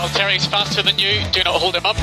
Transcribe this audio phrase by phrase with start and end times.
[0.00, 1.20] Valtteri's faster than you.
[1.30, 1.94] Do not hold him up.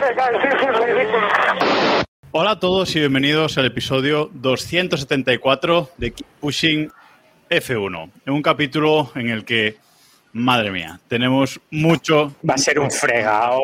[0.00, 2.04] Hey guys, this is ridiculous.
[2.32, 6.90] Hola a todos y bienvenidos al episodio 274 de Keep Pushing
[7.50, 8.10] F1.
[8.24, 9.76] En un capítulo en el que,
[10.32, 13.60] madre mía, tenemos mucho, Va a ser un fregado.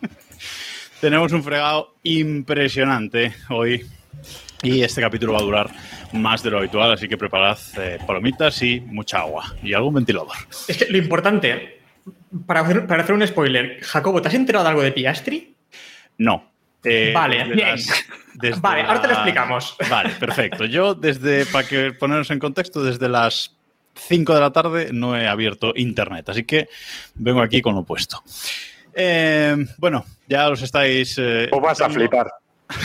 [1.02, 3.86] tenemos un fregado impresionante hoy
[4.62, 5.70] y este capítulo va a durar
[6.12, 10.36] más de lo habitual, así que preparad eh, palomitas y mucha agua y algún ventilador.
[10.66, 11.80] Es que lo importante,
[12.46, 15.54] para hacer, para hacer un spoiler, Jacobo, ¿te has enterado de algo de Piastri?
[16.18, 16.50] No.
[16.84, 17.76] Eh, Vale, desde bien.
[18.34, 19.76] desde Vale, ahora te lo explicamos.
[19.90, 20.64] Vale, perfecto.
[20.64, 23.54] Yo desde, para que ponernos en contexto, desde las
[23.94, 26.68] 5 de la tarde no he abierto internet, así que
[27.16, 28.22] vengo aquí con lo puesto.
[28.94, 31.16] Eh, bueno, ya os estáis...
[31.18, 32.30] eh, O vas a flipar.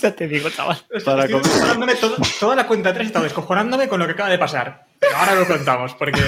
[0.00, 0.78] Ya te digo, chaval.
[1.04, 4.30] Para Estoy descojonándome todo- toda la cuenta 3 he estado descojonándome con lo que acaba
[4.30, 4.86] de pasar.
[4.98, 6.20] Pero ahora lo contamos, porque.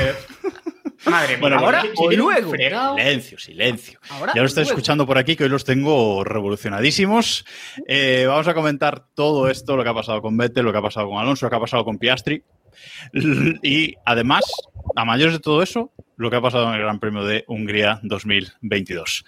[1.07, 2.51] Madre mía, Bueno, ahora porque- o si luego.
[2.53, 4.01] Silencio, silencio.
[4.11, 7.45] Ahora ya lo estáis escuchando por aquí, que hoy los tengo revolucionadísimos.
[7.87, 10.83] Eh, vamos a comentar todo esto, lo que ha pasado con Vettel, lo que ha
[10.83, 12.43] pasado con Alonso, lo que ha pasado con Piastri.
[13.63, 14.45] Y además,
[14.97, 18.01] a mayores de todo eso, lo que ha pasado en el Gran Premio de Hungría
[18.03, 19.25] 2022.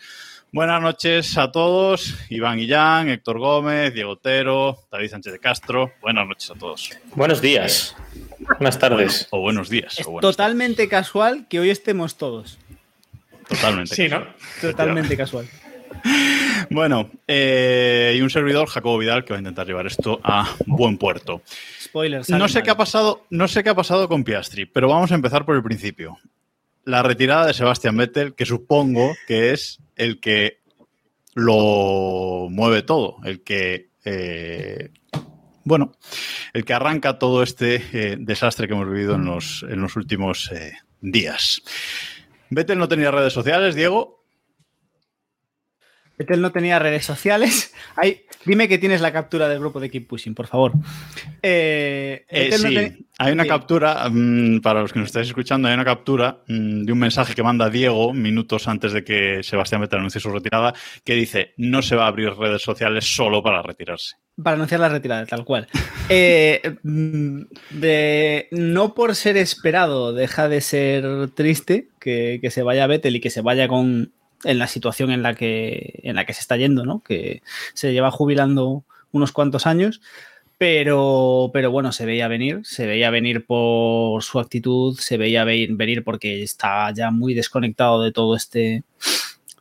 [0.53, 2.15] Buenas noches a todos.
[2.31, 5.93] Iván Guillán, Héctor Gómez, Diego Otero, David Sánchez de Castro.
[6.01, 6.91] Buenas noches a todos.
[7.15, 7.95] Buenos días.
[8.39, 9.29] Buenas tardes.
[9.31, 9.99] O buenos días.
[9.99, 12.59] Es o buenas totalmente casual que hoy estemos todos.
[13.49, 13.95] Totalmente.
[13.95, 14.27] Sí, ¿no?
[14.61, 15.47] Totalmente casual.
[16.71, 20.99] Bueno, eh, y un servidor, Jacobo Vidal, que va a intentar llevar esto a buen
[20.99, 21.43] puerto.
[21.81, 22.29] Spoilers.
[22.31, 25.15] No sé qué ha pasado, no sé qué ha pasado con Piastri, pero vamos a
[25.15, 26.19] empezar por el principio.
[26.87, 30.61] La retirada de Sebastian Vettel, que supongo que es el que
[31.35, 34.91] lo mueve todo, el que eh,
[35.67, 35.93] bueno,
[36.53, 40.53] el que arranca todo este eh, desastre que hemos vivido en los, en los últimos
[40.53, 41.61] eh, días.
[42.51, 44.16] Vettel no tenía redes sociales, Diego.
[46.19, 47.72] Vettel no tenía redes sociales.
[47.97, 50.72] Ay, dime que tienes la captura del grupo de Keep Pushing, por favor.
[51.43, 53.49] Eh, Eh, no sí, ten- hay una Sí.
[53.49, 57.34] captura, mm, para los que nos estáis escuchando, hay una captura mm, de un mensaje
[57.34, 60.75] que manda Diego minutos antes de que Sebastián Vettel anuncie su retirada,
[61.05, 64.16] que dice, no se va a abrir redes sociales solo para retirarse.
[64.43, 65.66] Para anunciar la retirada, tal cual.
[66.10, 67.41] Eh, mm,
[67.71, 73.21] de- no por ser esperado, deja de ser triste que, que se vaya Vettel y
[73.21, 74.12] que se vaya con
[74.45, 77.01] en la situación en la que en la que se está yendo, ¿no?
[77.01, 77.43] Que
[77.75, 80.01] se lleva jubilando unos cuantos años,
[80.59, 85.69] pero, pero bueno, se veía venir, se veía venir por su actitud, se veía ve-
[85.71, 88.83] venir porque está ya muy desconectado de todo este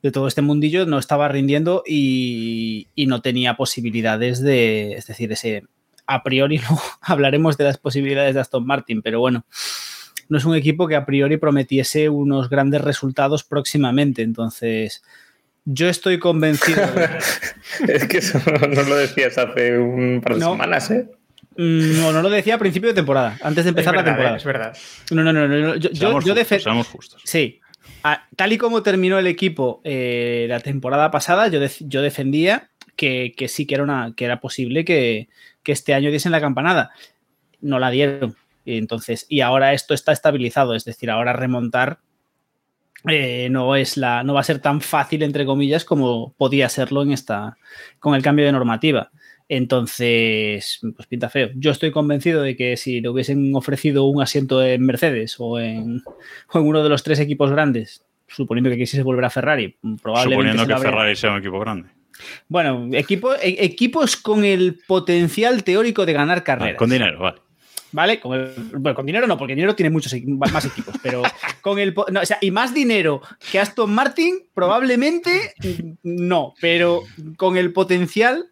[0.01, 5.31] de todo este mundillo, no estaba rindiendo y, y no tenía posibilidades de, es decir,
[5.31, 5.63] ese
[6.05, 9.45] a priori no hablaremos de las posibilidades de Aston Martin, pero bueno,
[10.29, 15.03] no es un equipo que a priori prometiese unos grandes resultados próximamente, entonces
[15.65, 16.85] yo estoy convencido.
[16.87, 17.09] de-
[17.93, 20.51] Es que eso no lo decías hace un par de No.
[20.51, 21.09] semanas, ¿eh?
[21.57, 24.35] Mm, no, no lo decía a principio de temporada, antes de empezar verdad, la temporada.
[24.35, 24.77] eh, es verdad.
[25.11, 27.21] No, no, no, no, yo, yo, Seamos yo justos, defe- seamos justos.
[27.23, 27.61] Sí.
[28.03, 33.33] A- tal y como terminó el equipo eh, la temporada pasada, yo, yo defendía que,
[33.35, 35.27] que sí que era, una, que era posible que,
[35.63, 36.91] que este año diesen la campanada.
[37.61, 38.35] No la dieron.
[38.65, 41.99] Y entonces, y ahora esto está estabilizado, es decir, ahora remontar
[43.07, 47.03] eh, no, es la, no va a ser tan fácil, entre comillas, como podía serlo
[47.03, 47.57] en esta,
[47.99, 49.11] con el cambio de normativa.
[49.47, 51.49] Entonces, pues pinta feo.
[51.55, 56.01] Yo estoy convencido de que si le hubiesen ofrecido un asiento en Mercedes o en,
[56.51, 60.51] o en uno de los tres equipos grandes, suponiendo que quisiese volver a Ferrari, probablemente.
[60.53, 61.89] Suponiendo que Ferrari sea un equipo grande.
[62.47, 66.77] Bueno, equipo, e- equipos con el potencial teórico de ganar Ah, carreras.
[66.77, 67.37] con dinero, vale.
[67.95, 68.19] ¿Vale?
[68.19, 71.23] Con, el- bueno, con dinero no, porque dinero tiene muchos más equipos, pero
[71.61, 71.95] con el.
[72.11, 75.53] no, o sea, y más dinero que Aston Martin, probablemente
[76.03, 77.03] no, pero
[77.37, 78.47] con el potencial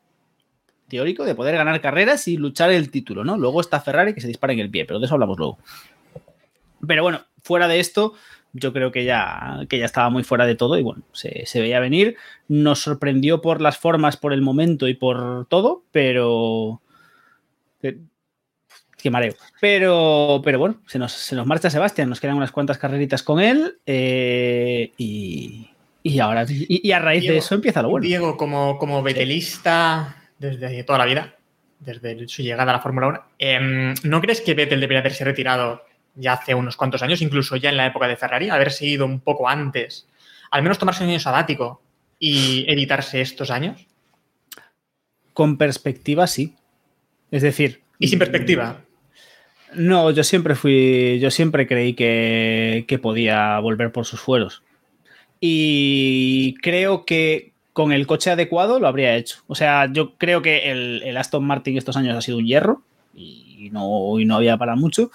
[0.87, 3.35] teórico de poder ganar carreras y luchar el título, ¿no?
[3.37, 5.57] Luego está Ferrari que se dispara en el pie, pero de eso hablamos luego.
[6.87, 8.13] Pero bueno, fuera de esto,
[8.53, 11.59] yo creo que ya, que ya estaba muy fuera de todo y bueno, se, se
[11.59, 12.15] veía venir.
[12.47, 16.79] Nos sorprendió por las formas, por el momento y por todo, pero.
[19.03, 19.35] Qué mareo.
[19.59, 23.41] Pero, pero bueno, se nos, se nos marcha Sebastián, nos quedan unas cuantas carreritas con
[23.41, 25.69] él eh, y,
[26.01, 28.05] y ahora y, y a raíz Diego, de eso empieza lo bueno.
[28.05, 31.35] Diego, como, como betelista desde toda la vida,
[31.79, 35.83] desde su llegada a la Fórmula 1, em, ¿no crees que Vettel debería haberse retirado
[36.15, 39.19] ya hace unos cuantos años, incluso ya en la época de Ferrari, haberse ido un
[39.19, 40.07] poco antes,
[40.49, 41.81] al menos tomarse un año sabático
[42.19, 43.85] y evitarse estos años?
[45.33, 46.55] Con perspectiva, sí.
[47.31, 47.81] Es decir.
[47.99, 48.79] ¿Y sin perspectiva?
[49.75, 51.19] No, yo siempre fui.
[51.19, 54.63] Yo siempre creí que, que podía volver por sus fueros.
[55.39, 59.39] Y creo que con el coche adecuado lo habría hecho.
[59.47, 62.83] O sea, yo creo que el, el Aston Martin estos años ha sido un hierro
[63.13, 65.11] y no, y no había para mucho.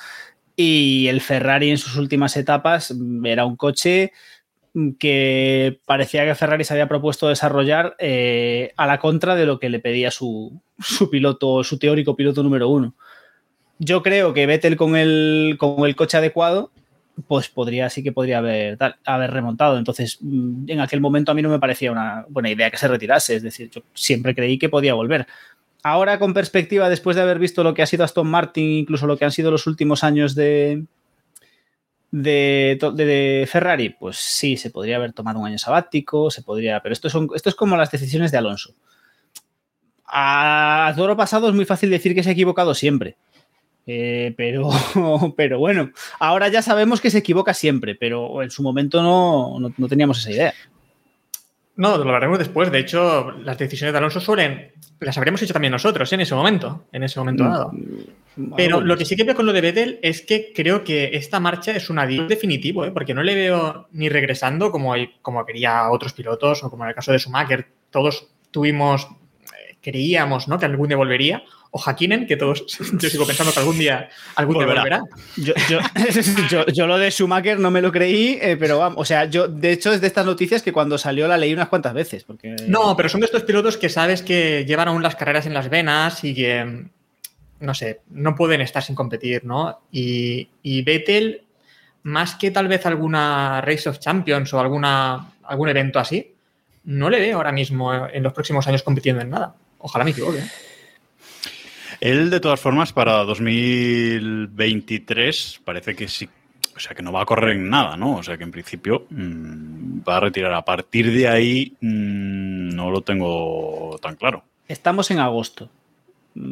[0.57, 2.95] Y el Ferrari en sus últimas etapas
[3.25, 4.13] era un coche
[4.99, 9.69] que parecía que Ferrari se había propuesto desarrollar eh, a la contra de lo que
[9.69, 12.95] le pedía su, su, piloto, su teórico piloto número uno.
[13.79, 16.71] Yo creo que Vettel con el, con el coche adecuado,
[17.27, 19.79] pues podría, sí que podría haber, haber remontado.
[19.79, 23.37] Entonces, en aquel momento a mí no me parecía una buena idea que se retirase.
[23.37, 25.27] Es decir, yo siempre creí que podía volver.
[25.83, 29.17] Ahora, con perspectiva, después de haber visto lo que ha sido Aston Martin, incluso lo
[29.17, 30.85] que han sido los últimos años de,
[32.11, 37.09] de, Ferrari, pues sí, se podría haber tomado un año sabático, se podría, pero esto,
[37.11, 38.75] son, esto es como las decisiones de Alonso.
[40.05, 43.17] A toro pasado es muy fácil decir que se ha equivocado siempre.
[43.91, 44.69] Eh, pero,
[45.37, 45.91] pero bueno,
[46.21, 50.19] ahora ya sabemos que se equivoca siempre, pero en su momento no, no, no teníamos
[50.19, 50.55] esa idea.
[51.79, 52.73] No, lo hablaremos después.
[52.73, 54.73] De hecho, las decisiones de Alonso suelen.
[54.99, 56.17] Las habríamos hecho también nosotros ¿eh?
[56.17, 57.73] en ese momento, en ese momento dado.
[58.57, 61.39] Pero lo que sí que veo con lo de Vettel es que creo que esta
[61.39, 62.91] marcha es un adiós definitivo, ¿eh?
[62.91, 66.95] porque no le veo ni regresando como, como quería otros pilotos o como en el
[66.97, 67.69] caso de Schumacher.
[67.91, 69.09] Todos tuvimos,
[69.45, 70.59] eh, creíamos ¿no?
[70.59, 71.45] que algún día volvería.
[71.71, 72.65] O Hakkinen, que todos,
[72.99, 74.85] yo sigo pensando que algún día, algún volverá.
[74.85, 75.19] día volverá.
[75.37, 75.79] Yo, yo,
[76.51, 79.49] yo, yo, lo de Schumacher no me lo creí, eh, pero vamos, o sea, yo
[79.49, 82.25] de hecho es de estas noticias que cuando salió la leí unas cuantas veces.
[82.25, 82.57] Porque...
[82.67, 85.69] No, pero son de estos pilotos que sabes que llevan aún las carreras en las
[85.69, 86.87] venas y que,
[87.61, 89.81] no sé, no pueden estar sin competir, ¿no?
[89.93, 91.43] Y, y Vettel,
[92.03, 96.35] más que tal vez alguna Race of Champions o alguna, algún evento así,
[96.85, 99.55] no le veo ahora mismo en los próximos años compitiendo en nada.
[99.79, 100.43] Ojalá me equivoque.
[102.01, 106.29] Él, de todas formas, para 2023 parece que sí.
[106.77, 108.15] O sea, que no va a correr en nada, ¿no?
[108.17, 110.55] O sea, que en principio mmm, va a retirar.
[110.55, 114.45] A partir de ahí mmm, no lo tengo tan claro.
[114.69, 115.69] Estamos en agosto.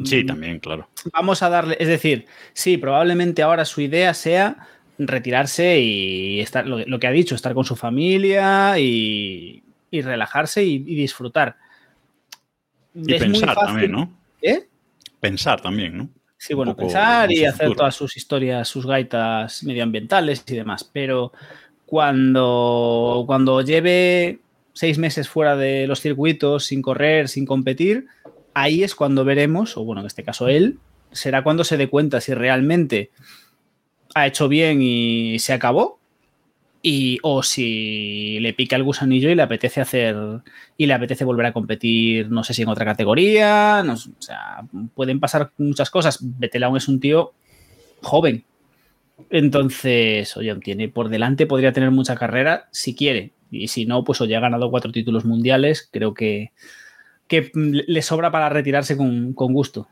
[0.03, 0.89] Sí, también, claro.
[1.13, 4.67] Vamos a darle, es decir, sí, probablemente ahora su idea sea
[4.97, 10.65] retirarse y estar, lo, lo que ha dicho, estar con su familia y, y relajarse
[10.65, 11.55] y, y disfrutar.
[12.93, 14.11] Y es pensar también, ¿no?
[14.41, 14.67] ¿Eh?
[15.19, 16.09] Pensar también, ¿no?
[16.37, 20.83] Sí, bueno, pensar y hacer todas sus historias, sus gaitas medioambientales y demás.
[20.83, 21.31] Pero
[21.85, 24.39] cuando, cuando lleve
[24.73, 28.05] seis meses fuera de los circuitos, sin correr, sin competir,
[28.53, 30.77] ahí es cuando veremos, o bueno, en este caso él,
[31.11, 33.09] será cuando se dé cuenta si realmente
[34.13, 35.96] ha hecho bien y se acabó,
[36.89, 40.15] y, o si le pica el gusanillo y le apetece hacer
[40.77, 44.65] y le apetece volver a competir, no sé si en otra categoría, no, o sea,
[44.95, 46.19] pueden pasar muchas cosas.
[46.21, 47.33] Betelón es un tío
[48.01, 48.45] joven.
[49.29, 53.33] Entonces, oye, tiene por delante, podría tener mucha carrera si quiere.
[53.51, 55.89] Y si no, pues oye, ha ganado cuatro títulos mundiales.
[55.91, 56.51] Creo que,
[57.27, 59.89] que le sobra para retirarse con, con gusto.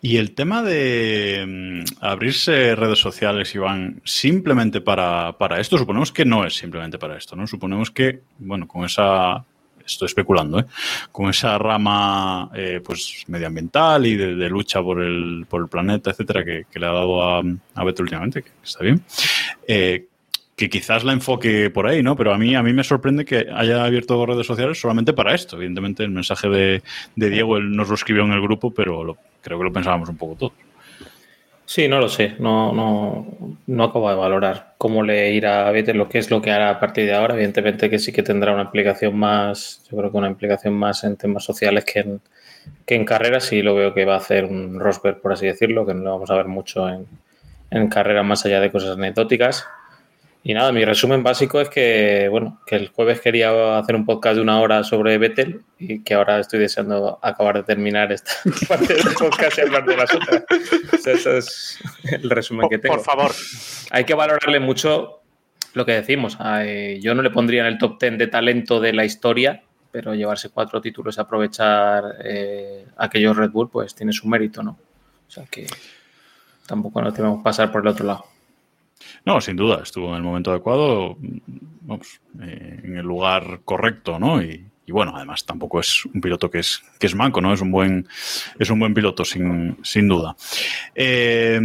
[0.00, 6.24] Y el tema de mm, abrirse redes sociales, Iván, simplemente para, para, esto, suponemos que
[6.24, 7.46] no es simplemente para esto, ¿no?
[7.46, 9.44] Suponemos que, bueno, con esa,
[9.84, 10.66] estoy especulando, ¿eh?
[11.12, 16.44] con esa rama eh, pues medioambiental y de, lucha por el, por el planeta, etcétera,
[16.44, 17.42] que, que le ha dado a,
[17.74, 19.02] a Beto últimamente, que está bien,
[19.66, 20.06] eh,
[20.56, 22.16] que quizás la enfoque por ahí, ¿no?
[22.16, 25.56] Pero a mí, a mí me sorprende que haya abierto redes sociales solamente para esto.
[25.56, 26.82] Evidentemente, el mensaje de,
[27.16, 30.08] de Diego, él nos lo escribió en el grupo, pero lo, creo que lo pensábamos
[30.08, 30.52] un poco todos.
[31.70, 32.34] Sí, no lo sé.
[32.40, 36.42] No, no, no acabo de valorar cómo le irá a Vettel lo que es lo
[36.42, 37.34] que hará a partir de ahora.
[37.34, 41.16] Evidentemente que sí que tendrá una implicación más, yo creo que una implicación más en
[41.16, 42.20] temas sociales que en,
[42.84, 43.44] que en carreras.
[43.44, 46.10] Sí lo veo que va a hacer un Rosberg, por así decirlo, que no lo
[46.10, 47.06] vamos a ver mucho en,
[47.70, 49.64] en carreras más allá de cosas anecdóticas.
[50.42, 54.36] Y nada, mi resumen básico es que, bueno, que el jueves quería hacer un podcast
[54.36, 58.32] de una hora sobre Vettel y que ahora estoy deseando acabar de terminar esta
[58.68, 60.44] parte del podcast y hablar de las otras.
[60.94, 62.96] O sea, ese es el resumen que tengo.
[62.96, 63.32] Por favor.
[63.90, 65.20] Hay que valorarle mucho
[65.74, 66.38] lo que decimos.
[67.00, 70.48] Yo no le pondría en el top 10 de talento de la historia, pero llevarse
[70.48, 74.78] cuatro títulos y aprovechar eh, aquellos Red Bull, pues tiene su mérito, ¿no?
[75.28, 75.66] O sea que...
[76.70, 78.24] Tampoco nos tenemos que pasar por el otro lado.
[79.24, 81.16] No, sin duda, estuvo en el momento adecuado,
[81.82, 84.42] vamos, eh, en el lugar correcto, ¿no?
[84.42, 87.52] Y, bueno, además tampoco es un piloto que es, que es manco, ¿no?
[87.52, 88.08] Es un buen,
[88.58, 90.34] es un buen piloto, sin, sin duda.
[90.96, 91.60] Eh,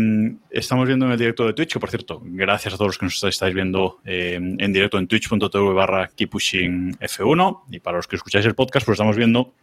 [0.52, 3.06] estamos viendo en el directo de Twitch, que por cierto, gracias a todos los que
[3.08, 8.46] nos estáis viendo eh, en directo en twitch.tv barra F1 y para los que escucháis
[8.46, 9.56] el podcast, pues estamos viendo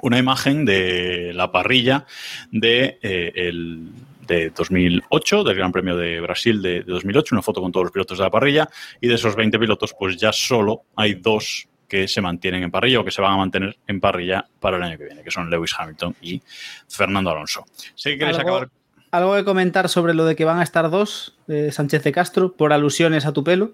[0.00, 2.06] una imagen de la parrilla
[2.50, 3.92] de el
[4.26, 7.92] de 2008, del Gran Premio de Brasil de, de, 2008, una foto con todos los
[7.92, 8.68] pilotos de la parrilla,
[9.00, 13.00] y de esos 20 pilotos, pues ya solo hay dos que se mantienen en parrilla
[13.00, 15.50] o que se van a mantener en parrilla para el año que viene, que son
[15.50, 16.42] Lewis Hamilton y
[16.88, 17.64] Fernando Alonso.
[17.94, 18.70] Sé que queréis ¿Algo, acabar.
[19.10, 22.52] ¿Algo que comentar sobre lo de que van a estar dos, eh, Sánchez de Castro,
[22.52, 23.72] por alusiones a tu pelo?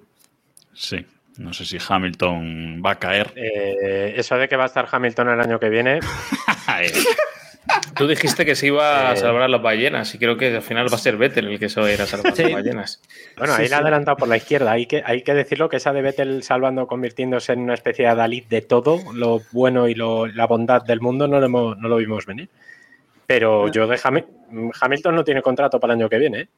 [0.74, 1.06] Sí,
[1.38, 3.32] no sé si Hamilton va a caer.
[3.36, 6.00] Eh, eso de que va a estar Hamilton el año que viene.
[7.96, 10.90] Tú dijiste que se iba a salvar a las ballenas y creo que al final
[10.90, 12.44] va a ser Vettel el que se va a ir a salvar sí.
[12.44, 13.02] las ballenas.
[13.36, 13.82] Bueno, ahí sí, le ha sí.
[13.82, 14.72] adelantado por la izquierda.
[14.72, 18.14] Hay que, hay que decirlo que esa de Vettel salvando, convirtiéndose en una especie de
[18.14, 21.88] Dalit de todo, lo bueno y lo, la bondad del mundo, no lo, hemos, no
[21.88, 22.48] lo vimos venir.
[23.26, 24.22] Pero yo de Ham
[24.80, 26.40] Hamilton no tiene contrato para el año que viene.
[26.40, 26.48] ¿eh?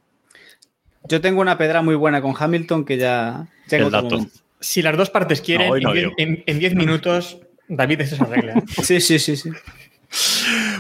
[1.05, 3.47] Yo tengo una pedra muy buena con Hamilton que ya...
[3.71, 4.27] El dato.
[4.61, 8.63] Si las dos partes quieren, no, no, en 10 minutos David es esa regla.
[8.83, 9.51] Sí, sí, sí, sí.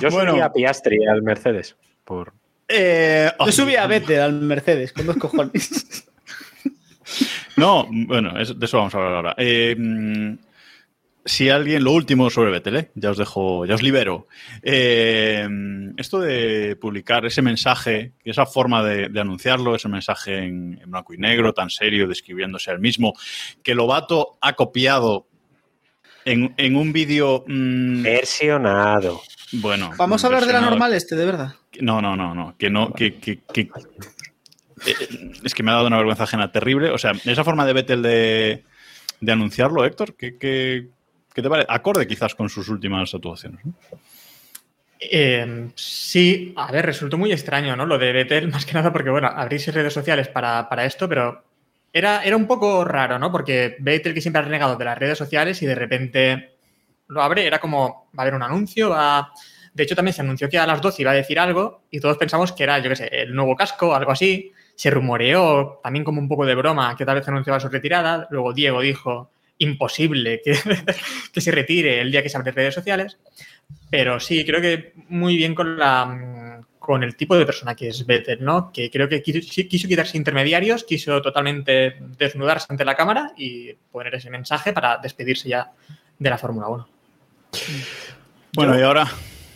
[0.01, 1.77] Yo bueno, subí a Piastri al Mercedes.
[2.05, 2.33] Por...
[2.69, 6.09] Eh, Yo subí a Vettel al Mercedes con dos cojones.
[7.57, 9.35] No, bueno, es, de eso vamos a hablar ahora.
[9.37, 9.77] Eh,
[11.25, 12.91] si alguien, lo último sobre Vettel, ¿eh?
[12.95, 14.27] ya os dejo, ya os libero.
[14.63, 15.47] Eh,
[15.97, 21.15] esto de publicar ese mensaje, esa forma de, de anunciarlo, ese mensaje en, en, blanco
[21.15, 23.13] y negro, tan serio, describiéndose al mismo,
[23.63, 25.29] que Lobato ha copiado
[26.25, 27.45] en, en un vídeo.
[27.47, 29.23] Mmm, Versionado.
[29.53, 29.91] Bueno.
[29.97, 31.55] Vamos a hablar de la normal este, de verdad.
[31.81, 32.57] No, no, no, no.
[32.59, 33.69] Que no, que, que, que
[35.45, 36.91] es que me ha dado una vergüenza ajena terrible.
[36.91, 38.65] O sea, esa forma de Vettel de,
[39.21, 40.89] de anunciarlo, Héctor, ¿qué, qué,
[41.33, 41.67] qué te parece?
[41.71, 43.65] Acorde quizás con sus últimas actuaciones.
[43.65, 43.75] ¿no?
[45.01, 47.87] Eh, sí, a ver, resultó muy extraño, ¿no?
[47.87, 51.45] Lo de Vettel, más que nada porque, bueno, abrís redes sociales para, para esto, pero
[51.93, 53.31] era, era un poco raro, ¿no?
[53.31, 56.57] Porque Vettel, que siempre ha renegado de las redes sociales y de repente
[57.09, 59.33] lo abre, era como, va a haber un anuncio, va...
[59.75, 62.19] De hecho, también se anunció que a las 12 iba a decir algo y todos
[62.19, 64.53] pensamos que era, yo qué sé, el nuevo casco algo así.
[64.75, 68.27] Se rumoreó también como un poco de broma que tal vez anunciaba su retirada.
[68.31, 70.59] Luego Diego dijo, imposible que,
[71.33, 73.19] que se retire el día que se abren redes sociales.
[73.91, 76.52] Pero sí, creo que muy bien con la
[76.83, 78.73] con el tipo de persona que es Vettel, ¿no?
[78.73, 84.31] Que creo que quiso, quitarse intermediarios, quiso totalmente desnudarse ante la cámara y poner ese
[84.31, 85.71] mensaje para despedirse ya
[86.19, 86.89] de la Fórmula 1.
[88.55, 89.07] Bueno, y ahora.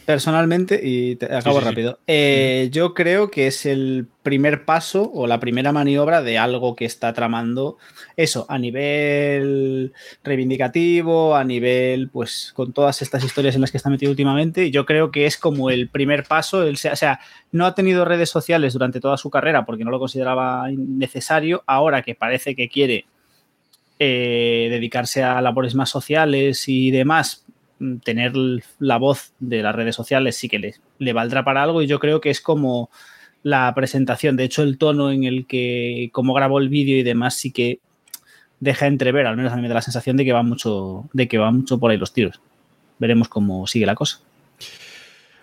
[0.06, 2.04] Personalmente, y te acabo sí, sí, rápido, sí.
[2.06, 6.84] Eh, yo creo que es el primer paso o la primera maniobra de algo que
[6.84, 7.76] está tramando
[8.16, 13.90] eso, a nivel reivindicativo, a nivel, pues, con todas estas historias en las que está
[13.90, 17.18] metido últimamente, yo creo que es como el primer paso, el, o sea,
[17.50, 22.02] no ha tenido redes sociales durante toda su carrera porque no lo consideraba necesario, ahora
[22.02, 23.06] que parece que quiere
[23.98, 27.45] eh, dedicarse a labores más sociales y demás,
[28.02, 28.32] tener
[28.78, 32.20] la voz de las redes sociales sí que le, valdrá para algo y yo creo
[32.20, 32.90] que es como
[33.42, 34.36] la presentación.
[34.36, 37.80] De hecho, el tono en el que, como grabó el vídeo y demás, sí que
[38.60, 41.28] deja entrever, al menos a mí me da la sensación de que va mucho, de
[41.28, 42.40] que va mucho por ahí los tiros.
[42.98, 44.20] Veremos cómo sigue la cosa.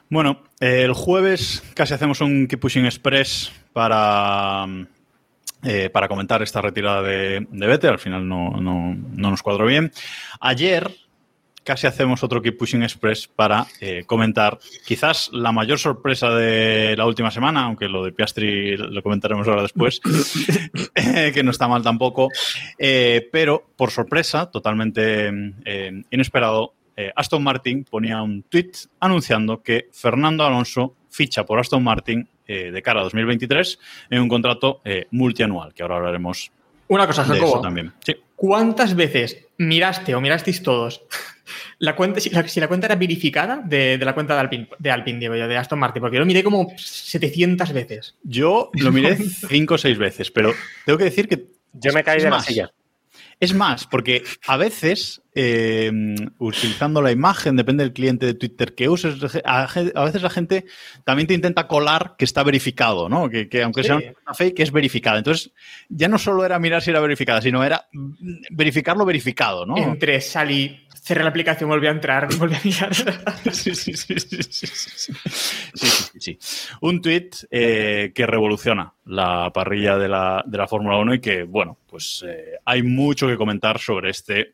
[0.09, 4.65] Bueno, el jueves casi hacemos un Keep Pushing Express para,
[5.63, 7.87] eh, para comentar esta retirada de, de.
[7.87, 9.91] Al final no, no, no nos cuadró bien.
[10.39, 10.91] Ayer
[11.63, 17.05] casi hacemos otro Keep Pushing Express para eh, comentar quizás la mayor sorpresa de la
[17.05, 20.01] última semana, aunque lo de Piastri lo comentaremos ahora después,
[20.96, 22.29] eh, que no está mal tampoco,
[22.77, 25.32] eh, pero por sorpresa, totalmente
[25.65, 26.74] eh, inesperado,
[27.15, 33.00] Aston Martin ponía un tweet anunciando que Fernando Alonso ficha por Aston Martin de cara
[33.00, 33.79] a 2023
[34.12, 34.79] en un contrato
[35.10, 36.51] multianual, que ahora hablaremos
[36.88, 37.62] una cosa, Jacobo.
[37.62, 37.91] También.
[38.05, 38.15] Sí.
[38.36, 41.03] ¿Cuántas veces miraste o mirasteis todos
[41.79, 44.69] la cuenta, si la, si la cuenta era verificada de, de, la cuenta de Alpine,
[44.79, 46.01] de Alpine, digo yo, de Aston Martin?
[46.01, 48.15] Porque yo lo miré como 700 veces.
[48.24, 49.17] Yo lo miré
[49.50, 50.53] 5 o 6 veces, pero
[50.86, 51.48] tengo que decir que.
[51.74, 52.43] Yo me caí de más.
[52.43, 52.72] la silla.
[53.39, 55.91] Es más, porque a veces, eh,
[56.37, 60.65] utilizando la imagen, depende del cliente de Twitter que uses, a, a, veces la gente
[61.03, 63.29] también te intenta colar que está verificado, ¿no?
[63.29, 63.87] Que, que aunque sí.
[63.87, 65.17] sea una fake, es verificada.
[65.17, 65.51] Entonces,
[65.89, 67.87] ya no solo era mirar si era verificada, sino era
[68.51, 69.77] verificarlo verificado, ¿no?
[69.77, 72.93] Entre Sally cerré la aplicación, volví a entrar, volví a mirar.
[73.51, 75.13] Sí, sí, sí, sí, sí, sí.
[75.74, 76.39] Sí, sí, sí.
[76.81, 81.77] Un tweet que revoluciona la parrilla de la, de la Fórmula 1 y que, bueno,
[81.89, 84.53] pues eh, hay mucho que comentar sobre este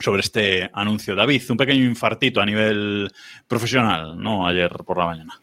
[0.00, 1.16] sobre este anuncio.
[1.16, 3.10] David, un pequeño infartito a nivel
[3.48, 4.46] profesional, ¿no?
[4.46, 5.40] Ayer por la mañana.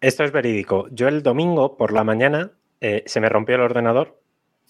[0.00, 0.86] Esto es verídico.
[0.92, 4.20] Yo el domingo por la mañana eh, se me rompió el ordenador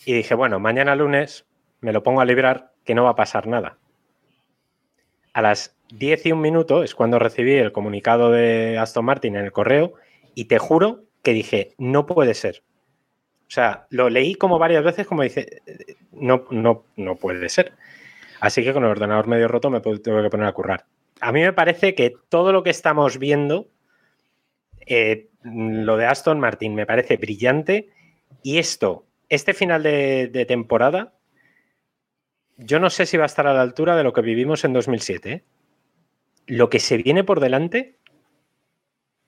[0.06, 1.44] y dije, bueno, mañana lunes
[1.80, 3.76] me lo pongo a librar que no va a pasar nada.
[5.36, 9.44] A las 10 y un minuto es cuando recibí el comunicado de Aston Martin en
[9.44, 9.92] el correo
[10.34, 12.62] y te juro que dije, no puede ser.
[13.42, 15.60] O sea, lo leí como varias veces como dice,
[16.10, 17.74] no, no, no puede ser.
[18.40, 20.86] Así que con el ordenador medio roto me tengo que poner a currar.
[21.20, 23.68] A mí me parece que todo lo que estamos viendo,
[24.86, 27.90] eh, lo de Aston Martin me parece brillante
[28.42, 31.12] y esto, este final de, temporada,
[32.56, 34.72] yo no sé si va a estar a la altura de lo que vivimos en
[34.72, 35.32] 2007.
[35.32, 35.44] ¿eh?
[36.46, 37.98] Lo que se viene por delante,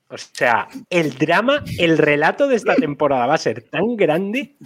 [0.09, 4.57] o sea, el drama, el relato de esta temporada va a ser tan grande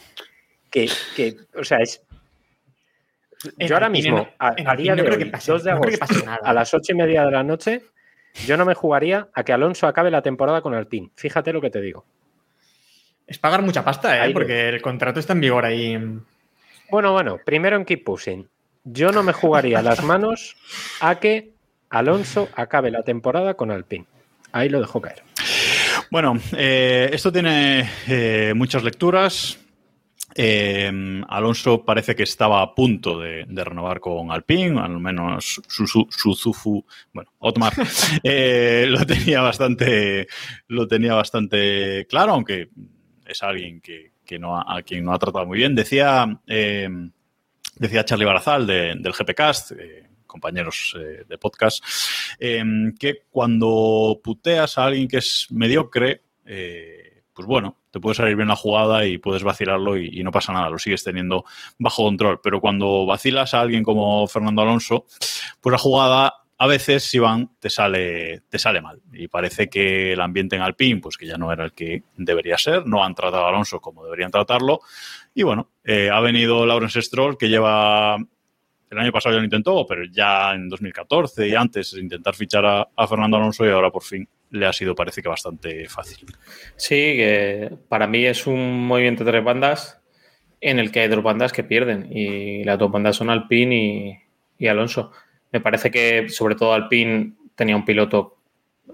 [0.70, 2.04] que, que o sea, es
[3.58, 6.06] yo ahora mismo, a, día de hoy, 2 de agosto,
[6.42, 7.82] a las ocho y media de la noche,
[8.46, 11.10] yo no me jugaría a que Alonso acabe la temporada con Alpine.
[11.16, 12.04] Fíjate lo que te digo.
[13.26, 14.30] Es pagar mucha pasta, ¿eh?
[14.32, 15.98] porque el contrato está en vigor ahí.
[16.90, 18.48] Bueno, bueno, primero en Keep Pushing.
[18.84, 20.56] Yo no me jugaría las manos
[21.00, 21.52] a que
[21.88, 24.06] Alonso acabe la temporada con Alpine.
[24.50, 25.22] Ahí lo dejo caer.
[26.10, 29.58] Bueno, eh, esto tiene eh, muchas lecturas.
[30.34, 30.90] Eh,
[31.28, 37.30] Alonso parece que estaba a punto de, renovar con Alpine, al menos su, su, bueno,
[37.38, 37.74] Otmar
[38.22, 40.26] lo tenía bastante,
[40.68, 42.70] lo tenía bastante claro, aunque
[43.26, 45.74] es alguien que, no a quien no ha tratado muy bien.
[45.74, 46.26] Decía,
[47.82, 49.72] decía Charlie Barazal del GPcast,
[50.26, 50.96] compañeros
[51.28, 51.84] de podcast,
[52.38, 58.56] que cuando puteas a alguien que es mediocre, pues bueno, te puede salir bien la
[58.56, 61.44] jugada y puedes vacilarlo y, no pasa nada, lo sigues teniendo
[61.78, 62.40] bajo control.
[62.42, 65.06] Pero cuando vacilas a alguien como Fernando Alonso,
[65.60, 69.02] pues la jugada a veces, Iván, te sale, te sale mal.
[69.12, 72.56] Y parece que el ambiente en Alpine, pues que ya no era el que debería
[72.56, 74.78] ser, no han tratado a Alonso como deberían tratarlo.
[75.34, 78.16] Y bueno, eh, ha venido Lawrence Stroll, que lleva
[78.92, 83.06] el año pasado ya lo intentó, pero ya en 2014 y antes intentar fichar a,
[83.08, 86.26] Fernando Alonso y ahora por fin le ha sido, parece que bastante fácil.
[86.76, 90.00] Sí, que para mí es un movimiento de tres bandas
[90.60, 94.66] en el que hay dos bandas que pierden y las dos bandas son Alpine y,
[94.68, 95.10] Alonso.
[95.52, 98.38] Me parece que sobre todo Alpine tenía un piloto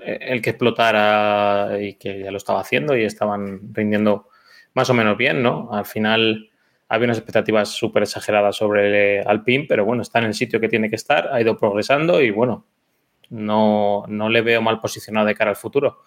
[0.03, 4.29] eh, el que explotara y que ya lo estaba haciendo y estaban rindiendo
[4.75, 5.71] más o menos bien, ¿no?
[5.73, 6.51] Al final
[6.89, 10.89] había unas expectativas súper exageradas sobre Alpine, pero bueno, está en el sitio que tiene
[10.89, 12.67] que estar, ha ido progresando y bueno,
[13.31, 16.03] no, le veo mal posicionado de cara al futuro.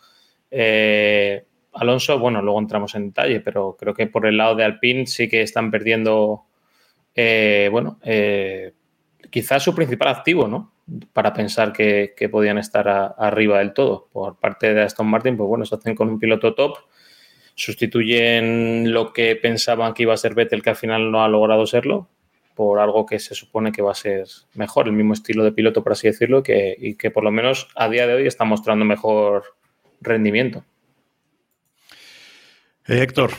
[0.49, 5.05] Eh, Alonso, bueno, luego entramos en detalle, pero creo que por el lado de Alpine
[5.05, 6.45] sí que están perdiendo,
[7.15, 8.73] eh, bueno, eh,
[9.31, 10.71] quizás su principal activo, ¿no?
[11.13, 14.09] Para pensar que, podían estar arriba del todo.
[14.11, 16.77] Por parte de Aston Martin, pues bueno, se hacen con un piloto top,
[17.55, 21.65] sustituyen lo que pensaban que iba a ser Vettel, que al final no ha logrado
[21.65, 22.09] serlo,
[22.53, 25.81] por algo que se supone que va a ser mejor, el mismo estilo de piloto,
[25.81, 28.85] por así decirlo, que, y que por lo menos a día de hoy está mostrando
[28.85, 29.55] mejor
[30.01, 30.65] rendimiento.
[32.87, 33.31] Eh, Héctor.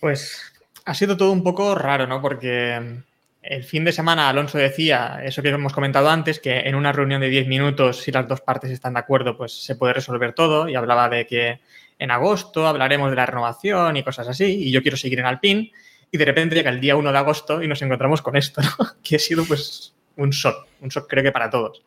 [0.00, 0.52] Pues
[0.84, 2.22] ha sido todo un poco raro, ¿no?
[2.22, 3.02] Porque
[3.48, 7.20] el fin de semana Alonso decía, eso que hemos comentado antes, que en una reunión
[7.20, 10.68] de 10 minutos, si las dos partes están de acuerdo, pues se puede resolver todo.
[10.68, 11.60] Y hablaba de que
[11.98, 14.44] en agosto hablaremos de la renovación y cosas así.
[14.44, 15.72] Y yo quiero seguir en Alpine
[16.10, 18.86] y de repente llega el día 1 de agosto y nos encontramos con esto, ¿no?
[19.02, 21.82] que ha sido pues un shock, un shock creo que para todos.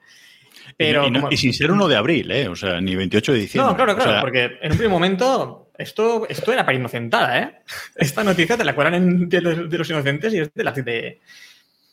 [0.77, 2.47] Pero, y, sin ser 1 de abril, ¿eh?
[2.47, 3.71] O sea, ni 28 de diciembre.
[3.71, 7.51] No, claro, claro, porque en un primer momento esto, esto era para inocentada, ¿eh?
[7.95, 10.71] Esta noticia te la cuelan de, los, inocentes y es de la...
[10.71, 11.19] De...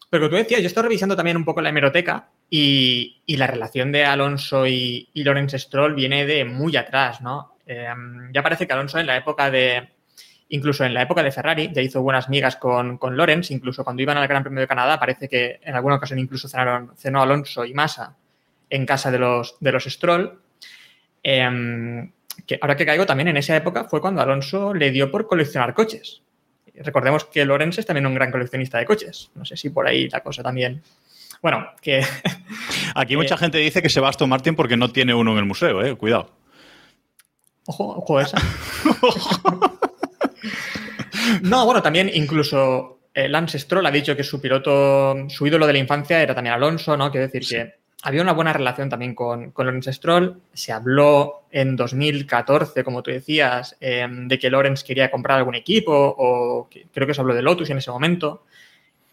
[0.09, 4.05] Pero tú decías, yo estoy revisando también un poco la hemeroteca y, la relación de
[4.05, 7.57] Alonso y, y Lawrence Stroll viene de muy atrás, ¿no?
[7.67, 7.89] Eh,
[8.33, 9.89] ya parece que Alonso en la época de,
[10.49, 14.03] Incluso en la época de Ferrari ya hizo buenas migas con, con Lorenz, incluso cuando
[14.03, 17.65] iban al Gran Premio de Canadá parece que en alguna ocasión incluso cenaron, cenó Alonso
[17.65, 18.17] y Massa
[18.71, 20.41] en casa de los, de los Stroll.
[21.21, 22.13] Em,
[22.47, 25.75] que ahora que caigo también en esa época fue cuando Alonso le dio por coleccionar
[25.75, 26.23] coches.
[26.83, 29.31] Recordemos que Lorenz es también un gran coleccionista de coches.
[29.35, 30.83] No sé si por ahí la cosa también.
[31.43, 32.03] Bueno, que.
[32.95, 35.39] Aquí mucha gente dice que se va a Aston Martin porque no tiene uno en
[35.39, 35.97] el museo, eh.
[35.97, 36.31] Cuidado.
[37.67, 38.39] Ojo, ojo esa.
[41.43, 45.73] No, bueno, también incluso eh, Lance Stroll ha dicho que su piloto, su ídolo de
[45.73, 47.11] la infancia era también Alonso, ¿no?
[47.11, 50.41] Quiero decir que había una buena relación también con, con Lawrence Stroll.
[50.53, 56.15] Se habló en 2014, como tú decías, eh, de que Lawrence quería comprar algún equipo,
[56.19, 58.45] o creo que se habló de Lotus en ese momento,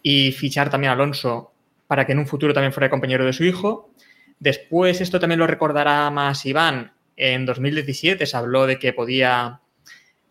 [0.02, 1.52] y fichar también a Alonso
[1.86, 3.90] para que en un futuro también fuera compañero de su hijo.
[4.38, 9.60] Después, esto también lo recordará más Iván, en 2017 se habló de que podía,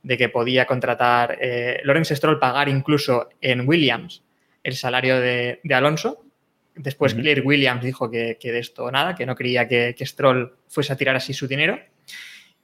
[0.04, 4.24] de que podía contratar eh, Lawrence Stroll, pagar incluso en Williams
[4.64, 6.23] el salario de Alonso.
[6.76, 7.22] Después Ujú.
[7.22, 10.92] Claire Williams dijo que, que de esto nada, que no creía que, que Stroll fuese
[10.94, 11.80] a tirar así su dinero.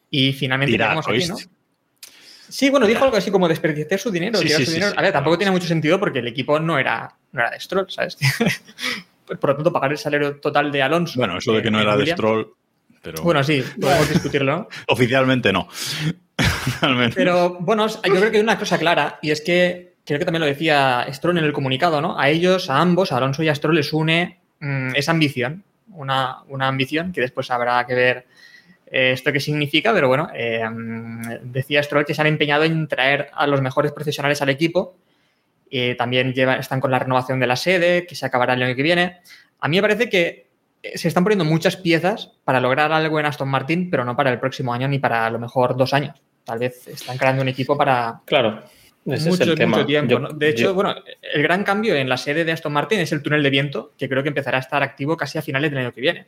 [0.10, 1.38] Y finalmente Tirar, llegamos aquí, ¿no?
[2.50, 4.40] Sí, bueno, dijo algo así como desperdiciar su dinero.
[4.40, 4.92] Sí, tirar sí, su sí, dinero.
[4.94, 4.98] sí.
[4.98, 7.86] A ver, tampoco tiene mucho sentido porque el equipo no era, no era de Stroll,
[7.92, 8.18] ¿sabes?
[9.28, 11.20] Por lo tanto, pagar el salario total de Alonso.
[11.20, 12.52] Bueno, eso de que no era de Stroll,
[13.04, 14.68] pero Bueno, sí, podemos discutirlo.
[14.88, 15.68] oficialmente no.
[16.82, 17.14] Al menos.
[17.14, 20.42] Pero bueno, yo creo que hay una cosa clara y es que creo que también
[20.42, 22.20] lo decía Stroll en el comunicado, ¿no?
[22.20, 26.44] A ellos, a ambos, a Alonso y a Stroll les une mm, esa ambición, una,
[26.48, 28.26] una ambición que después habrá que ver
[28.88, 32.88] eh, esto qué significa, pero bueno, eh, mm, decía Stroll que se han empeñado en
[32.88, 34.96] traer a los mejores profesionales al equipo.
[35.72, 38.84] Eh, también están con la renovación de la sede, que se acabará el año que
[38.84, 39.20] viene.
[39.60, 40.48] A mí me parece que
[40.82, 44.32] eh, se están poniendo muchas piezas para lograr algo en Aston Martin, pero no para
[44.32, 46.22] el próximo año ni para a lo mejor dos años.
[46.44, 48.64] Tal vez están creando un equipo para Claro,
[49.06, 49.78] ese mucho, es el tema.
[49.78, 50.12] mucho tiempo.
[50.12, 50.30] Yo- ¿no?
[50.30, 50.96] De hecho, yo- bueno,
[51.34, 54.08] el gran cambio en la sede de Aston Martin es el túnel de viento, que
[54.10, 56.26] creo que empezará a estar activo casi a finales del año que viene.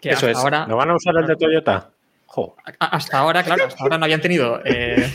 [0.00, 0.36] Que Eso hasta es.
[0.38, 1.90] ahora ¿No van a usar el de Toyota?
[2.26, 2.54] Jo.
[2.78, 5.12] hasta ahora, claro, hasta ahora no habían tenido eh,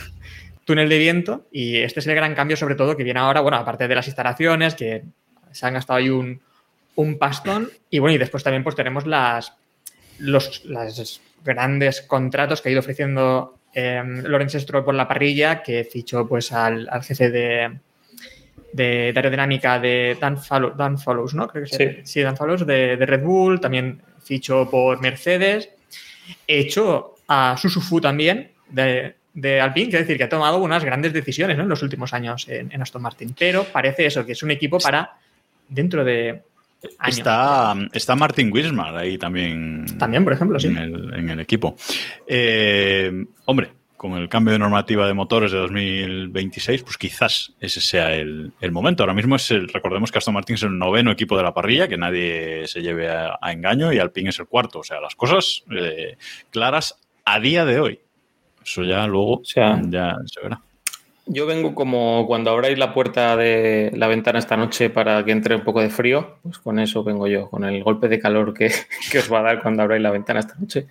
[0.66, 3.56] túnel de viento y este es el gran cambio sobre todo que viene ahora, bueno,
[3.58, 5.04] aparte de las instalaciones, que
[5.52, 6.42] se han gastado ahí un,
[6.96, 9.54] un pastón y bueno, y después también pues tenemos las,
[10.20, 15.84] los las grandes contratos que ha ido ofreciendo eh, Lawrence Stroll por la parrilla, que
[15.84, 17.78] fichó pues al, al jefe de,
[18.74, 21.48] de, de aerodinámica de Dan, Follows, ¿no?
[21.48, 21.78] Creo que Sí.
[21.78, 22.02] sí.
[22.04, 25.70] sí, Dan Follows de, de Red Bull, también fichó por Mercedes,
[26.48, 31.58] hecho a Susufu también de, de Alpine, quiere decir que ha tomado unas grandes decisiones
[31.58, 31.64] ¿no?
[31.64, 34.80] en los últimos años en, en Aston Martin, pero parece eso, que es un equipo
[34.80, 35.18] para
[35.70, 36.42] dentro de
[37.06, 39.86] Está, está Martin Wismar ahí también.
[39.98, 40.68] También, por ejemplo, sí.
[40.68, 41.76] En el, en el equipo.
[42.28, 48.14] Eh, hombre, con el cambio de normativa de motores de 2026, pues quizás ese sea
[48.14, 49.04] el, el momento.
[49.04, 51.88] Ahora mismo es el, recordemos que Aston Martin es el noveno equipo de la parrilla,
[51.88, 54.80] que nadie se lleve a, a engaño, y Alpine es el cuarto.
[54.80, 56.18] O sea, las cosas eh,
[56.52, 58.00] claras a día de hoy.
[58.64, 60.62] Eso ya luego sea, ya se verá.
[61.28, 65.56] Yo vengo como cuando abráis la puerta de la ventana esta noche para que entre
[65.56, 68.68] un poco de frío, pues con eso vengo yo, con el golpe de calor que,
[69.18, 70.86] os va a dar cuando abráis la ventana esta noche.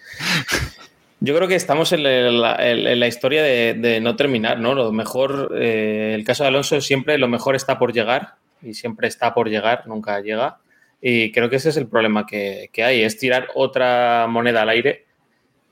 [1.21, 4.75] Yo creo que estamos en la, historia de, de, no terminar, ¿no?
[4.75, 9.07] Lo mejor, eh, el caso de Alonso siempre lo mejor está por llegar y siempre
[9.07, 10.59] está por llegar, nunca llega.
[11.01, 14.71] Y creo que ese es el problema que, que hay, es tirar otra moneda al
[14.71, 15.07] aire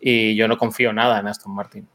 [0.00, 1.86] y yo no confío nada en Aston Martin.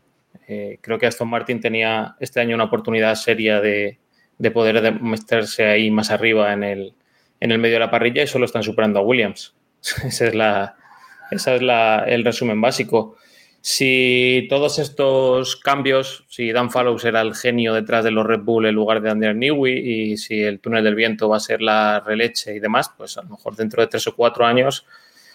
[0.47, 4.00] Eh, creo que Aston Martin tenía este año una oportunidad seria de,
[4.38, 6.93] de poder meterse ahí más arriba en el,
[7.39, 9.56] en el medio de la parrilla y solo están superando a Williams.
[10.04, 10.76] Ese es la,
[11.30, 13.17] ese es la, el resumen básico.
[13.62, 18.65] Si todos estos cambios, si Dan Fallows era el genio detrás de los Red Bull
[18.65, 22.00] en lugar de Daniel Newey y si el túnel del viento va a ser la
[22.00, 24.86] releche y demás, pues a lo mejor dentro de tres o cuatro años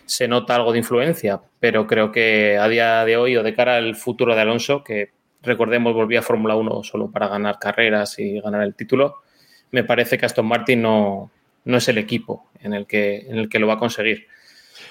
[0.07, 3.77] se nota algo de influencia, pero creo que a día de hoy o de cara
[3.77, 5.11] al futuro de Alonso, que
[5.43, 9.23] recordemos volvía a Fórmula 1 solo para ganar carreras y ganar el título,
[9.71, 11.31] me parece que Aston Martin no,
[11.65, 14.27] no es el equipo en el, que, en el que lo va a conseguir.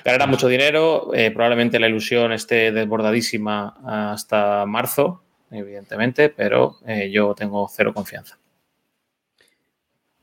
[0.04, 3.78] Ganará mucho dinero, eh, probablemente la ilusión esté desbordadísima
[4.12, 5.22] hasta marzo,
[5.52, 8.41] evidentemente, pero eh, yo tengo cero confianza.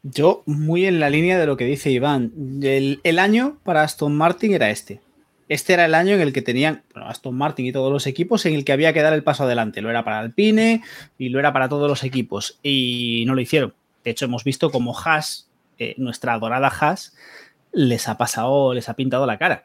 [0.02, 2.32] Yo, muy en la línea de lo que dice Iván,
[2.62, 5.00] el, año para Aston Martin era este.
[5.48, 8.54] Este era el año en el que tenían Aston Martin y todos los equipos en
[8.54, 9.80] el que había que dar el paso adelante.
[9.80, 10.82] Lo era para Alpine
[11.16, 12.58] y lo era para todos los equipos.
[12.62, 13.74] Y no lo hicieron.
[14.04, 17.16] De hecho, hemos visto como Haas, eh, nuestra adorada Haas,
[17.72, 19.64] les ha pasado, les ha pintado la cara.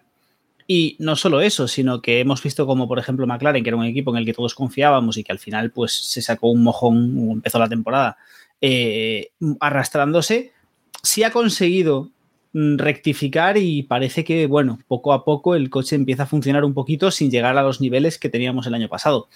[0.68, 3.86] Y no solo eso, sino que hemos visto como, por ejemplo, McLaren, que era un
[3.86, 7.30] equipo en el que todos confiábamos y que al final pues se sacó un mojón,
[7.32, 8.18] empezó la temporada
[8.66, 10.54] eh, arrastrándose,
[11.02, 12.12] sí ha conseguido
[12.54, 17.12] rectificar y parece que, bueno, poco a poco el coche empieza a funcionar un poquito
[17.12, 19.28] sin llegar a los niveles que teníamos el año pasado.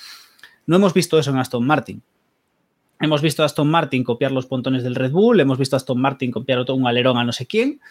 [0.66, 2.02] No hemos visto eso en Aston Martin.
[3.02, 6.00] Hemos visto a Aston Martin copiar los pontones del Red Bull, hemos visto a Aston
[6.00, 7.82] Martin copiar otro, un alerón a no sé quién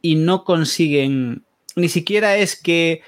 [0.00, 3.00] y no consiguen, ni siquiera es que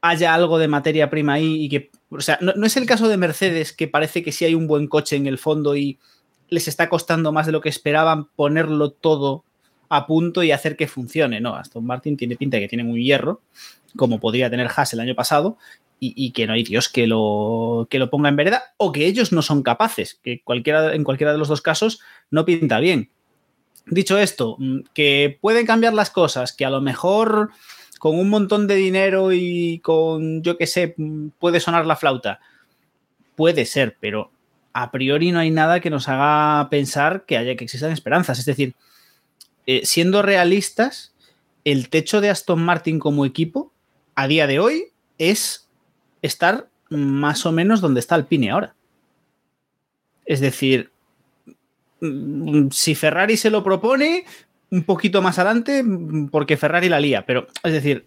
[0.00, 3.06] haya algo de materia prima ahí y que, o sea, no, no es el caso
[3.06, 5.98] de Mercedes que parece que sí hay un buen coche en el fondo y
[6.48, 9.44] les está costando más de lo que esperaban ponerlo todo
[9.88, 11.40] a punto y hacer que funcione.
[11.40, 13.40] No, Aston Martin tiene pinta de que tienen un hierro,
[13.96, 15.56] como podría tener Haas el año pasado,
[16.00, 19.32] y, que no hay Dios que lo, que lo ponga en vereda, o que ellos
[19.32, 23.10] no son capaces, que cualquiera, en cualquiera de los dos casos no pinta bien.
[23.86, 27.50] Dicho esto, mm, que pueden cambiar las cosas, que a lo mejor
[27.98, 32.38] con un montón de dinero y con, yo qué sé, mm, puede sonar la flauta.
[33.34, 34.30] Puede ser, pero
[34.80, 38.38] a priori no hay nada que nos haga pensar que haya que existan esperanzas.
[38.38, 38.76] Es decir,
[39.66, 41.12] eh, siendo realistas,
[41.64, 43.72] el techo de Aston Martin como equipo
[44.14, 44.84] a día de hoy
[45.18, 45.68] es
[46.22, 48.76] estar más o menos donde está Alpine ahora.
[50.24, 50.92] Es decir,
[52.00, 54.26] mm, si Ferrari se lo propone,
[54.70, 55.82] un poquito más adelante,
[56.30, 58.06] porque Ferrari la lía, pero es decir,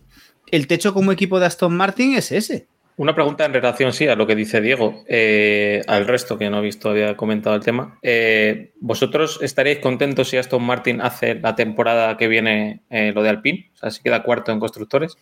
[0.52, 2.68] el techo como equipo de Aston Martin es ese.
[3.02, 6.60] Una pregunta en relación, sí, a lo que dice Diego, eh, al resto que no
[6.60, 7.98] he visto, había comentado el tema.
[8.04, 13.30] Eh, ¿Vosotros estaréis contentos si Aston Martin hace la temporada que viene eh, lo de
[13.30, 13.72] Alpine?
[13.74, 15.18] O sea, si queda cuarto en constructores.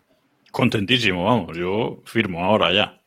[0.52, 3.00] Contentísimo, vamos, yo firmo ahora ya.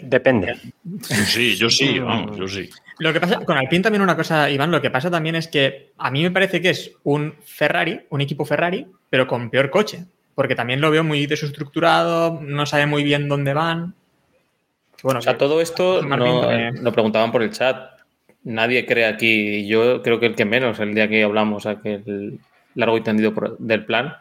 [0.00, 0.54] Depende.
[1.02, 2.70] Sí, yo sí, vamos, yo sí.
[3.00, 5.90] Lo que pasa, con Alpine también una cosa, Iván, lo que pasa también es que
[5.98, 10.06] a mí me parece que es un Ferrari, un equipo Ferrari, pero con peor coche
[10.34, 13.94] porque también lo veo muy desestructurado, no sabe muy bien dónde van.
[15.02, 18.00] Bueno, o sea, todo esto no, eh, lo preguntaban por el chat.
[18.44, 22.40] Nadie cree aquí, yo creo que el que menos, el día que hablamos aquel
[22.74, 24.14] largo y tendido del plan,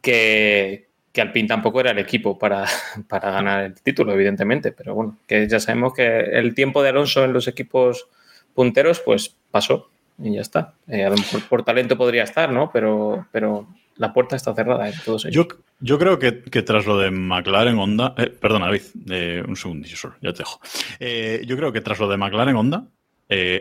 [0.00, 2.66] que, que Alpine tampoco era el equipo para,
[3.08, 4.72] para ganar el título, evidentemente.
[4.72, 8.08] Pero bueno, que ya sabemos que el tiempo de Alonso en los equipos
[8.54, 10.74] punteros, pues pasó y ya está.
[10.88, 12.70] Eh, a lo mejor por talento podría estar, ¿no?
[12.72, 14.90] Pero, pero la puerta está cerrada.
[15.04, 15.46] todos Yo,
[15.80, 20.14] yo creo que, tras lo de McLaren Honda, eh, perdona David, eh, un segundillo solo,
[20.20, 20.60] ya te dejo.
[21.00, 22.88] Eh, yo creo que tras lo de McLaren Honda,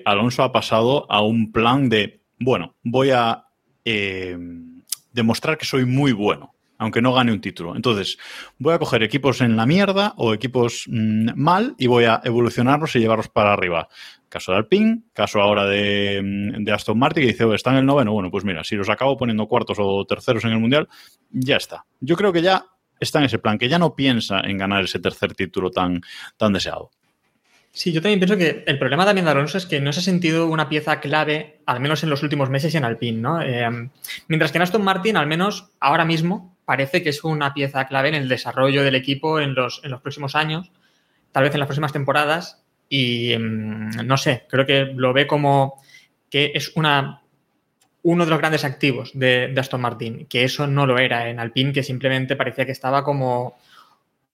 [0.06, 3.45] Alonso ha pasado a un plan de, bueno, voy a
[5.12, 7.76] demostrar que soy muy bueno, aunque no gane un título.
[7.76, 8.17] Entonces,
[8.60, 12.95] voy a coger equipos en la mierda o equipos mm, mal y voy a evolucionarlos
[12.95, 13.88] y llevarlos para arriba.
[14.36, 18.12] Caso de Alpine, caso ahora de, Aston Martin, que dice, está en el noveno.
[18.12, 20.89] Bueno, pues mira, si los acabo poniendo cuartos o terceros en el Mundial,
[21.32, 21.86] ya está.
[22.02, 22.65] Yo creo que ya
[23.00, 26.02] está en ese plan, que ya no piensa en ganar ese tercer título tan,
[26.36, 26.91] tan deseado.
[27.71, 30.04] Sí, yo también pienso que el problema también de Alonso es que no se ha
[30.04, 33.26] sentido una pieza clave, al menos en los últimos meses en Alpine.
[33.45, 33.89] Eh,
[34.28, 38.10] mientras que en Aston Martin, al menos ahora mismo, parece que es una pieza clave
[38.10, 40.74] en el desarrollo del equipo en los, en los próximos años,
[41.32, 45.82] tal vez en las próximas temporadas, y mm, no sé, creo que lo ve como
[46.30, 47.21] que es una,
[48.04, 51.74] uno de los grandes activos de, Aston Martin, que eso no lo era en Alpine,
[51.74, 53.58] que simplemente parecía que estaba como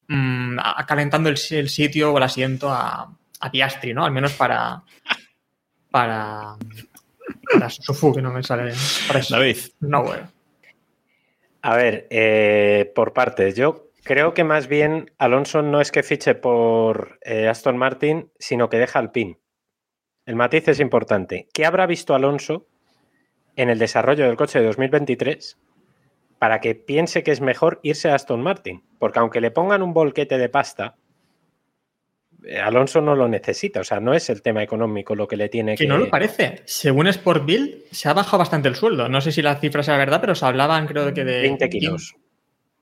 [0.07, 3.15] mm, calentando el, sitio o el asiento a,
[3.51, 4.05] Piastri, ¿no?
[4.05, 4.83] Al menos para,
[5.89, 6.55] para,
[7.51, 8.71] para Sufu, que no me sale.
[9.07, 9.57] Para David.
[9.79, 10.31] No, bueno.
[11.63, 13.55] A ver, eh, por partes.
[13.55, 18.69] Yo Creo que más bien Alonso no es que fiche por eh, Aston Martin, sino
[18.69, 19.37] que deja al pin.
[20.25, 21.47] El matiz es importante.
[21.53, 22.67] ¿Qué habrá visto Alonso
[23.55, 25.59] en el desarrollo del coche de 2023
[26.39, 28.83] para que piense que es mejor irse a Aston Martin?
[28.97, 30.95] Porque aunque le pongan un bolquete de pasta,
[32.43, 33.81] eh, Alonso no lo necesita.
[33.81, 35.83] O sea, no es el tema económico lo que le tiene que.
[35.83, 36.61] Que no lo parece.
[36.65, 39.09] Según Sport Bill, se ha bajado bastante el sueldo.
[39.09, 41.41] No sé si la cifra sea verdad, pero se hablaban, creo que de.
[41.41, 42.15] 20 kilos.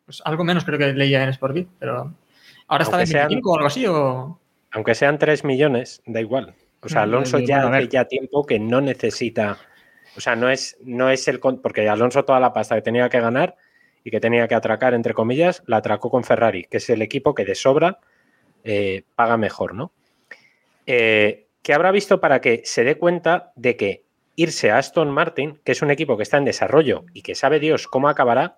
[0.09, 2.11] Pues algo menos creo que leía en Sportbit, pero
[2.67, 4.39] ahora está de 25 o algo así o...
[4.71, 6.55] Aunque sean 3 millones, da igual.
[6.81, 9.59] O sea, Alonso ya hace ya tiempo que no necesita,
[10.17, 13.19] o sea, no es, no es el, porque Alonso toda la pasta que tenía que
[13.19, 13.55] ganar
[14.03, 17.35] y que tenía que atracar, entre comillas, la atracó con Ferrari, que es el equipo
[17.35, 17.99] que de sobra
[18.63, 19.91] eh, paga mejor, ¿no?
[20.87, 25.59] Eh, ¿Qué habrá visto para que se dé cuenta de que irse a Aston Martin,
[25.63, 28.57] que es un equipo que está en desarrollo y que sabe Dios cómo acabará,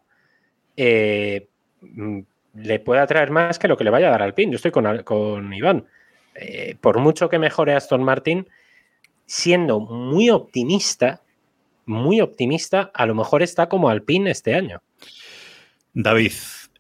[0.83, 1.47] eh,
[1.81, 2.19] mm,
[2.55, 4.49] le puede atraer más que lo que le vaya a dar al pin.
[4.49, 5.85] Yo estoy con, con Iván.
[6.33, 8.47] Eh, por mucho que mejore Aston Martin,
[9.27, 11.21] siendo muy optimista,
[11.85, 14.81] muy optimista, a lo mejor está como Alpine este año.
[15.93, 16.33] David,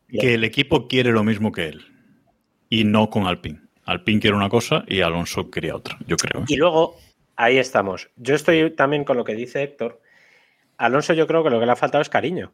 [0.09, 1.85] que el equipo quiere lo mismo que él
[2.69, 3.61] y no con Alpine.
[3.85, 6.41] Alpine quiere una cosa y Alonso quería otra, yo creo.
[6.41, 6.45] ¿eh?
[6.47, 6.97] Y luego,
[7.35, 8.09] ahí estamos.
[8.15, 10.01] Yo estoy también con lo que dice Héctor.
[10.77, 12.53] Alonso yo creo que lo que le ha faltado es cariño.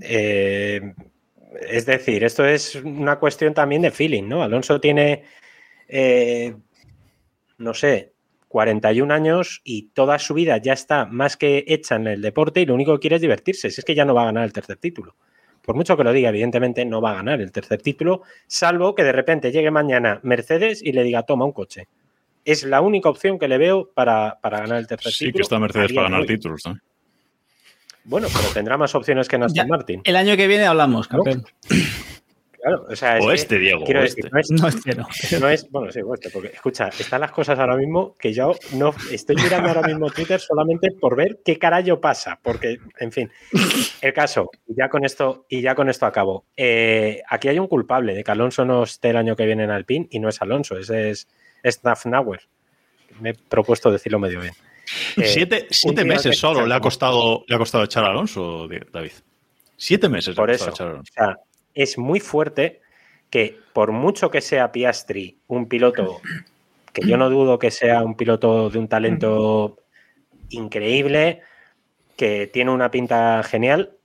[0.00, 0.80] Eh,
[1.68, 4.42] es decir, esto es una cuestión también de feeling, ¿no?
[4.42, 5.24] Alonso tiene,
[5.88, 6.54] eh,
[7.58, 8.12] no sé,
[8.48, 12.66] 41 años y toda su vida ya está más que hecha en el deporte y
[12.66, 13.70] lo único que quiere es divertirse.
[13.70, 15.16] Si es que ya no va a ganar el tercer título.
[15.62, 19.04] Por mucho que lo diga, evidentemente no va a ganar el tercer título, salvo que
[19.04, 21.88] de repente llegue mañana Mercedes y le diga, toma un coche.
[22.44, 25.38] es la única opción que le veo para, para ganar el tercer Sí, título.
[25.40, 26.62] que está Mercedes para ganar títulos.
[26.64, 26.78] ¿no?
[28.08, 30.00] Bueno, pero tendrá más opciones que en Aston Ya, Martin.
[30.04, 31.22] El año que viene hablamos, ¿No?
[31.22, 31.44] campeón.
[32.60, 34.30] Claro, o sea, es O que- este, Diego, quiero o decir, este.
[34.32, 35.06] no es, No es que no.
[35.40, 38.52] no es- bueno, sí, o este, porque escucha, están las cosas ahora mismo que yo
[38.72, 43.30] no estoy mirando ahora mismo Twitter solamente por ver qué carajo pasa, porque, en fin,
[44.00, 46.46] el caso, y ya con esto, y ya con esto acabo.
[46.56, 49.70] Eh, aquí hay un culpable de que Alonso no esté el año que viene en
[49.70, 51.28] Alpine y no es Alonso, ese es,
[51.62, 52.40] es Nafnauer.
[53.20, 54.54] Me he propuesto decirlo medio bien.
[55.16, 59.12] Eh, siete siete meses solo le ha costado le ha costado echar a Alonso, David.
[59.76, 61.12] Siete meses Por le ha eso, costado echar a o Alonso.
[61.14, 61.36] sea,
[61.74, 62.80] es muy fuerte
[63.30, 66.20] que por mucho que sea Piastri un piloto,
[66.92, 69.78] que yo no dudo que sea un piloto de un talento
[70.50, 71.42] increíble,
[72.16, 73.96] que tiene una pinta genial,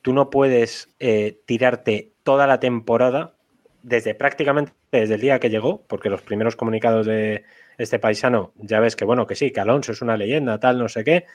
[0.00, 3.34] tú no puedes eh, tirarte toda la temporada
[3.82, 7.44] desde prácticamente desde el día que llegó, porque los primeros comunicados de
[7.82, 10.88] este paisano ya ves que bueno, que sí, que Alonso es una leyenda, tal, no
[10.88, 11.26] sé qué,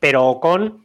[0.00, 0.84] pero con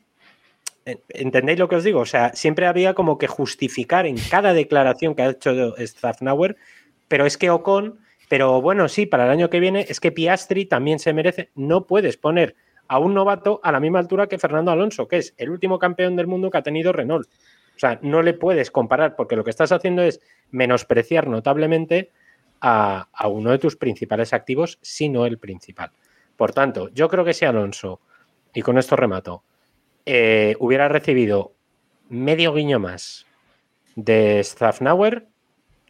[1.10, 2.00] ¿Entendéis lo que os digo?
[2.00, 6.58] O sea, siempre había como que justificar en cada declaración que ha hecho Staffnauer,
[7.08, 10.66] pero es que Ocon, pero bueno, sí, para el año que viene es que Piastri
[10.66, 11.50] también se merece.
[11.56, 12.56] No puedes poner
[12.88, 16.16] a un novato a la misma altura que Fernando Alonso, que es el último campeón
[16.16, 17.28] del mundo que ha tenido Renault.
[17.76, 22.12] O sea, no le puedes comparar porque lo que estás haciendo es menospreciar notablemente
[22.62, 25.92] a, uno de tus principales activos, si no el principal.
[26.36, 28.02] Por tanto, yo creo que si Alonso,
[28.54, 29.44] y con esto remato,
[30.06, 31.54] eh, hubiera recibido
[32.10, 33.26] medio guiño más
[33.96, 35.28] de Staffnauer,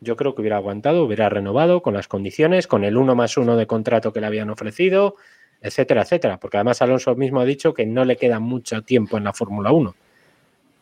[0.02, 3.58] yo creo que hubiera aguantado, hubiera renovado con las condiciones, con el uno más uno
[3.58, 5.16] de contrato que le habían ofrecido,
[5.62, 6.40] etcétera, etcétera.
[6.40, 9.72] Porque además Alonso mismo ha dicho que no le queda mucho tiempo en la Fórmula
[9.72, 9.94] 1.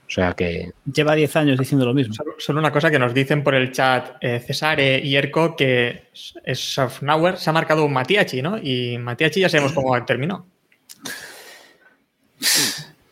[0.08, 0.72] O sea que.
[0.91, 2.13] Lleva 10 años diciendo lo mismo.
[2.13, 6.04] Solo, solo una cosa que nos dicen por el chat eh, Cesare y Erco que
[6.13, 8.58] Sofnauer se ha marcado un Matiachi, ¿no?
[8.58, 10.48] Y Matiachi ya sabemos cómo terminó.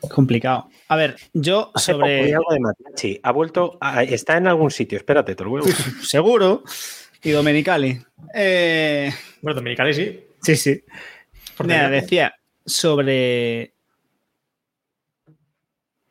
[0.10, 0.70] Complicado.
[0.88, 2.34] A ver, yo Hace sobre.
[2.34, 3.20] algo de Matiachi.
[3.24, 3.78] Ha vuelto.
[3.82, 4.98] a- está en algún sitio.
[4.98, 5.76] Espérate, te lo buscar.
[6.04, 6.64] Seguro.
[7.24, 8.00] Y Domenicali.
[8.34, 10.20] Eh, Bueno, Dominicali sí.
[10.42, 10.84] sí, sí.
[11.64, 13.74] Mira, decía sobre.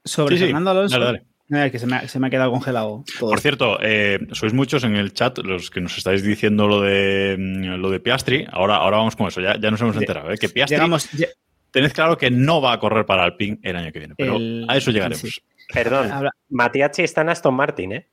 [0.05, 0.95] Sobre Sí, Fernando Alonso.
[0.99, 1.23] dale, dale.
[1.49, 3.31] Mira, que se me, ha, se me ha quedado congelado todo.
[3.31, 7.37] Por cierto, eh, sois muchos en el chat los que nos estáis diciendo lo de
[7.39, 8.47] mm, lo de Piastri.
[8.51, 10.31] Ahora, ahora vamos con eso, ya, ya nos hemos enterado.
[10.33, 10.39] ¿eh?
[10.39, 11.13] Que Piastri, Llegamos.
[11.13, 11.29] lle-
[11.71, 14.65] tened claro que no va a correr para Alpine el año que viene, pero El-
[14.69, 15.21] a eso llegaremos.
[15.21, 15.31] sí.
[15.73, 16.11] Perdón.
[16.11, 18.09] Habla- Matiachi está en Aston Martin, ¿eh?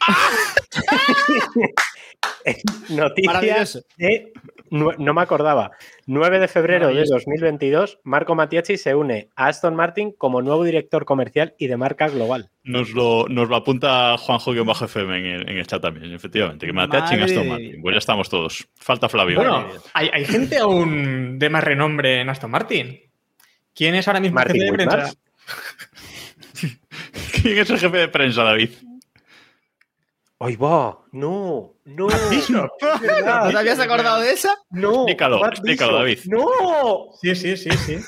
[2.88, 4.32] Noticias de.
[4.70, 5.70] No me acordaba.
[6.06, 7.14] 9 de febrero de Maravilloso.
[7.14, 12.08] 2022, Marco Matiachi se une a Aston Martin como nuevo director comercial y de marca
[12.08, 12.50] global.
[12.64, 16.66] Nos lo, nos lo apunta Juanjo-FM en el, en el chat también, efectivamente.
[16.66, 17.80] Que Mateachi en Aston Martin.
[17.80, 18.68] Pues ya estamos todos.
[18.74, 19.36] Falta Flavio.
[19.36, 23.00] Bueno, hay, hay gente aún de más renombre en Aston Martin.
[23.74, 25.14] ¿Quién es ahora mismo el Martin jefe de prensa?
[27.42, 28.70] ¿Quién es el jefe de prensa, David?
[30.38, 30.98] ¡Ay, va!
[31.12, 31.74] ¡No!
[31.84, 32.08] ¡No!
[32.30, 32.68] Bishop.
[32.82, 33.00] ¿No
[33.50, 34.54] te habías acordado de esa?
[34.70, 35.08] ¡No!
[35.08, 35.94] Explícalo, explícalo.
[35.98, 36.18] David.
[36.26, 37.08] ¡No!
[37.20, 37.98] Sí, sí, sí, sí.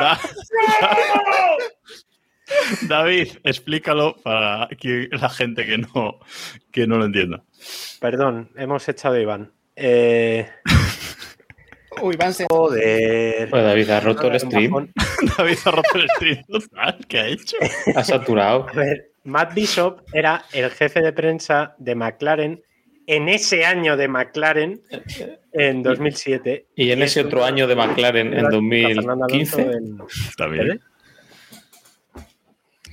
[0.00, 0.20] Da-
[2.88, 6.20] David, explícalo para que la gente que no,
[6.70, 7.42] que no lo entienda.
[8.00, 9.52] Perdón, hemos echado a Iván.
[9.76, 10.48] Eh,
[12.02, 12.46] Uy, Van se...
[12.50, 13.48] joder.
[13.50, 14.92] Pues David ha roto el stream.
[15.38, 16.98] David ha roto el stream total.
[17.08, 17.56] ¿Qué ha hecho?
[17.94, 18.66] ha saturado.
[18.68, 22.62] A ver, Matt Bishop era el jefe de prensa de McLaren
[23.06, 24.80] en ese año de McLaren
[25.52, 26.66] en 2007.
[26.76, 29.62] Y en ese otro año de McLaren en Fernando Alonso 2015.
[29.62, 30.68] en- Está bien.
[30.68, 30.80] ¿Vale?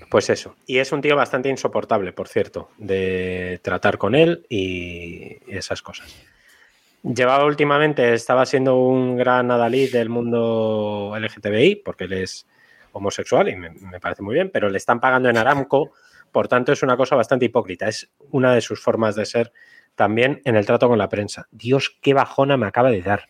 [0.10, 0.56] Pues eso.
[0.68, 6.14] Y es un tío bastante insoportable, por cierto, de tratar con él y esas cosas.
[7.04, 12.48] Llevaba últimamente, estaba siendo un gran adalid del mundo LGTBI, porque él es
[12.92, 15.94] homosexual y me, me parece muy bien, pero le están pagando en Aramco,
[16.32, 17.88] por tanto es una cosa bastante hipócrita.
[17.88, 19.52] Es una de sus formas de ser
[19.96, 21.48] también en el trato con la prensa.
[21.52, 23.30] Dios, qué bajona me acaba de dar.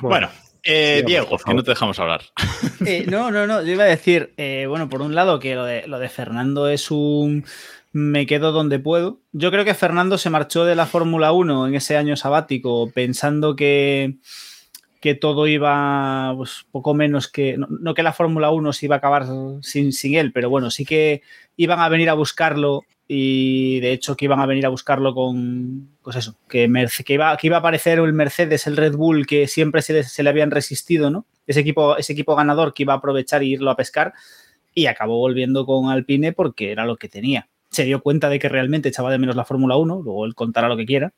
[0.00, 0.30] Bueno,
[0.62, 2.22] eh, Diego, que no te dejamos hablar.
[2.86, 3.62] Eh, no, no, no.
[3.62, 6.68] Yo iba a decir, eh, bueno, por un lado que lo de, lo de Fernando
[6.68, 7.44] es un
[7.92, 9.20] me quedo donde puedo.
[9.32, 13.56] Yo creo que Fernando se marchó de la Fórmula 1 en ese año sabático pensando
[13.56, 14.16] que,
[15.00, 17.56] que todo iba pues, poco menos que.
[17.58, 19.26] No, que la Fórmula 1 se iba a acabar
[19.62, 21.22] sin, sin él, pero bueno, sí que
[21.56, 25.88] iban a venir a buscarlo y de hecho que iban a venir a buscarlo con.
[26.02, 26.70] Pues eso, que,
[27.04, 30.04] que, iba, que iba a aparecer el Mercedes, el Red Bull, que siempre se, le-
[30.04, 31.26] se le habían resistido, ¿no?
[31.46, 34.14] Ese equipo, ese equipo ganador que iba a aprovechar y irlo a pescar
[34.74, 37.49] y acabó volviendo con Alpine porque era lo que tenía.
[37.70, 40.68] Se dio cuenta de que realmente echaba de menos la Fórmula 1, luego él contará
[40.68, 41.12] lo que quiera,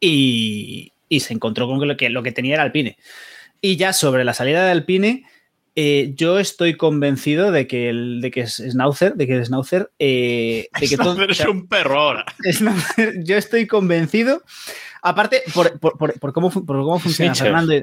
[0.00, 2.96] y, y se encontró con que lo, que lo que tenía era Alpine.
[3.60, 5.24] Y ya sobre la salida de Alpine,
[5.74, 10.68] eh, yo estoy convencido de que el de que es Schnauzer, de que Schnauzer, eh,
[10.80, 12.24] de que Schnauzer es un perro ahora.
[12.50, 14.42] Schnauzer, yo estoy convencido,
[15.02, 17.74] aparte por, por, por, por cómo, por cómo funciona Fernando.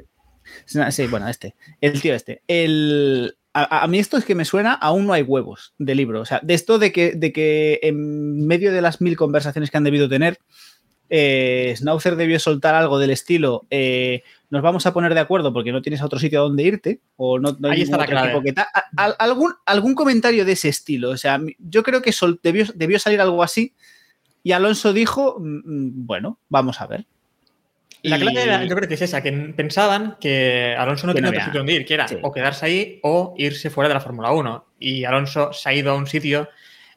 [0.65, 2.41] Sí, bueno, este, el tío este.
[2.47, 6.21] El, a, a, mí esto es que me suena, aún no hay huevos de libro.
[6.21, 9.77] O sea, de esto de que, de que en medio de las mil conversaciones que
[9.77, 10.37] han debido tener,
[11.09, 14.21] eh, Schnauzer debió soltar algo del estilo, eh,
[14.51, 17.39] nos vamos a poner de acuerdo porque no tienes a otro sitio donde irte, o
[17.39, 18.39] no, no hay Ahí está la clave.
[18.43, 21.09] que ta- a- a- algún, algún comentario de ese estilo.
[21.09, 23.73] O sea, yo creo que sol- debió, debió salir algo así
[24.43, 27.05] y Alonso dijo, mm, mm, bueno, vamos a ver.
[28.03, 31.17] La Y- clave era- yo creo que es esa, que pensaban que Alonso no Que
[31.17, 32.17] tenía no otro sitio donde ir, que era Sí.
[32.21, 34.65] o quedarse ahí o irse fuera de la Fórmula 1.
[34.79, 36.47] Y Alonso se ha ido a un sitio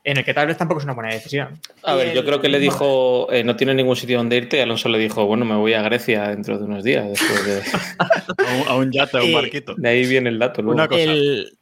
[0.05, 1.61] en el que tal vez tampoco es una buena decisión.
[1.85, 4.61] A ver, yo creo que le dijo, eh, no tiene ningún sitio donde irte, y
[4.61, 7.09] Alonso le dijo, bueno, me voy a Grecia dentro de unos días.
[7.09, 7.63] Después de,
[7.99, 9.75] A un, a un yate, a un barquito.
[9.77, 10.61] de ahí viene el dato.
[10.63, 10.75] luego.
[10.75, 11.03] Una cosa.
[11.03, 11.57] El-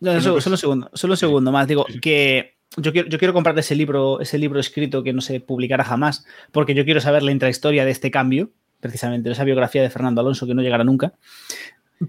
[0.00, 1.66] No, solo, solo un segundo, solo un segundo más.
[1.68, 5.40] Digo que yo quiero, yo quiero comprar ese libro, ese libro escrito que no se
[5.40, 8.50] publicará jamás, porque yo quiero saber la intrahistoria de este cambio,
[8.86, 11.12] precisamente, esa biografía de Fernando Alonso que no llegará nunca.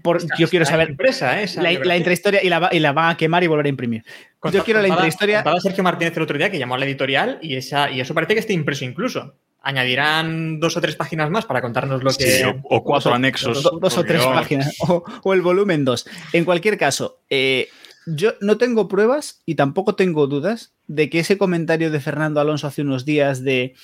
[0.02, 1.44] Por- yo quiero Está saber impresa, ¿eh?
[1.44, 3.68] esa la, la intrahistoria y la, va- y la van a quemar y volver a
[3.70, 4.04] imprimir.
[4.52, 5.38] Yo quiero la intrahistoria.
[5.38, 8.12] contada Sergio Martínez el otro día que llamó a la editorial y, esa, y eso
[8.14, 9.34] parece que esté impreso incluso.
[9.62, 12.24] Añadirán dos o tres páginas más para contarnos lo que.
[12.30, 13.62] Sí, o, o cuatro dos o- anexos.
[13.62, 16.06] do- dos o tres páginas, o, o el volumen 2.
[16.34, 17.68] En cualquier caso, eh,
[18.06, 22.66] yo no tengo pruebas y tampoco tengo dudas de que ese comentario de Fernando Alonso
[22.66, 23.74] hace unos días de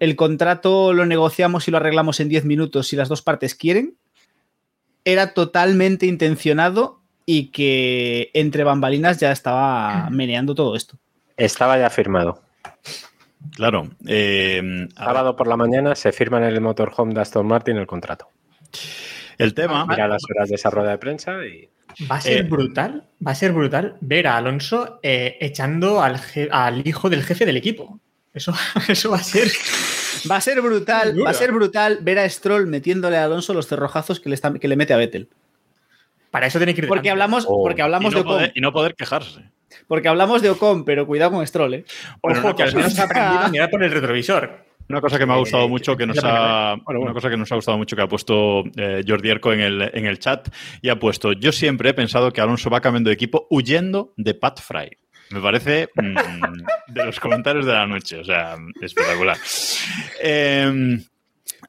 [0.00, 3.96] el contrato lo negociamos y lo arreglamos en 10 minutos si las dos partes quieren,
[5.04, 10.96] era totalmente intencionado y que entre bambalinas ya estaba meneando todo esto.
[11.36, 12.42] Estaba ya firmado.
[13.56, 13.90] Claro.
[14.06, 18.28] eh, Sábado por la mañana se firma en el motorhome de Aston Martin el contrato.
[19.36, 19.84] el tema.
[19.86, 21.68] Mira las horas de esa rueda de prensa y
[22.10, 26.82] Va a ser Eh, brutal, va a ser brutal ver a Alonso eh, echando al
[26.86, 28.00] hijo del jefe del equipo.
[28.34, 28.52] Eso,
[28.88, 29.48] eso va a ser.
[30.30, 33.66] Va a ser brutal, va a ser brutal ver a Stroll metiéndole a Alonso los
[33.66, 35.28] cerrojazos que le, está- que le mete a Vettel.
[36.30, 36.88] Para eso tiene que ir.
[36.88, 37.62] Porque hablamos, Oh.
[37.62, 38.36] porque Y hablamos no, de Ocon.
[38.36, 39.40] poder, y no poder quejarse.
[39.86, 41.84] Porque hablamos de Ocon, pero cuidado con Stroll, ¿eh?
[42.22, 44.64] Bueno, Ojo, que al menos ha aprendido a mirar por el retrovisor.
[44.88, 47.50] Una cosa que me ha Eh, gustado mucho que nos ha una cosa que nos
[47.50, 50.48] ha gustado mucho que ha puesto eh, Jordi Erco en el, en el chat
[50.82, 54.34] y ha puesto yo siempre he pensado que Alonso va cambiando de equipo huyendo de
[54.34, 54.90] Pat Fry.
[55.30, 59.36] Me parece mm, de los comentarios de la noche, o sea, espectacular.
[60.22, 60.98] Eh,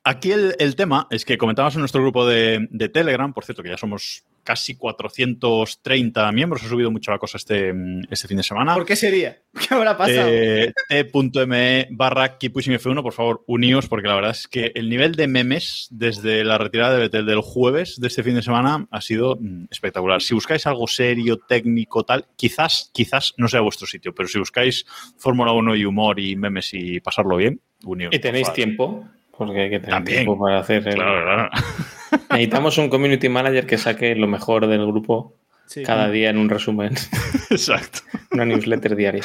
[0.03, 3.63] aquí el, el tema es que comentamos en nuestro grupo de, de Telegram, por cierto,
[3.63, 7.73] que ya somos casi 430 miembros, ha subido mucho la cosa este,
[8.09, 8.73] este fin de semana.
[8.75, 9.37] ¿Por qué sería?
[9.53, 10.29] ¿Qué habrá pasado?
[10.29, 14.89] Eh, t.me barra Keep Pushing F1, por favor, uníos, porque la verdad es que el
[14.89, 18.87] nivel de memes desde la retirada de Vettel del jueves de este fin de semana
[18.91, 20.21] ha sido mm, espectacular.
[20.21, 24.85] Si buscáis algo serio, técnico, tal, quizás, quizás no sea vuestro sitio, pero si buscáis
[25.17, 28.13] Fórmula 1 y humor y memes y pasarlo bien, uníos.
[28.13, 30.17] Y tenéis tiempo, porque hay que tener También.
[30.19, 30.87] tiempo para hacer.
[30.87, 31.49] el- Claro, claro.
[32.29, 35.35] Necesitamos un community manager que saque lo mejor del grupo
[35.67, 35.81] Sí.
[35.81, 36.93] cada día en un resumen,
[37.49, 37.99] Exacto.
[38.31, 39.23] una newsletter diaria.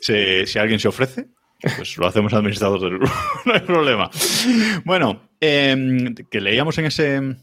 [0.00, 1.26] Si, si alguien se ofrece,
[1.76, 3.12] pues lo hacemos administrador del grupo,
[3.44, 4.10] no hay problema.
[4.86, 7.38] Bueno, eh, que leíamos en ese, en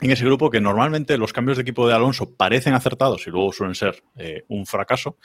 [0.00, 3.76] ese grupo que normalmente los cambios de equipo de Alonso parecen acertados y luego suelen
[3.76, 5.16] ser eh, un fracaso.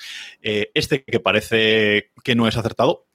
[0.43, 3.07] Eh, este que parece que no es acertado,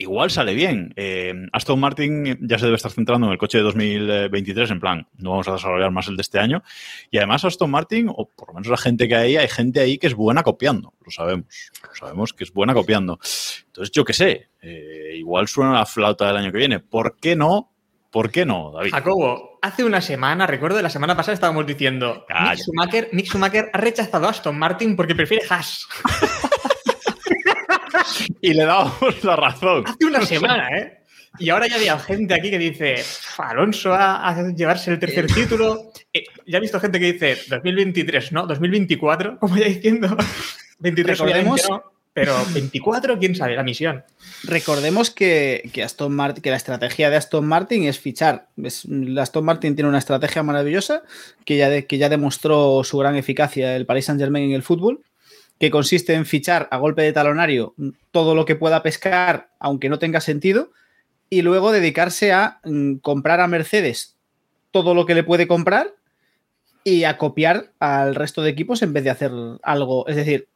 [0.00, 0.92] igual sale bien.
[0.96, 5.06] Eh, Aston Martin ya se debe estar centrando en el coche de 2023, en plan,
[5.18, 6.62] no vamos a desarrollar más el de este año.
[7.10, 9.98] Y además Aston Martin, o por lo menos la gente que hay, hay gente ahí
[9.98, 11.46] que es buena copiando, lo sabemos.
[11.86, 13.20] Lo sabemos que es buena copiando.
[13.66, 16.80] Entonces, yo qué sé, eh, igual suena la flauta del año que viene.
[16.80, 17.70] ¿Por qué no?
[18.10, 18.92] ¿Por qué no, David?
[18.92, 22.52] Jacobo, hace una semana, recuerdo, la semana pasada estábamos diciendo Calla.
[22.52, 25.86] Nick Schumacher, Nick Schumacher ha rechazado a Aston Martin porque prefiere Haas.
[28.40, 29.84] Y le damos la razón.
[29.86, 30.96] Hace una semana, ¿eh?
[31.38, 32.96] Y ahora ya había gente aquí que dice
[33.38, 35.92] Alonso a, a llevarse el tercer título.
[36.12, 38.46] Eh, ya he visto gente que dice 2023, ¿no?
[38.46, 40.16] 2024, como ya diciendo.
[40.80, 44.02] 23 Recordemos- obviamente no, pero 24, quién sabe, la misión.
[44.42, 48.48] Recordemos que, que Aston Martin, que la estrategia de Aston Martin es fichar.
[48.60, 48.86] Es-
[49.18, 51.02] Aston Martin tiene una estrategia maravillosa
[51.44, 54.64] que ya, de- que ya demostró su gran eficacia el Paris Saint Germain en el
[54.64, 55.02] fútbol,
[55.60, 57.74] que consiste en fichar a golpe de talonario
[58.10, 60.72] todo lo que pueda pescar, aunque no tenga sentido,
[61.28, 64.16] y luego dedicarse a mm, comprar a Mercedes
[64.70, 65.94] todo lo que le puede comprar
[66.82, 69.32] y a copiar al resto de equipos en vez de hacer
[69.62, 70.08] algo.
[70.08, 70.48] Es decir,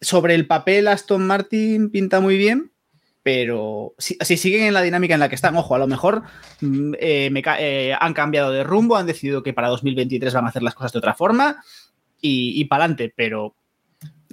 [0.00, 2.70] sobre el papel Aston Martin pinta muy bien,
[3.24, 6.22] pero si, siguen en la dinámica en la que están, ojo, a lo mejor
[6.60, 10.62] mm, eh, eh, han cambiado de rumbo, han decidido que para 2023 van a hacer
[10.62, 11.64] las cosas de otra forma
[12.20, 13.56] y, para adelante, pero...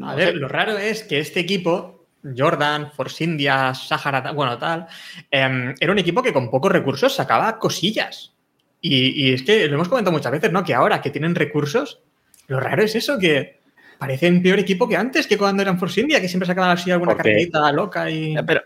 [0.01, 4.87] a ver, lo raro es que este equipo, Jordan, Force India, Sahara, bueno, tal,
[5.31, 8.33] em, era un equipo que con pocos recursos sacaba cosillas.
[8.81, 10.63] Y, y, es que lo hemos comentado muchas veces, ¿no?
[10.63, 12.01] Que ahora que tienen recursos,
[12.47, 13.59] lo raro es eso, que
[13.97, 17.15] parecen peor equipo que antes, que cuando eran Force India, que siempre sacaban así alguna
[17.15, 18.35] carrerita loca y.
[18.45, 18.61] Pero,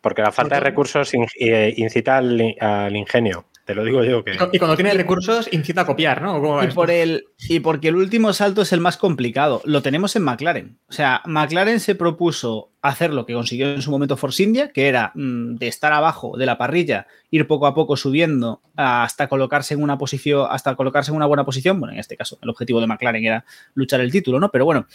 [0.00, 3.46] porque la falta de recursos eh, incita al, ingenio.
[3.64, 4.32] Te lo digo yo que.
[4.52, 6.62] Y cuando tiene recursos, incita a copiar, ¿no?
[6.64, 9.62] Y, por el, y porque el último salto es el más complicado.
[9.64, 10.78] Lo tenemos en McLaren.
[10.88, 14.88] O sea, McLaren se propuso hacer lo que consiguió en su momento Force India, que
[14.88, 19.74] era mm, de estar abajo de la parrilla, ir poco a poco subiendo hasta colocarse
[19.74, 21.78] en una posición, hasta colocarse en una buena posición.
[21.78, 23.44] Bueno, en este caso, el objetivo de McLaren era
[23.74, 24.50] luchar el título, ¿no?
[24.50, 24.88] Pero bueno,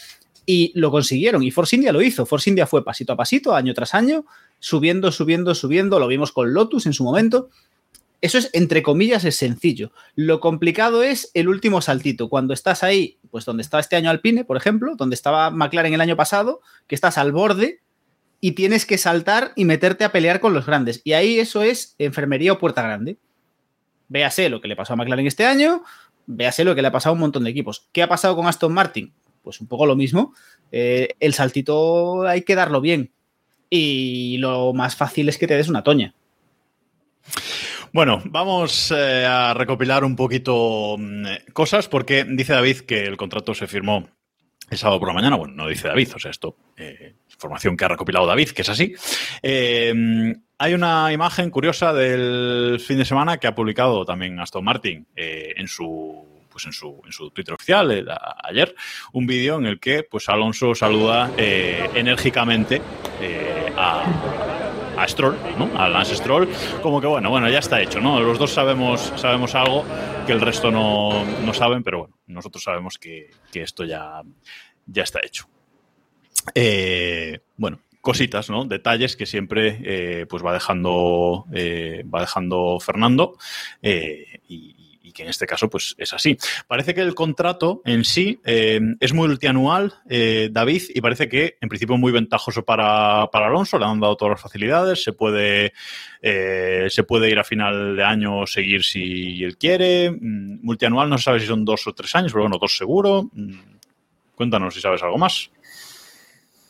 [0.45, 1.43] y lo consiguieron.
[1.43, 2.25] Y Force India lo hizo.
[2.25, 4.25] Force India fue pasito a pasito, año tras año,
[4.59, 5.99] subiendo, subiendo, subiendo.
[5.99, 7.49] Lo vimos con Lotus en su momento.
[8.19, 9.91] Eso es, entre comillas, es sencillo.
[10.15, 12.29] Lo complicado es el último saltito.
[12.29, 16.01] Cuando estás ahí, pues donde está este año Alpine, por ejemplo, donde estaba McLaren el
[16.01, 17.81] año pasado, que estás al borde
[18.41, 21.01] y tienes que saltar y meterte a pelear con los grandes.
[21.03, 23.17] Y ahí eso es enfermería o puerta grande.
[24.09, 25.83] Véase lo que le pasó a McLaren este año,
[26.25, 27.87] véase lo que le ha pasado a un montón de equipos.
[27.91, 29.13] ¿Qué ha pasado con Aston Martin?
[29.43, 30.33] Pues un poco lo mismo.
[30.71, 33.11] Eh, el saltito hay que darlo bien.
[33.69, 36.15] Y lo más fácil es que te des una toña.
[37.93, 43.53] Bueno, vamos eh, a recopilar un poquito mm, cosas porque dice David que el contrato
[43.53, 44.09] se firmó
[44.69, 45.37] el sábado por la mañana.
[45.37, 48.69] Bueno, no dice David, o sea, esto, eh, información que ha recopilado David, que es
[48.69, 48.93] así.
[49.41, 55.07] Eh, hay una imagen curiosa del fin de semana que ha publicado también Aston Martin
[55.15, 58.09] en su pues en su, en su Twitter oficial
[58.43, 58.73] ayer,
[59.13, 62.81] un vídeo en el que pues Alonso saluda enérgicamente
[63.77, 64.56] a,
[64.97, 65.69] a Stroll, ¿no?
[65.79, 66.49] A Lance Stroll,
[66.81, 68.19] como que bueno, bueno, ya está hecho, ¿no?
[68.19, 69.85] Los dos sabemos, sabemos algo
[70.25, 74.21] que el resto no, no saben, pero bueno, nosotros sabemos que, que esto ya,
[74.85, 75.47] ya está hecho.
[76.55, 78.65] Eh, bueno, cositas, ¿no?
[78.65, 83.37] Detalles que siempre eh, pues va dejando, eh, va dejando Fernando
[83.81, 84.86] y,
[85.17, 86.37] que en este caso pues es así.
[86.67, 91.69] Parece que el contrato en sí eh, es multianual, eh, David, y parece que en
[91.69, 95.73] principio muy ventajoso para, Alonso, le han dado todas las facilidades, se puede,
[96.21, 100.11] eh, se puede ir a final de año seguir si él quiere.
[100.11, 103.29] Mm, multianual no se sabe si son dos o tres años, pero bueno, dos seguro.
[103.33, 103.59] Mm,
[104.35, 105.49] cuéntanos si sabes algo más.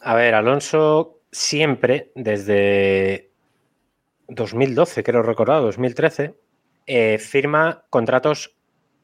[0.01, 3.29] A ver, Alonso siempre, desde
[4.29, 6.33] 2012, creo recordar, 2013,
[6.87, 8.55] eh, firma contratos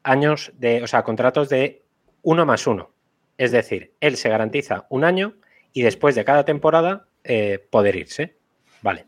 [0.03, 1.83] años de, o sea, contratos de
[2.21, 2.91] uno más uno.
[3.37, 5.35] Es decir, él se garantiza un año
[5.73, 8.37] y después de cada temporada eh, poder irse.
[8.81, 9.07] Vale.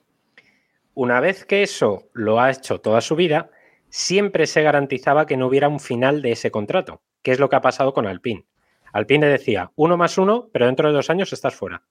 [0.94, 3.50] Una vez que eso lo ha hecho toda su vida,
[3.90, 7.56] siempre se garantizaba que no hubiera un final de ese contrato, que es lo que
[7.56, 8.46] ha pasado con Alpine.
[8.94, 11.84] Alpine decía uno más uno, pero dentro de dos años estás fuera.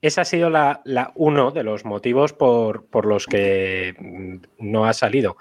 [0.00, 0.82] Ese ha sido la,
[1.16, 3.94] uno de los motivos por, los que
[4.58, 5.36] no ha salido.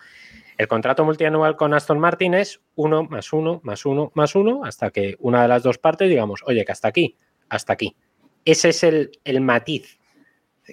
[0.58, 4.90] El contrato multianual con Aston Martin es uno más uno más uno más uno hasta
[4.90, 7.16] que una de las dos partes digamos, oye, que hasta aquí,
[7.50, 7.96] hasta aquí.
[8.44, 10.00] Ese es el, matiz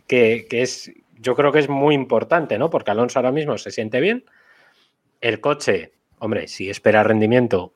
[0.07, 2.70] que, es, yo creo que es muy importante, ¿no?
[2.70, 4.24] Porque Alonso ahora mismo se siente bien.
[5.20, 7.74] El coche, hombre, si espera rendimiento,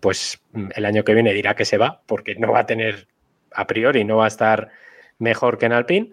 [0.00, 3.06] pues mm, el año que viene dirá que se va, porque no va a tener,
[3.52, 4.70] a priori, no va a estar
[5.18, 6.10] mejor que en Alpine.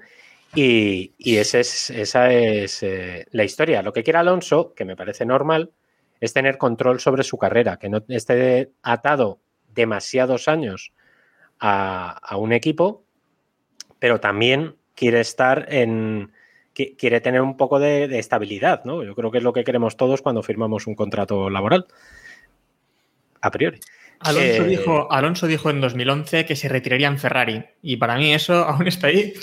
[0.53, 3.81] Y, esa es eh, la historia.
[3.81, 5.71] Lo que quiere Alonso, que me parece normal,
[6.19, 9.39] es tener control sobre su carrera, que no esté atado
[9.73, 10.93] demasiados años
[11.59, 13.03] a, un equipo,
[13.99, 16.31] pero también quiere estar en.
[16.73, 19.03] quiere tener un poco de, de, estabilidad, ¿no?
[19.03, 21.85] Yo creo que es lo que queremos todos cuando firmamos un contrato laboral.
[23.41, 23.79] A priori.
[24.25, 28.33] Alonso, eh, dijo, Alonso dijo en 2011 que se retiraría en Ferrari y para mí
[28.33, 29.33] eso aún está ahí.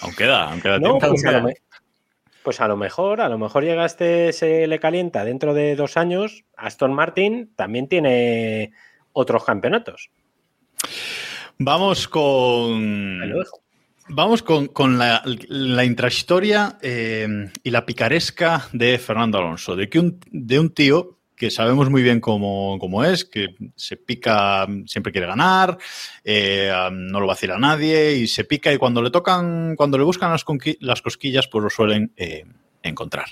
[0.00, 0.98] Aún queda, aún queda tiempo.
[1.00, 1.48] Pues, a lo,
[2.42, 5.96] pues a lo mejor, a lo mejor llega este, se le calienta dentro de dos
[5.96, 6.44] años.
[6.56, 8.72] Aston Martin también tiene
[9.12, 10.10] otros campeonatos.
[11.58, 13.20] Vamos con.
[14.08, 20.58] Vamos con, la, intrahistoria eh, y la picaresca de Fernando Alonso, de que un, de
[20.58, 25.78] un tío que sabemos muy bien cómo, es, que se pica, siempre quiere ganar,
[26.22, 30.04] eh, no lo vacila a nadie y se pica y cuando le tocan, cuando le
[30.04, 30.44] buscan las,
[30.80, 32.44] las cosquillas, pues lo suelen eh,
[32.82, 33.26] encontrar.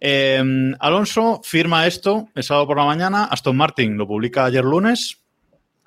[0.00, 5.18] Em, Alonso firma esto el sábado por la mañana, Aston Martin lo publica ayer lunes,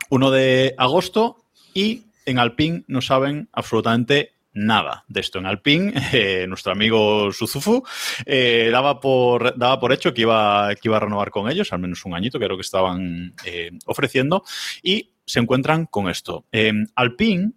[0.10, 5.40] 1 de agosto, y en Alpine no saben absolutamente nada de esto.
[5.40, 7.84] En Alpine, eh, nuestro amigo Suzufu
[8.26, 11.80] eh, daba, por, daba por hecho que iba, que iba a renovar con ellos, al
[11.80, 14.44] menos un añito, que creo que estaban eh, ofreciendo,
[14.82, 16.46] y se encuentran con esto.
[16.52, 17.52] Eh, Alpine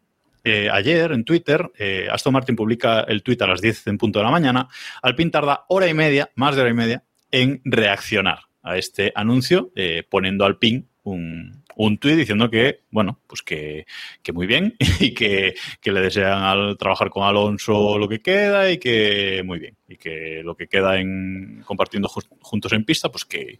[0.73, 1.71] ayer en Twitter,
[2.11, 4.69] Aston Martin publica el tweet a las 10 en punto de la mañana.
[5.03, 9.71] Alpine tarda hora y media, más de hora y media, en reaccionar a este anuncio,
[10.09, 13.87] poniendo Alpine un, un tuit diciendo que, bueno, pues que,
[14.23, 18.71] que muy bien y que, que le desean al trabajar con Alonso lo que queda
[18.71, 19.77] y que muy bien.
[19.89, 23.59] Y que lo que queda en compartiendo ju- juntos en pista, pues que,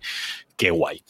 [0.57, 1.03] que guay.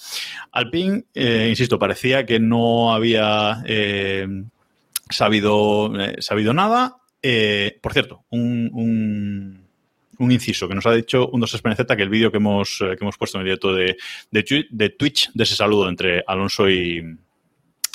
[0.53, 4.27] Alpine, eh, insisto, parecía que no había eh,
[5.11, 6.97] sabido, eh, sabido nada.
[7.83, 8.71] Por cierto, un,
[10.21, 12.97] un inciso que nos ha dicho un 2 Z que el vídeo que hemos, eh,
[12.97, 13.97] que hemos puesto en el directo de,
[14.31, 17.03] de, de Twitch, de ese saludo entre Alonso y,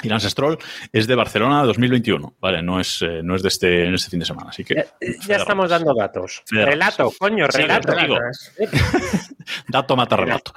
[0.03, 0.57] y Lance Stroll,
[0.91, 2.35] es de Barcelona 2021.
[2.39, 4.49] Vale, no es, eh, no es de este, este fin de semana.
[4.49, 4.75] Así que.
[4.75, 4.85] Ya,
[5.27, 6.43] ya estamos dando datos.
[6.51, 7.93] Relato, coño, relato.
[9.67, 10.53] Dato mata relato.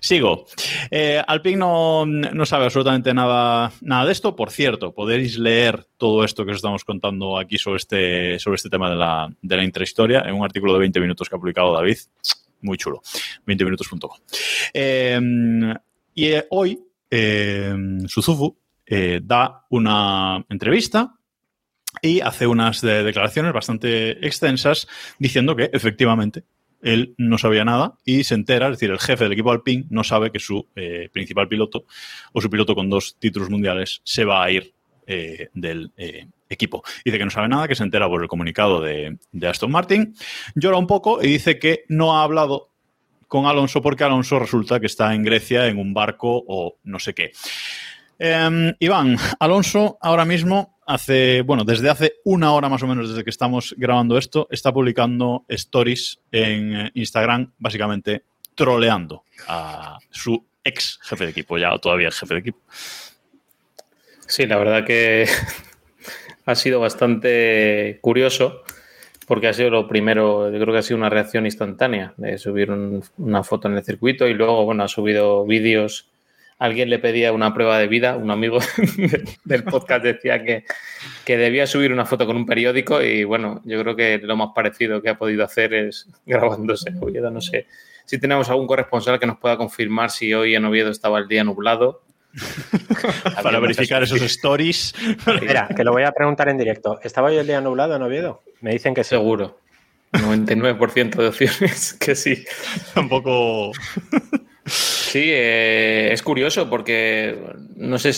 [0.00, 0.46] Sigo.
[0.90, 4.34] Eh, Alpine no, no sabe absolutamente nada, nada de esto.
[4.34, 8.70] Por cierto, podéis leer todo esto que os estamos contando aquí sobre este, sobre este
[8.70, 11.74] tema de la, de la intrahistoria en un artículo de 20 minutos que ha publicado
[11.74, 11.98] David.
[12.62, 13.02] Muy chulo.
[13.46, 14.18] 20minutos.com.
[14.72, 15.20] Eh,
[16.14, 16.80] y eh, hoy,
[18.06, 18.59] Suzufu
[18.90, 21.14] eh, da una entrevista
[22.02, 24.86] y hace unas de- declaraciones bastante extensas
[25.18, 26.44] diciendo que efectivamente
[26.82, 30.02] él no sabía nada y se entera, es decir, el jefe del equipo Alpine no
[30.02, 31.84] sabe que su eh, principal piloto
[32.32, 34.74] o su piloto con dos títulos mundiales se va a ir
[35.06, 35.92] eh, del
[36.48, 36.82] equipo.
[37.04, 40.14] Dice que no sabe nada, que se entera por el comunicado de Aston Martin,
[40.54, 42.70] llora un poco y dice que no ha hablado
[43.28, 47.14] con Alonso porque Alonso resulta que está en Grecia en un barco o no sé
[47.14, 47.30] qué.
[48.22, 53.24] Eh, Iván, Alonso ahora mismo hace, bueno, desde hace una hora más o menos desde
[53.24, 60.98] que estamos grabando esto, está publicando stories en eh, Instagram, básicamente troleando a su ex
[61.02, 62.58] jefe de equipo, ya todavía es jefe de equipo.
[64.26, 65.26] Sí, la verdad que
[66.44, 68.62] ha sido bastante curioso
[69.26, 72.70] porque ha sido lo primero, yo creo que ha sido una reacción instantánea de subir
[72.70, 76.09] un- una foto en el circuito y luego, bueno, ha subido vídeos.
[76.60, 78.58] Alguien le pedía una prueba de vida, un amigo
[79.44, 80.64] del podcast decía que,
[81.24, 84.50] que debía subir una foto con un periódico y bueno, yo creo que lo más
[84.54, 87.30] parecido que ha podido hacer es grabándose en Oviedo.
[87.30, 87.66] No sé
[88.04, 91.44] si tenemos algún corresponsal que nos pueda confirmar si hoy en Oviedo estaba el día
[91.44, 92.02] nublado.
[93.42, 94.94] Para verificar esos stories.
[95.26, 97.00] Espera, que lo voy a preguntar en directo.
[97.02, 98.42] ¿Estaba hoy el día nublado en Oviedo?
[98.60, 99.10] Me dicen que sí.
[99.10, 99.58] Seguro.
[100.12, 102.44] 99% de opciones que sí.
[102.94, 103.72] Tampoco.
[105.10, 107.36] Sí, eh, es curioso porque
[107.74, 108.10] no sé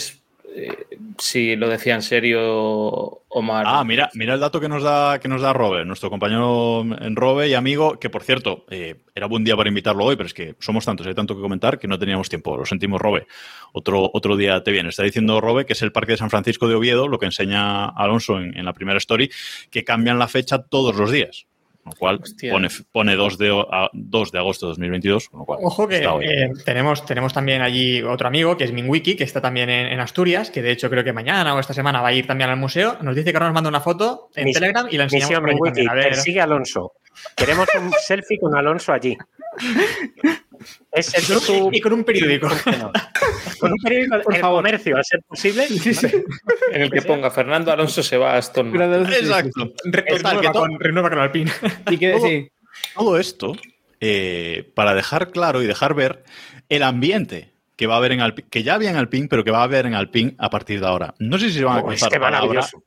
[0.55, 3.65] eh, si lo decía en serio Omar.
[3.67, 7.17] Ah, mira, mira el dato que nos da que nos da Robe, nuestro compañero en
[7.17, 10.35] Robe y amigo, que por cierto, eh, era buen día para invitarlo hoy, pero es
[10.35, 12.59] que somos tantos, hay tanto que comentar que no teníamos tiempo.
[12.59, 13.27] Lo sentimos, Robe.
[13.73, 14.91] Otro, otro día te viene.
[14.91, 17.87] Está diciendo Robe que es el Parque de San Francisco de Oviedo, lo que enseña
[17.87, 19.31] Alonso en, en la primera story,
[19.71, 21.47] que cambian la fecha todos los días.
[21.83, 22.53] Con lo cual Hostia.
[22.53, 25.29] pone, pone 2, de, a- 2 de agosto de 2022.
[25.29, 29.17] Con lo cual Ojo que eh, tenemos, tenemos también allí otro amigo que es Minwiki,
[29.17, 32.01] que está también en, en Asturias, que de hecho creo que mañana o esta semana
[32.01, 32.99] va a ir también al museo.
[33.03, 35.69] Nos dice que ahora nos manda una foto en Mis- Telegram y la enseñamos por.
[35.69, 36.05] A ver.
[36.05, 36.93] persigue Alonso.
[37.37, 39.17] Queremos un selfie con Alonso allí.
[40.93, 42.49] Es el su- Y con un periódico.
[43.59, 44.59] con un periódico Por el favor.
[44.59, 45.67] comercio, a ser posible.
[46.73, 49.13] en el que ponga Fernando Alonso se va a Aston Martin.
[49.15, 49.73] Exacto.
[49.85, 51.51] Renueva, con, renueva con Alpine.
[51.91, 52.49] Y que Todo- sí.
[52.95, 53.57] Todo esto
[54.01, 56.25] eh, para dejar claro y dejar ver
[56.69, 59.51] el ambiente que va a haber en Alpine, que ya había en Alpine, pero que
[59.51, 61.15] va a haber en Alpine a partir de ahora.
[61.19, 62.83] No sé si se van a Oh, maravilloso.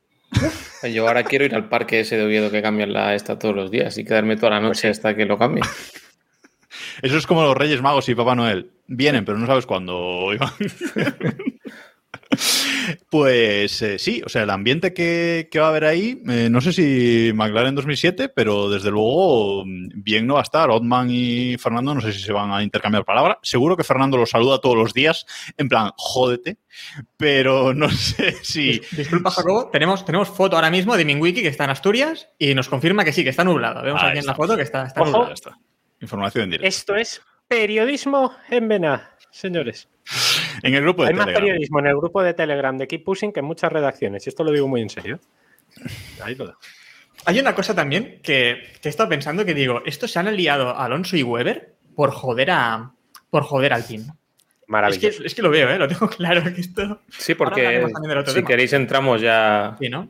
[0.92, 3.72] Yo ahora quiero ir al parque ese de Oviedo que cambian la esta todos los
[3.72, 5.66] días y quedarme toda la noche hasta que lo cambien.
[7.02, 8.72] Eso es como los Reyes Magos y Papá Noel.
[8.88, 10.52] Vienen, pero no sabes cuándo Iván.
[13.10, 16.62] Pues eh, sí, o sea, el ambiente que, que va a haber ahí, eh, no
[16.62, 20.70] sé si McLaren 2007, pero desde luego mm, bien no va a estar.
[20.70, 23.38] Otman y Fernando, no sé si se van a intercambiar palabras.
[23.42, 25.26] Seguro que Fernando los saluda todos los días,
[25.58, 26.58] en plan, jódete,
[27.18, 28.82] pero no sé si...
[28.92, 29.70] Disculpa, Jacobo.
[29.72, 33.14] Tenemos, tenemos foto ahora mismo de Minwiki que está en Asturias y nos confirma que
[33.14, 33.82] sí, que está nublado.
[33.82, 35.12] Vemos aquí en la foto que está, está Ojo.
[35.12, 35.34] nublado.
[35.34, 35.58] Está.
[36.06, 36.68] Información en directo.
[36.68, 39.90] Esto es periodismo en vena, señores.
[40.62, 43.34] En el grupo de Hay más periodismo en el grupo de Telegram de Keep Pushing
[43.34, 44.26] que en muchas redacciones.
[44.26, 45.20] Y esto lo digo muy en serio.
[46.24, 46.60] Ahí lo dejo.
[47.26, 50.78] Hay una cosa también que, que he estado pensando que digo, estos se han aliado
[50.78, 52.92] Alonso y Weber por joder a
[53.32, 54.06] por joder al Alpine.
[54.68, 55.08] Maravilloso.
[55.08, 55.78] Es que, es que lo veo, ¿eh?
[55.78, 56.44] lo tengo claro.
[56.54, 57.02] Que esto...
[57.10, 57.86] Sí, porque
[58.26, 58.48] si tema.
[58.48, 60.10] queréis entramos ya Sí, ¿no?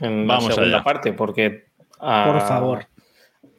[0.00, 0.84] en Vamos la segunda allá.
[0.84, 1.66] parte, porque
[2.00, 2.86] ah, Por favor.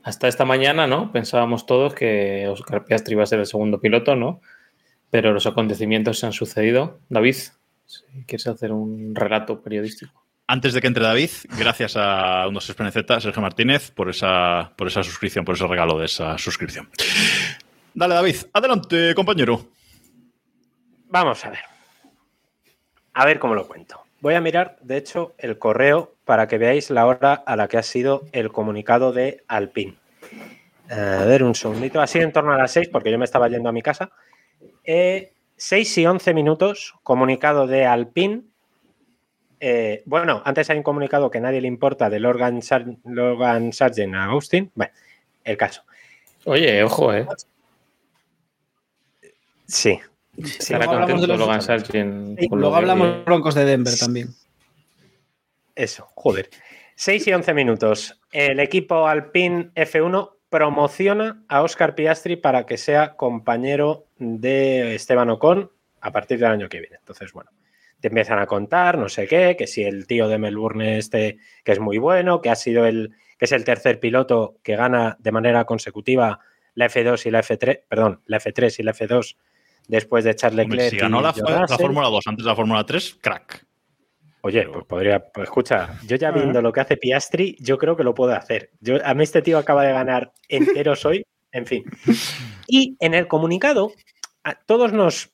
[0.03, 1.11] Hasta esta mañana, ¿no?
[1.11, 4.41] Pensábamos todos que Oscar Piastri iba a ser el segundo piloto, ¿no?
[5.09, 6.99] Pero los acontecimientos se han sucedido.
[7.09, 7.35] David,
[7.85, 10.25] si quieres hacer un relato periodístico.
[10.47, 11.29] Antes de que entre David,
[11.59, 16.37] gracias a 1-6PNZ, Sergio Martínez, por esa, por esa suscripción, por ese regalo de esa
[16.39, 16.89] suscripción.
[17.93, 18.35] Dale, David.
[18.53, 19.69] Adelante, compañero.
[21.07, 21.59] Vamos a ver.
[23.13, 24.08] A ver cómo lo cuento.
[24.21, 27.77] Voy a mirar, de hecho, el correo para que veáis la hora a la que
[27.77, 29.95] ha sido el comunicado de Alpine.
[30.89, 32.01] A ver, un segundito.
[32.01, 34.11] Ha sido en torno a las 6 porque yo me estaba yendo a mi casa.
[34.83, 38.41] Eh, 6 y 11 minutos, comunicado de Alpine.
[39.61, 44.15] Eh, bueno, antes hay un comunicado que nadie le importa de Logan, Sar- Logan Sargent
[44.15, 44.71] a Austin.
[44.75, 44.91] Bueno,
[45.43, 45.83] el caso.
[46.45, 47.27] Oye, ojo, ¿eh?
[49.67, 49.99] Sí.
[50.37, 53.25] Sí, Estará luego hablamos contento de los- Logan Sargent Sí, con lo luego que- hablamos
[53.25, 54.29] Broncos de Denver también.
[55.75, 56.49] Eso, joder.
[56.95, 58.19] 6 y 11 minutos.
[58.31, 65.71] El equipo Alpine F1 promociona a Oscar Piastri para que sea compañero de Esteban Ocon
[66.01, 66.97] a partir del año que viene.
[66.97, 67.51] Entonces, bueno,
[67.99, 71.71] te empiezan a contar, no sé qué, que si el tío de Melbourne este, que
[71.71, 75.31] es muy bueno, que ha sido el, que es el tercer piloto que gana de
[75.31, 76.39] manera consecutiva
[76.75, 79.35] la F2 y la F3, perdón, la F3 y la F2
[79.89, 80.91] después de Charles Hombre, Leclerc.
[80.91, 81.33] si ganó la.
[81.33, 83.65] Fórmula 2 antes de la Fórmula 3, crack.
[84.41, 88.05] Oye, pues podría, pues escucha, yo ya viendo lo que hace Piastri, yo creo que
[88.05, 88.71] lo puedo hacer.
[88.79, 91.83] Yo, a mí este tío acaba de ganar enteros hoy, en fin.
[92.71, 93.91] Y en el comunicado,
[94.43, 95.31] a todos nos,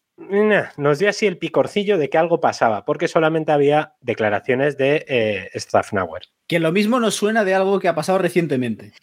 [0.77, 5.49] nos dio así el picorcillo de que algo pasaba, porque solamente había declaraciones de eh,
[5.53, 6.23] Staffnauer.
[6.47, 8.93] Que lo mismo nos suena de algo que ha pasado recientemente.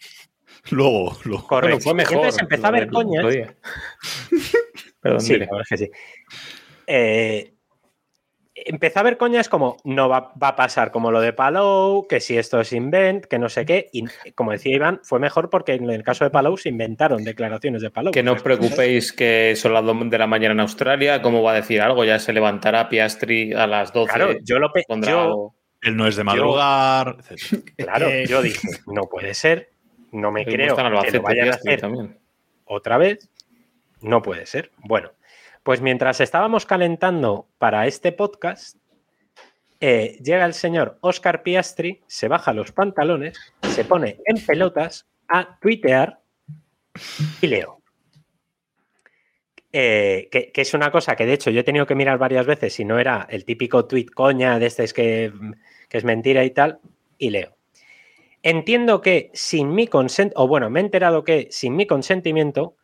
[0.71, 1.45] Luego, luego.
[1.45, 1.77] Correcto.
[1.77, 2.15] Bueno, fue mejor.
[2.17, 3.25] Entonces empezó a del coñas.
[5.03, 5.91] Perdón, Sí, verdad es que sí.
[6.87, 7.53] Eh,
[8.55, 12.19] empezó a haber coñas como no va, va a pasar como lo de Palou, que
[12.19, 13.89] si esto es invent, que no sé qué.
[13.91, 17.81] Y como decía Iván, fue mejor porque en el caso de Palou se inventaron declaraciones
[17.81, 18.13] de Palou.
[18.13, 21.21] Que no os preocupéis que son las 2 de la mañana en Australia.
[21.21, 22.03] ¿Cómo va a decir algo?
[22.05, 24.13] Ya se levantará Piastri a las 12.
[24.13, 25.53] Claro, yo lo yo-.
[25.81, 27.17] Él no es de madrugar.
[27.75, 29.71] Claro, yo dije, no puede ser,
[30.11, 32.17] no me creo que lo vayan a hacer también.
[32.65, 33.29] otra vez.
[34.03, 34.71] No puede ser.
[34.79, 35.13] Bueno,
[35.63, 38.75] pues mientras estábamos calentando para este podcast,
[39.79, 45.57] eh, llega el señor Oscar Piastri, se baja los pantalones, se pone en pelotas a
[45.59, 46.19] tuitear
[47.41, 47.81] y leo.
[49.71, 52.73] Eh, que, es una cosa que de hecho yo he tenido que mirar varias veces
[52.73, 55.33] si no era el típico tweet coña de este es que,
[55.89, 56.79] que es mentira y tal,
[57.17, 57.55] y leo.
[58.43, 62.75] Entiendo que sin mi consentimiento, o bueno, me he enterado que sin mi consentimiento,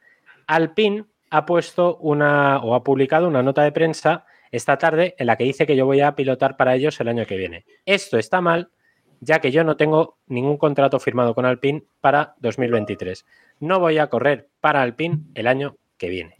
[0.49, 5.35] Alpine ha puesto una o ha publicado una nota de prensa esta tarde en la
[5.37, 7.65] que dice que yo voy a pilotar para ellos el año que viene.
[7.85, 8.71] Esto está mal,
[9.19, 13.25] ya que yo no tengo ningún contrato firmado con Alpine para 2023.
[13.59, 16.37] No voy a correr para Alpine el año que viene.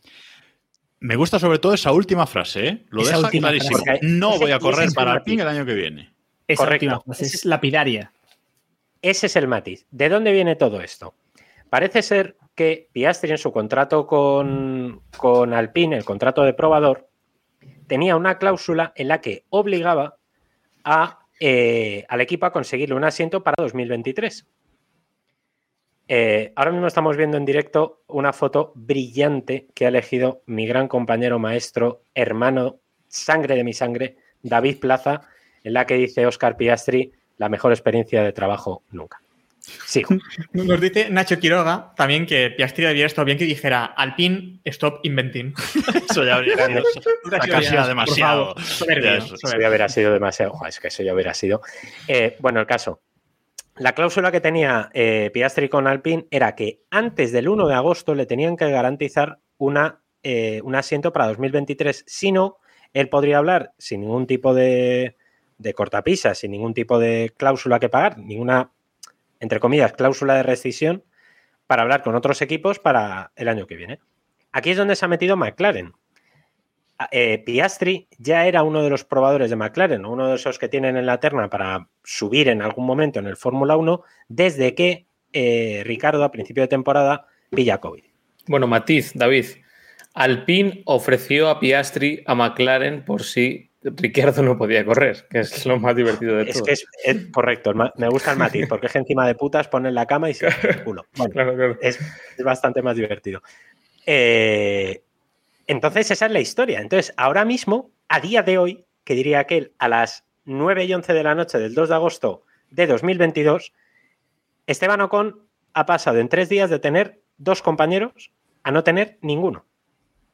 [1.02, 2.86] Me gusta sobre todo esa última frase, ¿eh?
[2.90, 3.78] Lo Esa deja clarísimo.
[3.78, 4.00] frase.
[4.02, 5.20] No Ese- voy a correr para matiz.
[5.22, 6.14] Alpine el año que viene.
[6.48, 6.86] Esa Correcto.
[6.88, 8.12] última frase es lapidaria.
[9.04, 9.86] Ese es el matiz.
[9.92, 11.14] ¿De dónde viene todo esto?
[11.70, 17.08] Parece ser que Piastri en su contrato con, con Alpine, el contrato de probador,
[17.88, 20.18] tenía una cláusula en la que obligaba
[20.84, 24.46] a, eh, al equipo a conseguirle un asiento para 2023.
[26.10, 30.90] Eh, ahora mismo estamos viendo en directo una foto brillante que ha elegido mi gran
[30.90, 35.22] compañero, maestro, hermano, sangre de mi sangre, David Plaza,
[35.64, 39.22] en la que dice Oscar Piastri, la mejor experiencia de trabajo nunca.
[40.54, 45.54] Nos dice Nacho Quiroga también que Piastri había estado bien que dijera Alpine, stop inventing.
[46.10, 48.56] Eso ya habría sido demasiado.
[48.60, 49.38] Soberbio, Ya eso.
[49.38, 49.62] soberbio.
[49.62, 50.52] Ya hubiera sido demasiado.
[50.54, 51.62] Ojo, es que eso ya hubiera sido.
[52.08, 53.02] Eh, bueno, el caso.
[53.78, 58.14] La cláusula que tenía eh, Piastri con Alpine era que antes del 1 de agosto
[58.14, 62.04] le tenían que garantizar una, eh, un asiento para 2023.
[62.06, 62.58] Si no,
[62.94, 65.16] él podría hablar sin ningún tipo de,
[65.58, 68.72] de cortapisa, sin ningún tipo de cláusula que pagar, ninguna,
[69.40, 71.04] entre comillas, cláusula de rescisión
[71.68, 74.00] para hablar con otros equipos para el año que viene.
[74.52, 75.94] Aquí es donde se ha metido McLaren.
[77.12, 80.98] Eh, Piastri ya era uno de los probadores de McLaren, uno de esos que tienen
[80.98, 85.84] en la terna para subir en algún momento en el Fórmula 1, desde que eh,
[85.86, 88.04] Ricardo a principio de temporada pilla COVID.
[88.48, 89.46] Bueno, matiz, David.
[90.14, 95.80] Alpine ofreció a Piastri a McLaren por si Ricciardo no podía correr, que es lo
[95.80, 96.66] más divertido de Es todo.
[96.66, 99.96] que es, es correcto, me gusta el matiz, porque es que encima de putas ponen
[99.96, 101.06] la cama y se el culo.
[101.16, 101.78] Bueno, Claro, claro.
[101.82, 101.98] es,
[102.38, 103.42] es bastante más divertido.
[104.06, 105.02] Eh,
[105.68, 106.80] Entonces, esa es la historia.
[106.82, 111.14] Entonces, ahora mismo, a día de hoy, que diría aquel, a las 9 y 11
[111.14, 113.72] de la noche del 2 de agosto de 2022,
[114.68, 115.40] Esteban Ocon
[115.74, 118.32] ha pasado en tres días de tener dos compañeros
[118.64, 119.66] a no tener ninguno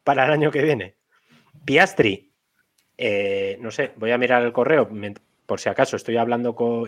[0.04, 0.96] para el año que viene.
[1.66, 2.32] Piastri,
[2.98, 4.90] eh, no sé, voy a mirar el correo
[5.46, 6.88] por si acaso estoy hablando con...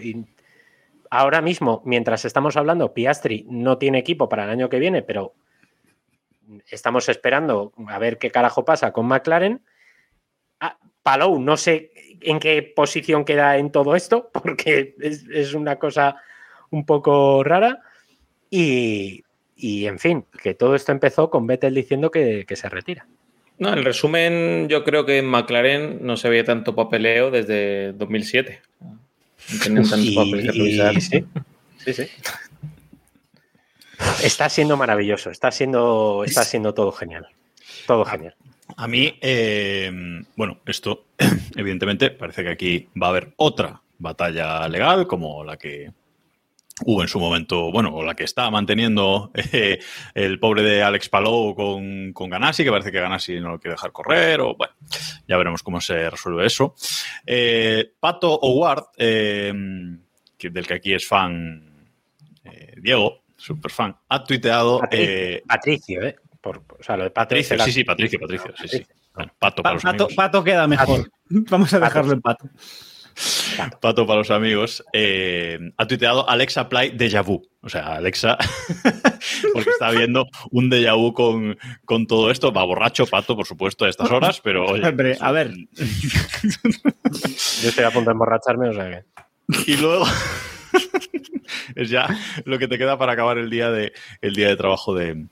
[1.10, 5.36] Ahora mismo, mientras estamos hablando, Piastri no tiene equipo para el año que viene, pero
[6.70, 9.62] estamos esperando a ver qué carajo pasa con McLaren.
[10.60, 11.92] Ah, Palou, no sé
[12.22, 16.18] en qué posición queda en todo esto, porque es, una cosa
[16.70, 17.82] un poco rara.
[18.50, 19.24] Y,
[19.58, 23.08] en fin, que todo esto empezó con Vettel diciendo que, se retira.
[23.60, 28.62] No, en resumen, yo creo que en McLaren no se veía tanto papeleo desde 2007.
[28.82, 29.00] No
[29.64, 31.26] tenían tanto papel que Sí,
[31.78, 32.04] sí, sí.
[34.24, 37.28] Está siendo maravilloso, está siendo, está siendo todo genial.
[37.88, 38.36] Todo genial.
[38.76, 39.92] A mí, eh,
[40.36, 41.06] bueno, esto
[41.56, 45.92] evidentemente parece que aquí va a haber otra batalla legal como la que
[46.86, 49.80] hubo en su momento, bueno, o la que está manteniendo eh,
[50.14, 53.76] el pobre de Alex Palou con, con, Ganassi, que parece que Ganassi no lo quiere
[53.76, 54.74] dejar correr, o bueno,
[55.28, 56.76] ya veremos cómo se resuelve eso.
[57.26, 61.64] Eh, Pato Howard, del que aquí es fan
[62.80, 64.82] Diego, super fan, ha tuiteado.
[65.48, 66.16] Patricio, ¿eh?
[66.48, 67.60] o sea, lo de Patricio.
[67.60, 68.54] Sí, sí, Patricio, Patricio.
[68.58, 68.86] Sí, sí.
[69.40, 70.14] pato para los amigos.
[70.14, 71.10] Pato queda mejor.
[71.30, 72.50] Vamos a dejarlo en pato.
[73.82, 74.06] Pato.
[74.06, 74.84] para los amigos.
[74.94, 77.42] Eh, ha tuiteado Alexa Apply Deja Vu.
[77.62, 78.38] O sea, Alexa,
[79.54, 82.54] porque está viendo un déjà vu con, con, todo esto.
[82.54, 84.88] Va borracho, Pato, por supuesto, a estas horas, pero oye.
[84.88, 85.54] Hombre, a ver.
[85.54, 89.04] Yo estoy a punto de emborracharme, o sea que.
[89.72, 90.06] Y luego.
[91.76, 92.08] es ya
[92.46, 95.26] lo que te queda para acabar el día de, el día de trabajo de,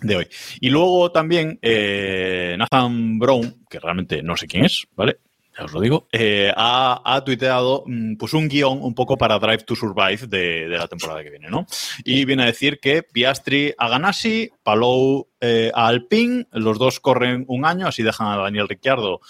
[0.00, 0.28] de hoy.
[0.60, 5.18] Y luego también eh, Nathan Brown, que realmente no sé quién es, ¿vale?
[5.58, 9.64] Ya os lo digo, eh, ha, tuiteado mm, pues un guion un poco para Drive
[9.64, 11.66] to Survive de, la temporada que viene, ¿no?
[12.04, 17.46] Y viene a decir que Piastri a Ganassi, Palou eh, a Alpine, los dos corren
[17.48, 19.20] un año, así dejan a Daniel Ricciardo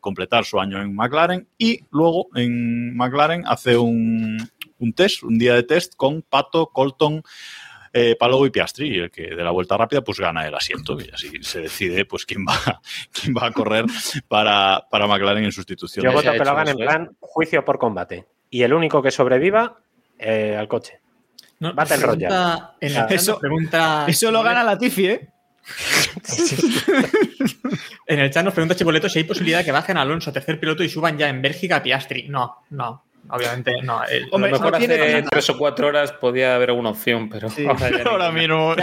[0.00, 4.38] completar su año en McLaren y luego en McLaren hace un,
[4.78, 7.22] un test, un día de test con Pato, Colton,
[7.96, 10.98] eh, Palou y Piastri, y el que de la vuelta rápida pues gana el asiento
[11.00, 12.80] y así se decide pues quién va,
[13.12, 13.84] quién va a correr
[14.26, 16.04] para, para McLaren en sustitución.
[16.04, 19.78] Yo voto que lo hagan en plan juicio por combate y el único que sobreviva
[20.18, 20.98] eh, al coche.
[21.60, 22.62] No, Battle Royale.
[22.80, 24.06] eso, pregunta...
[24.08, 25.28] eso lo gana la Tifi, ¿eh?
[28.06, 30.58] en el chat nos pregunta Chipoleto si hay posibilidad de que bajen a Alonso, tercer
[30.58, 32.28] piloto, y suban ya en Bélgica a Piastri.
[32.28, 33.98] No, no obviamente no.
[34.00, 37.48] a lo mejor hace tres o cuatro horas podía haber alguna opción, pero
[38.08, 38.74] ahora, mismo.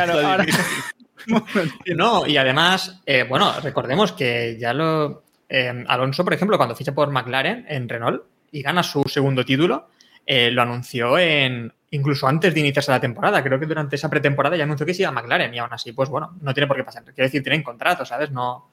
[1.95, 5.23] no, y además, eh, bueno, recordemos que ya lo.
[5.47, 9.89] Eh, Alonso, por ejemplo, cuando ficha por McLaren en Renault y gana su segundo título,
[10.25, 13.43] eh, lo anunció en incluso antes de iniciarse la temporada.
[13.43, 15.91] Creo que durante esa pretemporada ya anunció que se iba a McLaren y aún así,
[15.91, 17.03] pues bueno, no tiene por qué pasar.
[17.03, 18.31] Quiero decir, tienen contrato, ¿sabes?
[18.31, 18.69] No,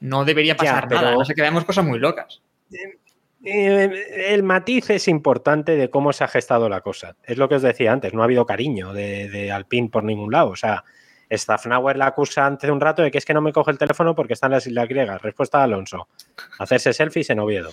[0.00, 1.12] no debería pasar nada.
[1.12, 2.40] No sé que veamos cosas muy locas.
[3.46, 7.16] Eh, el matiz es importante de cómo se ha gestado la cosa.
[7.22, 10.32] Es lo que os decía antes, no ha habido cariño de, de Alpine por ningún
[10.32, 10.50] lado.
[10.50, 10.84] O sea,
[11.30, 13.78] Staffnauer la acusa antes de un rato de que es que no me coge el
[13.78, 15.22] teléfono porque está en las Islas Griegas.
[15.22, 16.08] Respuesta de Alonso.
[16.58, 17.70] Hacerse selfies en Oviedo.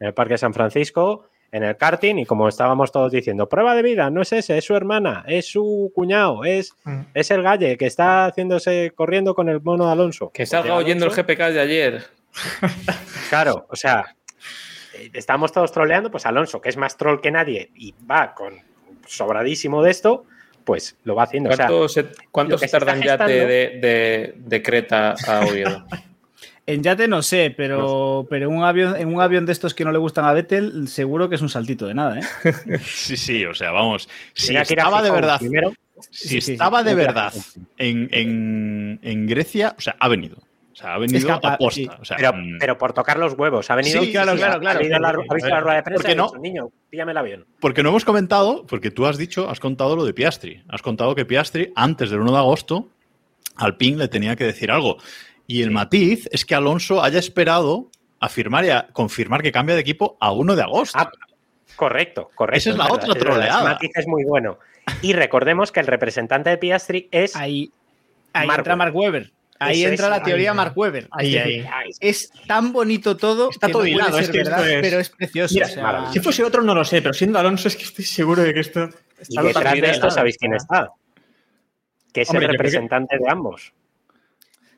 [0.00, 3.82] En el Parque San Francisco, en el karting, y como estábamos todos diciendo, prueba de
[3.82, 7.00] vida, no es ese, es su hermana, es su cuñado, es, mm.
[7.14, 10.30] es el galle que está haciéndose corriendo con el mono de Alonso.
[10.32, 12.04] Que salga oyendo el GPK de ayer.
[13.28, 14.16] claro, o sea,
[15.12, 18.54] estamos todos troleando, pues Alonso, que es más troll que nadie y va con
[19.06, 20.24] sobradísimo de esto,
[20.64, 21.50] pues lo va haciendo.
[22.30, 25.84] ¿Cuánto, se, tarda en yate de, de, Creta a Oviedo?
[26.66, 29.92] en yate no sé, pero, pero un avión, en un avión de estos que no
[29.92, 32.78] le gustan a Vettel, seguro que es un saltito de nada, ¿eh?
[32.84, 34.08] sí, sí, o sea, vamos.
[34.34, 35.40] Si estaba de verdad.
[36.10, 37.32] si estaba de verdad
[37.78, 40.38] en, en, en Grecia, o sea, ha venido.
[40.72, 41.98] O sea, ha venido a posta.
[42.32, 42.58] Mm.
[42.58, 43.70] pero, por tocar los huevos.
[43.70, 44.02] Ha venido.
[44.02, 44.78] Sí, claro, claro, claro.
[44.78, 46.32] Ha, visto la rueda de prensa ¿Por qué no?
[46.40, 47.46] niño, píllame el avión.
[47.60, 50.62] Porque no hemos comentado, porque tú has dicho, has contado lo de Piastri.
[50.68, 52.88] Has contado que Piastri, antes del 1 de agosto,
[53.56, 54.96] al PIN le tenía que decir algo.
[55.46, 59.74] Y el matiz es que Alonso haya esperado a firmar y a confirmar que cambia
[59.74, 60.98] de equipo a 1 de agosto.
[60.98, 61.10] Ah,
[61.76, 62.58] correcto, correcto.
[62.58, 63.58] Esa es la otra troleada.
[63.58, 64.58] El matiz es muy bueno.
[65.02, 67.36] Y recordemos que el representante de Piastri es.
[67.36, 67.70] Ahí,
[68.32, 69.32] ahí entra Mark Webber.
[69.64, 71.08] Ahí entra la teoría Mark Webber.
[72.00, 73.50] Es tan bonito todo.
[73.50, 75.54] Está todo hilado, es verdad, pero es precioso.
[76.12, 78.60] si fuese otro no lo sé, pero siendo Alonso es que estoy seguro de que
[78.60, 78.88] esto.
[79.28, 80.90] y detrás de esto sabéis quién está.
[82.12, 83.72] Que es el representante de ambos.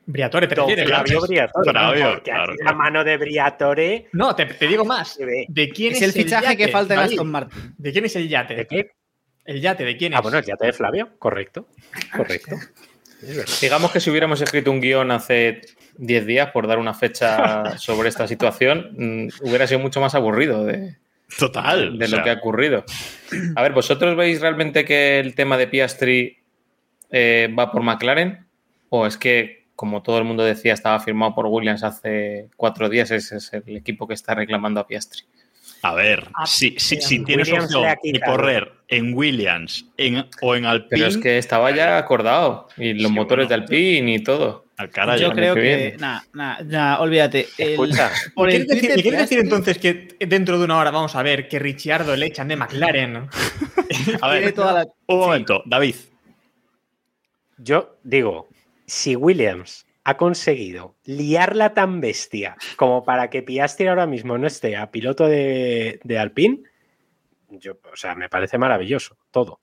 [0.07, 0.87] Briatore, refieres.
[0.87, 1.27] Flavio ¿no?
[1.27, 1.71] Briatore.
[1.71, 4.07] Flavio, claro, la mano de Briatore.
[4.13, 5.17] No, te, te digo más.
[5.17, 6.99] ¿De quién Es es, el fichaje yate, que falta en?
[6.99, 7.73] Aston Martin.
[7.77, 8.55] ¿De quién es el yate?
[8.55, 8.91] ¿De qué?
[9.45, 10.19] El yate, ¿de quién es?
[10.19, 11.67] Ah, bueno, el yate de Flavio, correcto.
[12.15, 12.55] Correcto.
[13.61, 15.61] Digamos que si hubiéramos escrito un guion hace
[15.97, 20.65] 10 días por dar una fecha sobre esta situación, mm, hubiera sido mucho más aburrido
[20.65, 20.95] de,
[21.37, 21.97] Total.
[21.97, 22.85] de lo sea, que ha ocurrido.
[23.55, 26.37] A ver, ¿vosotros veis realmente que el tema de Piastri
[27.11, 28.45] eh, va por McLaren?
[28.89, 33.11] ¿O es que, como todo el mundo decía, estaba firmado por Williams hace cuatro días,
[33.11, 35.23] ese es el equipo que está reclamando a Piastri?
[35.87, 40.25] A ver, Ah, si, si, en si tienes Williams opción de correr en Williams en,
[40.41, 42.67] o en Alpine, Pero es que estaba ya acordado.
[42.77, 43.65] Y los Sí, motores bueno.
[43.67, 44.65] de Alpine y todo.
[44.77, 45.95] al caray, Yo creo que.
[45.99, 47.47] Nada, nada, nada, olvídate.
[47.59, 51.15] El- Escucha, por ¿Me el quieres, decir, quieres entonces que dentro de una hora vamos
[51.15, 53.15] a ver que Ricciardo le echan de McLaren?
[54.21, 55.95] A ver, tiene toda la- un momento, David.
[57.57, 58.49] yo digo,
[58.85, 64.77] si Williams ha conseguido liarla tan bestia como para que Piastri ahora mismo no esté
[64.77, 66.61] a piloto de, Alpine,
[67.49, 69.61] yo, o sea, me parece maravilloso todo.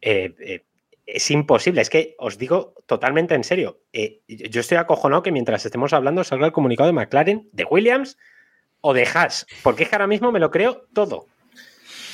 [0.00, 0.64] Eh, eh,
[1.04, 3.80] es imposible, es que os digo totalmente en serio.
[3.92, 8.16] eh, yo estoy acojonado que mientras estemos hablando salga el comunicado de McLaren, de Williams
[8.80, 11.26] o de Haas, porque es que ahora mismo me lo creo todo.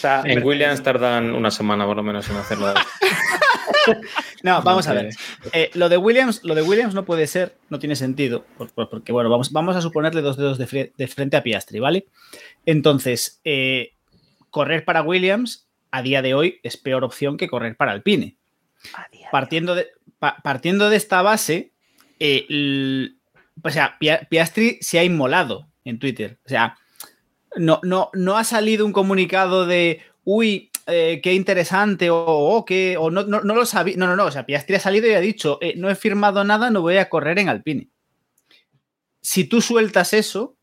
[0.01, 2.73] O sea, En Williams tardan una semana por lo menos en hacerlo.
[4.43, 5.11] No, vamos a ver.
[5.53, 8.89] Eh, lo, de Williams, lo de Williams no puede ser, no tiene sentido, por- por-
[8.89, 12.07] porque bueno, vamos, vamos a suponerle dos dedos de, fre- de frente a Piastri, ¿vale?
[12.67, 13.93] Entonces, eh,
[14.51, 18.37] correr para Williams a día de hoy es peor opción que correr para Alpine.
[19.31, 19.89] Partiendo de,
[20.19, 21.73] pa- partiendo de esta base,
[22.19, 23.13] eh, l-
[23.63, 26.39] o sea, Pia- Piastri se ha inmolado en Twitter.
[26.47, 26.77] O sea,
[27.57, 32.97] no, no, no ha salido un comunicado de, uy, eh, qué interesante, o, o qué,
[32.97, 33.97] o no, no, no lo sabía.
[33.97, 34.27] No, no, no.
[34.27, 36.97] O sea, Piastri ha salido y ha dicho, eh, no he firmado nada, no voy
[36.97, 37.89] a correr en Alpine.
[39.21, 40.57] Si tú sueltas eso,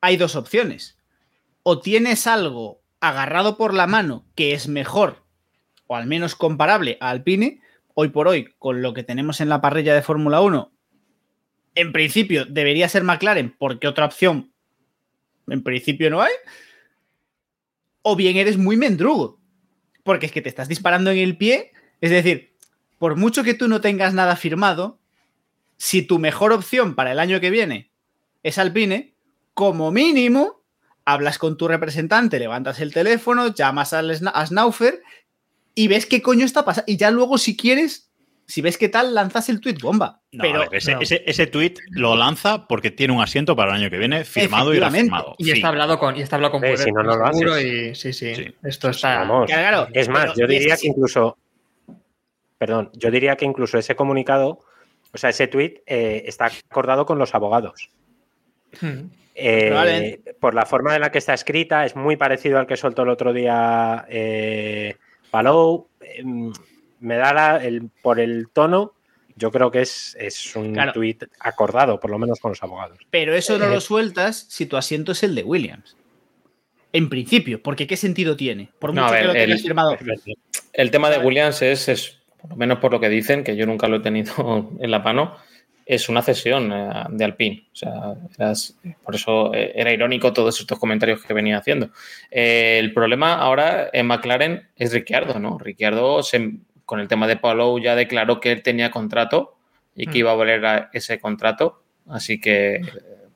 [0.00, 0.98] hay dos opciones.
[1.62, 5.24] O tienes algo agarrado por la mano que es mejor,
[5.86, 7.60] o al menos comparable a Alpine,
[7.94, 10.72] hoy por hoy, con lo que tenemos en la parrilla de Fórmula 1,
[11.74, 14.51] en principio debería ser McLaren, porque otra opción
[15.48, 16.32] en principio no hay.
[18.02, 19.38] O bien eres muy mendrugo,
[20.02, 21.72] porque es que te estás disparando en el pie.
[22.00, 22.52] Es decir,
[22.98, 24.98] por mucho que tú no tengas nada firmado,
[25.76, 27.90] si tu mejor opción para el año que viene
[28.42, 29.14] es Alpine,
[29.54, 30.62] como mínimo
[31.04, 35.02] hablas con tu representante, levantas el teléfono, llamas a Snaufer
[35.74, 36.90] y ves qué coño está pasando.
[36.90, 38.11] Y ya luego, si quieres,
[38.46, 40.20] si ves qué tal, lanzas el tweet bomba.
[40.32, 41.00] No, Pero- ver, ese, no.
[41.00, 44.74] ese, ese tweet lo lanza porque tiene un asiento para el año que viene firmado
[44.74, 45.34] y refirmado.
[45.38, 47.64] Y está hablado con, y está hablado con Pérez, si no, no lo seguro, haces.
[47.64, 48.54] y sí, sí, Sí.
[48.62, 49.18] Esto está.
[49.20, 49.46] Vamos.
[49.50, 51.38] Claro, Es más, pero- yo diría es- que incluso.
[52.58, 54.60] Perdón, yo diría que incluso ese comunicado,
[55.12, 57.90] o sea, ese tweet eh, está acordado con los abogados.
[58.80, 59.08] Hmm.
[59.34, 63.02] Eh, por la forma en la que está escrita, es muy parecido al que soltó
[63.02, 64.96] el otro día eh,
[65.30, 65.88] Palou.
[67.02, 68.92] Eh, me da la- el, por el tono,
[69.36, 70.92] yo creo que es, es un Claro.
[70.92, 72.98] tuit acordado, por lo menos con los abogados.
[73.10, 75.96] Pero eso no Eh, lo sueltas si tu asiento es el de Williams.
[76.92, 78.68] En principio, porque ¿qué sentido tiene?
[78.78, 79.96] Por No, mucho a ver, que lo tengas el- firmado.
[80.74, 83.66] El tema de Williams es, es, por lo menos por lo que dicen, que yo
[83.66, 85.34] nunca lo he tenido en la mano,
[85.86, 87.66] es una cesión eh, de Alpine.
[87.72, 87.92] O sea,
[88.38, 91.90] eras- por eso eh, era irónico todos estos comentarios que venía haciendo.
[92.30, 95.58] Eh, el problema ahora en McLaren es Ricciardo, ¿no?
[95.58, 96.52] Ricciardo se-
[96.84, 99.56] con el tema de Palou ya declaró que él tenía contrato
[99.94, 100.16] y que Mm.
[100.16, 101.82] iba a valer a ese contrato.
[102.08, 102.82] Así que eh,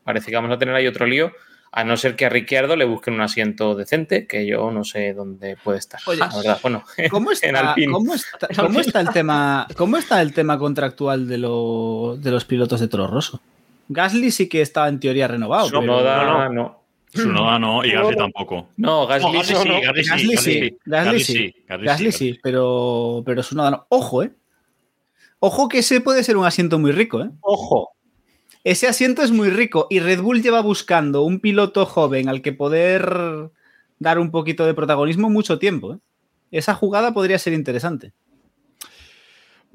[0.05, 1.33] parece que vamos a tener ahí otro lío.
[1.73, 5.13] A no ser que a Ricciardo le busquen un asiento decente, que yo no sé
[5.13, 6.01] dónde puede estar.
[6.07, 6.59] Oye, la verdad.
[6.63, 7.93] Bueno, ¿Cómo en está, Alpine.
[7.93, 12.45] cómo está- cómo está el tema, cómo está el tema contractual de, lo- de los
[12.47, 13.41] pilotos de Toro Rosso?
[13.89, 15.69] Gasly sí que está en teoría renovado.
[15.69, 16.83] pero- no.
[17.17, 18.69] Su no, y Gasly tampoco.
[18.77, 19.55] No, Gasly, sí.
[19.55, 23.87] Gasly sí, Gasly sí, Gasly sí, pero, pero Tsunoda no.
[23.89, 24.33] Ojo, ¿eh?
[25.39, 27.31] Ojo que ese puede ser un asiento muy rico, ¿eh?
[27.41, 27.91] Ojo,
[28.65, 32.53] Ese asiento es muy rico y Red Bull lleva buscando un piloto joven al que
[32.53, 33.51] poder
[33.99, 35.95] dar un poquito de protagonismo mucho tiempo.
[35.95, 35.99] ¿eh?
[36.51, 38.13] Esa jugada podría ser interesante.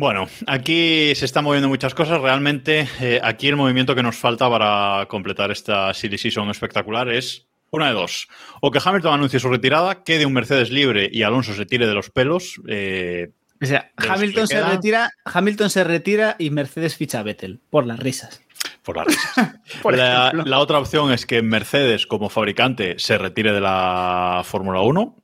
[0.02, 2.20] Bueno, aquí se están moviendo muchas cosas.
[2.20, 7.46] Realmente, eh, aquí el movimiento que nos falta para completar esta Silly Season espectacular es
[7.70, 8.28] una de dos.
[8.62, 11.94] O que Hamilton anuncie su retirada, quede un Mercedes libre y Alonso se tire de
[11.94, 12.60] los pelos.
[12.68, 13.30] eh,
[13.62, 18.00] O sea, Hamilton se, retira, Hamilton se retira y Mercedes ficha a Vettel, por las
[18.00, 18.42] risas.
[18.82, 19.52] por las risas.
[19.84, 24.82] Por la, la otra opción es que Mercedes, como fabricante, se retire de la Fórmula
[24.82, 25.16] 1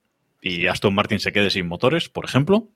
[0.44, 2.68] y Aston Martin se quede sin motores, por ejemplo.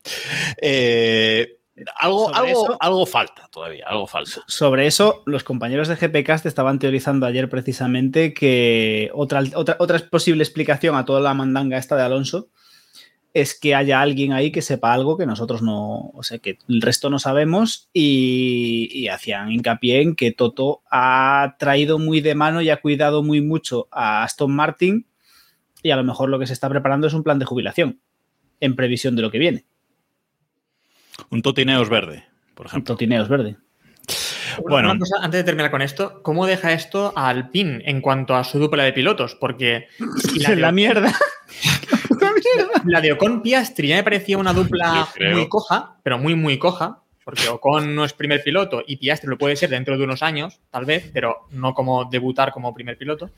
[0.60, 1.60] Eh,
[1.99, 4.43] algo, algo, eso- algo falta todavía, algo falta.
[4.47, 10.43] Sobre eso, los compañeros de GPcast estaban teorizando ayer precisamente que otra, otra, otra posible
[10.43, 12.49] explicación a toda la mandanga esta de Alonso
[13.34, 16.82] es que haya alguien ahí que sepa algo que nosotros no, o sea, que el
[16.82, 22.61] resto no sabemos y, y hacían hincapié en que Toto ha traído muy de mano
[22.61, 25.05] y ha cuidado muy mucho a Aston Martin
[25.82, 28.01] y a lo mejor lo que se está preparando es un plan de jubilación
[28.59, 29.63] en previsión de lo que viene.
[31.30, 32.93] Un Totineos verde, por Un ejemplo.
[32.93, 33.57] Totineos verde.
[34.67, 34.91] Bueno.
[34.91, 38.43] Una cosa, antes de terminar con esto, ¿cómo deja esto a Alpine en cuanto a
[38.43, 39.36] su dupla de pilotos?
[39.36, 41.13] Porque si la, de, la mierda.
[42.86, 46.99] la de Ocon Piastri ya me parecía una dupla muy coja, pero muy, muy coja,
[47.24, 50.59] porque Ocon no es primer piloto y Piastri lo puede ser dentro de unos años,
[50.69, 53.32] tal vez, pero no como debutar como primer piloto.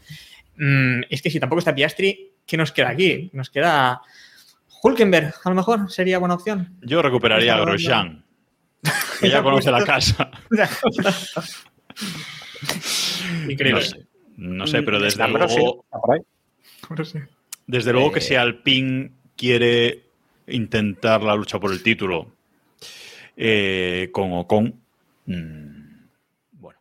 [0.58, 3.30] Mm, es que si tampoco está Piastri, ¿qué nos queda aquí?
[3.34, 4.02] Nos queda
[4.84, 6.76] Hulkenberg, a lo mejor sería buena opción.
[6.82, 8.26] Yo recuperaría a Grosjean,
[9.22, 10.30] que ya conoce la casa.
[13.48, 13.80] Increíble.
[13.80, 14.06] No sé,
[14.36, 15.86] no sé, pero desde luego,
[17.66, 20.04] desde luego que Eh, si Alpine quiere
[20.48, 22.34] intentar la lucha por el título
[23.38, 24.82] eh, con Ocon,
[25.26, 25.96] mm,
[26.60, 26.80] bueno,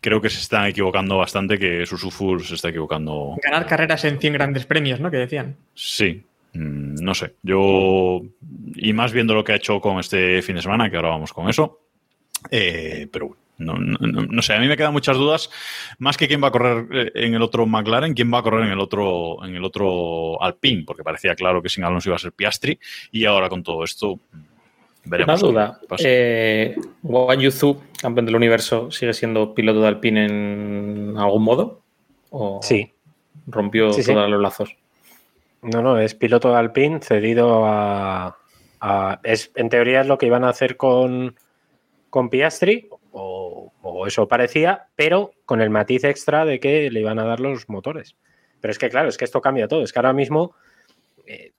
[0.00, 3.36] creo que se están equivocando bastante, que Susufur se está equivocando.
[3.40, 5.12] Ganar carreras en 100 grandes premios, ¿no?
[5.12, 5.54] Que decían.
[5.74, 6.24] Sí,
[6.54, 7.34] no sé.
[7.42, 8.22] Yo,
[8.76, 11.32] y más viendo lo que ha hecho con este fin de semana, que ahora vamos
[11.32, 11.80] con eso.
[12.50, 15.50] eh, pero bueno, no, no, no- no sé, a mí me quedan muchas dudas.
[15.98, 18.66] Más que quién va a correr eh, en el otro McLaren, quién va a correr
[18.66, 22.18] en el otro, en el otro Alpine, porque parecía claro que sin Alonso iba a
[22.20, 22.78] ser Piastri.
[23.10, 24.46] Y ahora con todo esto, mm, Una
[25.04, 25.40] veremos.
[25.40, 25.78] duda.
[25.80, 26.04] qué pasa.
[26.06, 26.76] Eh,
[27.38, 31.80] Yuzu, campeón del universo, sigue siendo piloto de Alpine en algún modo?
[32.30, 32.92] ¿O Sí.
[33.46, 34.12] rompió Sí, sí.
[34.12, 34.76] todos los lazos?
[35.62, 38.36] No, no, es piloto de Alpine cedido a,
[38.80, 41.34] a- es, en teoría es lo que iban a hacer con,
[42.10, 47.18] con Piastri, o, o eso parecía, pero con el matiz extra de que le iban
[47.18, 48.16] a dar los motores.
[48.60, 49.82] Pero es que, claro, es que esto cambia todo.
[49.82, 50.54] Es que ahora mismo,
[51.26, 51.52] eh,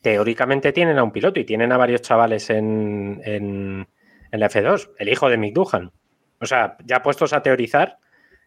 [0.00, 3.86] teóricamente tienen a un piloto y tienen a varios chavales en, en,
[4.30, 5.92] en la F2, el hijo de Mick Duhan.
[6.40, 7.98] O sea, ya puestos a teorizar,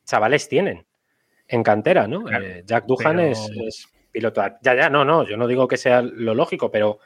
[0.06, 0.86] chavales tienen
[1.48, 2.24] en cantera, ¿no?
[2.24, 4.42] Claro, Eh, Jack Duhan pero- es, es piloto.
[4.62, 7.00] Ya, ya, no, no, yo no digo que sea lo lógico, pero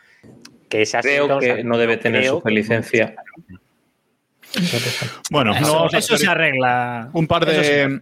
[0.70, 3.16] que ese Creo asiento, o sea, que no debe tener creo su licencia.
[5.32, 5.54] Bueno,
[5.92, 7.10] Eso, se arregla.
[7.14, 8.02] Un par de,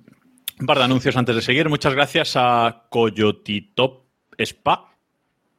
[0.59, 1.69] un par de anuncios antes de seguir.
[1.69, 4.03] Muchas gracias a Coyotitop
[4.37, 4.91] Spa.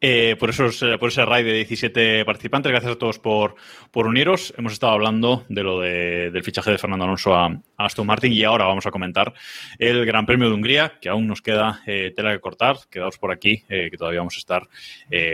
[0.01, 3.57] Eh, por, esos, eh, por ese raid de 17 participantes, gracias a todos por,
[3.91, 4.55] por uniros.
[4.57, 8.45] Hemos estado hablando de lo de- del fichaje de Fernando Alonso a, Aston Martin y
[8.45, 9.33] ahora vamos a comentar
[9.79, 12.77] el Gran Premio de Hungría, que aún nos queda eh, tela que cortar.
[12.91, 14.63] Quedaos por aquí, que todavía vamos a estar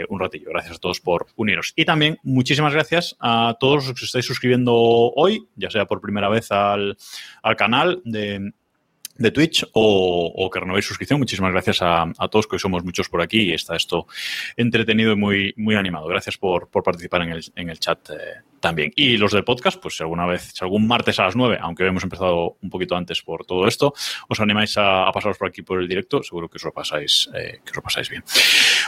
[0.09, 0.51] un ratillo.
[0.51, 1.73] Gracias a todos por uniros.
[1.77, 6.01] Y también muchísimas gracias a todos los que os estáis suscribiendo hoy, ya sea por
[6.01, 6.97] primera vez al,
[7.43, 8.53] al canal de,
[9.17, 11.21] de Twitch o, o que renovéis suscripción.
[11.21, 14.07] Muchísimas gracias a, a todos, que hoy somos muchos por aquí y está esto
[14.57, 16.07] entretenido y muy, muy animado.
[16.07, 18.15] Gracias por, por participar en el, en el chat eh,
[18.65, 18.91] también.
[18.97, 21.87] Y los del podcast, pues si alguna vez, si algún martes a las 9, aunque
[21.87, 23.93] hemos empezado un poquito antes por todo esto,
[24.27, 27.29] os animáis a, a pasaros por aquí por el directo, seguro que os lo pasáis,
[27.35, 28.25] eh, que os lo pasáis bien.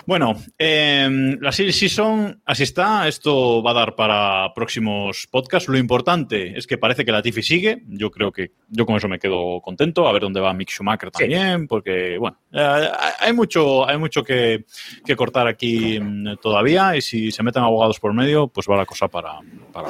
[0.07, 3.07] Bueno, eh, la Silly Season, así está.
[3.07, 5.69] Esto va a dar para próximos podcasts.
[5.69, 7.83] Lo importante es que parece que la Tiffy sigue.
[7.89, 10.09] Yo creo que yo con eso me quedo contento.
[10.09, 14.65] A ver dónde va Mick Schumacher también, porque, bueno, eh, hay mucho, hay mucho que,
[15.05, 16.97] que cortar aquí mm, todavía.
[16.97, 19.41] Y si se meten abogados por medio, pues va la cosa para.
[19.73, 19.89] Para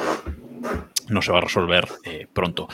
[1.09, 2.67] no se va a resolver eh, pronto.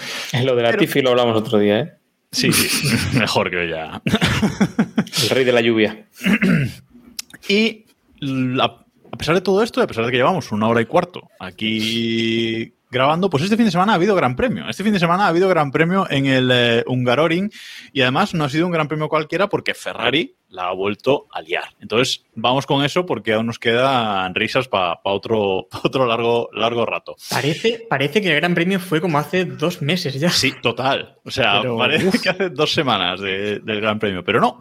[0.44, 1.94] Lo de la Tiffy lo hablamos otro día, ¿eh?
[2.32, 2.88] Sí, sí,
[3.20, 4.02] mejor que ya.
[5.24, 6.08] El rey de la lluvia.
[7.48, 7.86] Y
[8.20, 8.80] la-
[9.12, 12.74] a pesar de todo esto, a pesar de que llevamos una hora y cuarto aquí
[12.90, 14.68] grabando, pues este fin de semana ha habido gran premio.
[14.68, 17.52] Este fin de semana ha habido gran premio en el eh, Hungaroring
[17.92, 21.42] y además no ha sido un gran premio cualquiera porque Ferrari la ha vuelto a
[21.42, 21.66] liar.
[21.82, 26.86] Entonces vamos con eso porque aún nos quedan risas para otro, pa otro largo, largo
[26.86, 27.16] rato.
[27.30, 30.30] Parece, parece que el Gran Premio fue como hace dos meses ya.
[30.30, 31.18] Sí, total.
[31.26, 32.22] O sea, Pero, parece uf.
[32.22, 34.60] que hace dos semanas de- del Gran Premio, pero no.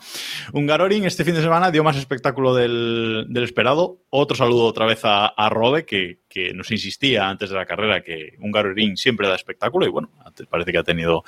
[0.53, 3.99] Hungaroring este fin de semana dio más espectáculo del, del esperado.
[4.11, 8.03] Otro saludo otra vez a, a Robe, que, que nos insistía antes de la carrera
[8.03, 10.11] que Hungaroring siempre da espectáculo y bueno,
[10.49, 11.23] parece que ha tenido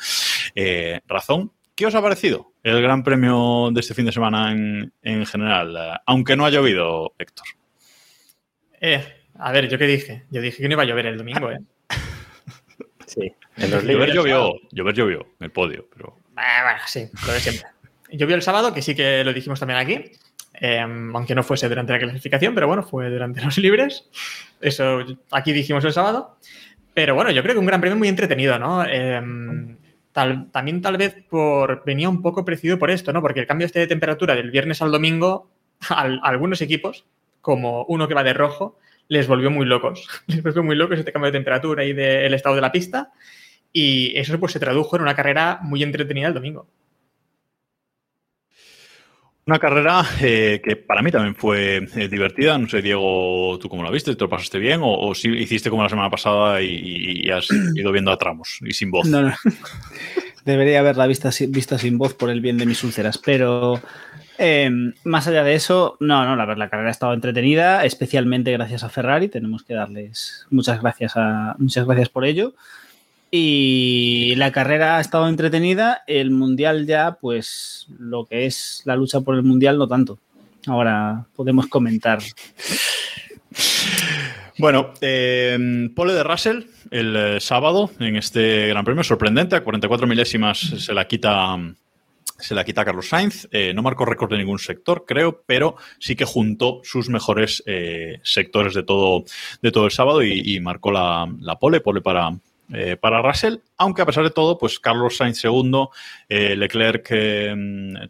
[0.54, 1.52] eh, razón.
[1.76, 5.76] ¿Qué os ha parecido el Gran Premio de este fin de semana en, en general?
[5.76, 7.46] Eh, aunque no ha llovido, Héctor.
[8.80, 9.02] Eh,
[9.38, 10.24] a ver, ¿yo qué dije?
[10.30, 11.58] Yo dije que no iba a llover el domingo, ¿eh?
[13.06, 14.14] Sí, en los Llover libros.
[14.14, 17.68] llovió, llover llovió en el podio, pero Ah, bueno, sí, lo de siempre.
[18.10, 20.10] Llovió el sábado, que sí que lo dijimos también aquí,
[20.60, 24.08] eh, aunque no fuese durante la clasificación, pero bueno, fue durante los libres.
[24.60, 26.38] Eso aquí dijimos el sábado.
[26.94, 28.84] Pero bueno, yo creo que un gran premio muy entretenido, ¿no?
[30.14, 33.20] Em, también tal vez por venía un poco preciso por esto, ¿no?
[33.20, 35.50] Porque el cambio este de temperatura del viernes al domingo
[35.88, 37.06] a, algunos equipos,
[37.40, 38.78] como uno que va de rojo,
[39.08, 40.08] les volvió muy locos.
[40.26, 43.12] Les volvió muy locos este cambio de temperatura y del estado de la pista.
[43.72, 46.68] Y eso pues se tradujo en una carrera muy entretenida el domingo.
[49.46, 52.56] Una carrera eh, que para mí también fue eh, divertida.
[52.56, 54.16] No sé, Diego, ¿tú cómo la viste?
[54.16, 54.80] ¿Te lo pasaste bien?
[54.82, 58.90] ¿O, si hiciste como la semana pasada y, has ido viendo a tramos y sin
[58.90, 59.06] voz?
[59.06, 59.34] No, no.
[60.46, 63.18] Debería haberla vista, vista sin voz por el bien de mis úlceras.
[63.18, 63.80] Pero
[64.38, 64.70] eh,
[65.04, 68.88] más allá de eso, no, no, la, la carrera ha estado entretenida, especialmente gracias a
[68.88, 69.28] Ferrari.
[69.28, 72.54] Tenemos que darles muchas gracias, a, muchas gracias por ello.
[73.36, 79.22] Y la carrera ha estado entretenida, el mundial ya, pues lo que es la lucha
[79.22, 80.20] por el mundial, no tanto.
[80.68, 82.20] Ahora podemos comentar.
[84.56, 86.62] Bueno, eh, pole de Russell
[86.92, 91.56] el eh, sábado en este Gran Premio, sorprendente, a 44 milésimas se la quita
[92.38, 93.48] se la quita Carlos Sainz.
[93.50, 97.64] Eh, no marcó récord de ningún sector, creo, pero sí que juntó sus mejores
[98.22, 99.24] sectores de todo,
[99.60, 102.30] de todo el sábado y, marcó la, la, pole, pole para,
[102.72, 105.90] eh, para Russell, aunque a pesar de todo, pues Carlos Sainz segundo,
[106.28, 107.54] eh, Leclerc eh,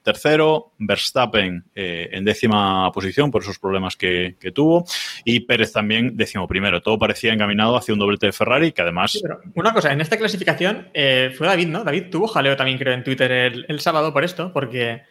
[0.02, 4.84] tercero, Verstappen en décima posición por esos problemas que, tuvo
[5.24, 6.82] y Pérez también décimo primero.
[6.82, 9.20] Todo parecía encaminado hacia un doblete de Ferrari que además...
[9.54, 11.82] una cosa, en esta clasificación fue David, ¿no?
[11.82, 15.02] David tuvo jaleo también creo en Twitter el, sábado por esto, porque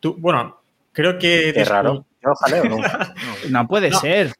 [0.00, 0.60] tú, bueno,
[0.92, 1.52] creo que...
[1.54, 2.06] Qué raro.
[2.22, 2.78] Yo jaleo, no.
[3.50, 4.32] no puede ser.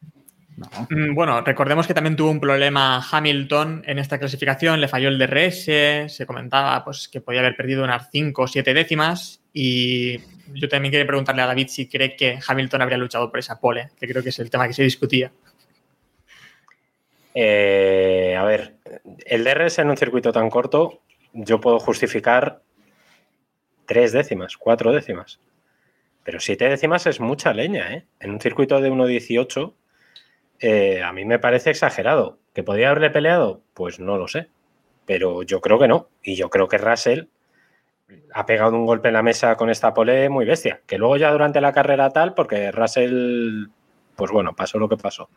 [0.88, 5.18] Mm, bueno, recordemos que también tuvo un problema Hamilton en esta clasificación, le falló el
[5.18, 5.64] DRS,
[6.12, 10.18] se comentaba pues, que podía haber perdido unas 5 o 7 décimas y
[10.54, 13.90] yo también quería preguntarle a David si cree que Hamilton habría luchado por esa pole,
[13.98, 15.30] que creo que es el tema que se discutía.
[17.34, 18.76] Eh, a ver,
[19.26, 21.02] el DRS en un circuito tan corto,
[21.34, 22.62] yo puedo justificar
[23.84, 25.38] tres décimas, cuatro décimas.
[26.24, 28.06] Pero siete décimas es mucha leña, ¿eh?
[28.20, 29.74] En un circuito de 1.18
[30.60, 32.38] eh, a mí me parece exagerado.
[32.54, 33.62] ¿Que podría haberle peleado?
[33.74, 34.48] Pues no lo sé.
[35.04, 36.08] Pero yo creo que no.
[36.22, 37.24] Y yo creo que Russell
[38.32, 40.80] ha pegado un golpe en la mesa con esta pole muy bestia.
[40.86, 43.66] Que luego ya durante la carrera tal, porque Russell,
[44.16, 45.28] pues bueno, pasó lo que pasó.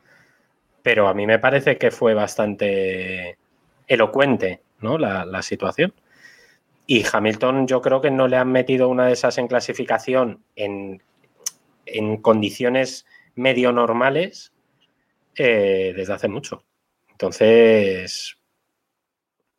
[0.82, 3.38] Pero a mí me parece que fue bastante
[3.88, 4.98] elocuente ¿no?
[4.98, 5.94] la, situación.
[6.88, 11.04] Y Hamilton yo creo que no le han metido una de esas en clasificación en,
[11.86, 13.06] en condiciones
[13.36, 14.54] medio normales
[15.36, 16.64] eh, desde hace mucho.
[17.10, 18.38] Entonces,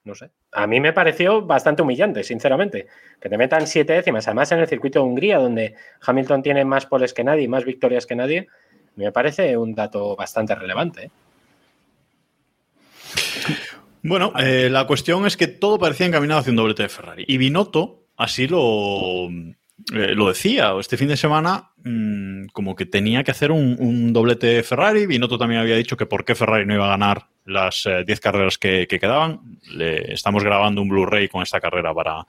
[0.04, 0.30] no sé.
[0.52, 2.86] A mí me pareció bastante humillante, sinceramente.
[3.20, 6.86] Que te metan siete décimas, además en el circuito de Hungría, donde Hamilton tiene más
[6.86, 8.48] poles que nadie, más victorias que nadie,
[8.96, 11.04] me parece un dato bastante relevante.
[11.04, 11.10] ¿eh?
[14.02, 17.24] Bueno, eh, la cuestión es que todo parecía encaminado hacia un doblete de Ferrari.
[17.28, 19.28] Y Binotto así lo,
[19.92, 24.62] eh, lo decía, este fin de semana mm, como que tenía que hacer un, doblete
[24.62, 25.06] Ferrari.
[25.06, 28.20] Binotto también había dicho que por qué Ferrari no iba a ganar las 10 eh,
[28.20, 29.58] carreras que, quedaban.
[29.72, 32.26] Le, estamos grabando un Blu-ray con esta carrera para,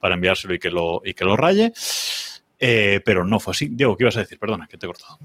[0.00, 1.72] para, enviárselo y que lo, y que lo raye.
[2.58, 3.68] Eh, pero no fue así.
[3.70, 4.38] Diego, ¿qué ibas a decir?
[4.38, 5.18] Perdona, que te he cortado.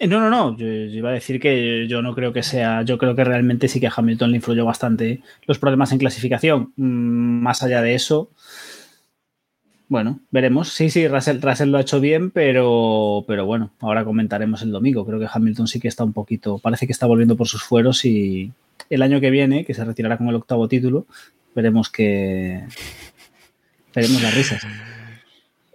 [0.00, 0.56] No, no, no.
[0.56, 2.82] Yo, iba a decir que yo no creo que sea.
[2.82, 6.72] Yo creo que realmente sí que a Hamilton le influyó bastante los problemas en clasificación.
[6.76, 8.30] Mm, más allá de eso,
[9.94, 10.70] bueno, veremos.
[10.70, 15.06] Sí, sí, Russell, lo ha hecho bien, pero, pero bueno, ahora comentaremos el domingo.
[15.06, 18.04] Creo que Hamilton sí que está un poquito, parece que está volviendo por sus fueros
[18.04, 18.50] y
[18.90, 21.06] el año que viene, que se retirará con el octavo título,
[21.54, 22.64] veremos que...
[23.94, 24.66] Veremos las risas.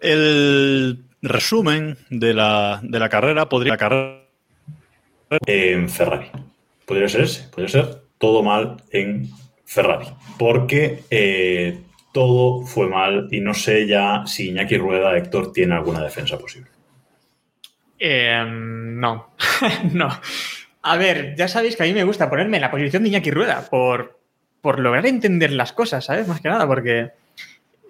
[0.02, 4.26] El resumen de la, de la carrera podría carrera
[5.46, 6.28] en Ferrari.
[6.86, 9.30] Podría ser ese, podría ser todo mal en
[9.64, 10.08] Ferrari.
[10.38, 16.02] Porque eh, todo fue mal y no sé ya si Iñaki Rueda, Héctor, tiene alguna
[16.02, 16.70] defensa posible.
[17.98, 19.34] Em, no,
[19.94, 20.10] no.
[20.82, 23.32] A ver, ya sabéis que a mí me gusta ponerme en la posición de Iñaki
[23.32, 24.20] Rueda por,
[24.62, 26.28] por lograr entender las cosas, ¿sabes?
[26.28, 27.12] Más que nada, porque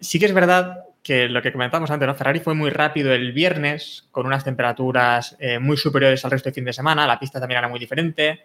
[0.01, 2.15] sí que es verdad que lo que comentábamos antes, ¿no?
[2.15, 6.55] Ferrari fue muy rápido el viernes, con unas temperaturas eh, muy superiores al resto del
[6.55, 8.41] fin de semana, la pista también era muy diferente,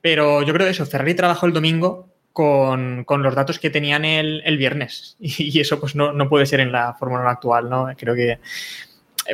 [0.00, 4.58] pero yo creo que eso, Ferrari trabajó el domingo con, los datos que tenían el,
[4.58, 5.16] viernes.
[5.20, 7.88] Y, eso pues no, puede ser en la Fórmula actual, ¿no?
[7.96, 8.40] Creo que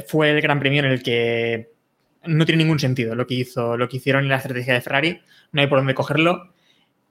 [0.07, 1.73] fue el gran premio en el que
[2.24, 5.20] no tiene ningún sentido lo que hizo, lo que hicieron en la estrategia de Ferrari,
[5.51, 6.53] no hay por dónde cogerlo.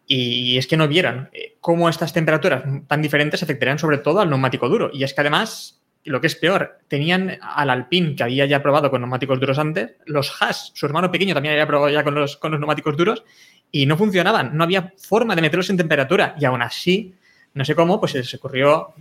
[0.07, 4.29] Y es que no vieron eh, cómo estas temperaturas tan diferentes afectarían sobre todo al
[4.29, 4.91] neumático duro.
[4.93, 8.89] Y es que además lo que es peor, tenían al Alpine, que había ya probado
[8.89, 12.37] con neumáticos duros antes, los Haas, su hermano pequeño también había probado ya con los,
[12.37, 13.23] con los neumáticos duros,
[13.71, 17.13] y no funcionaban, no había forma de meterlos en temperatura, y aún así,
[17.53, 18.93] no sé cómo, pues se ocurrió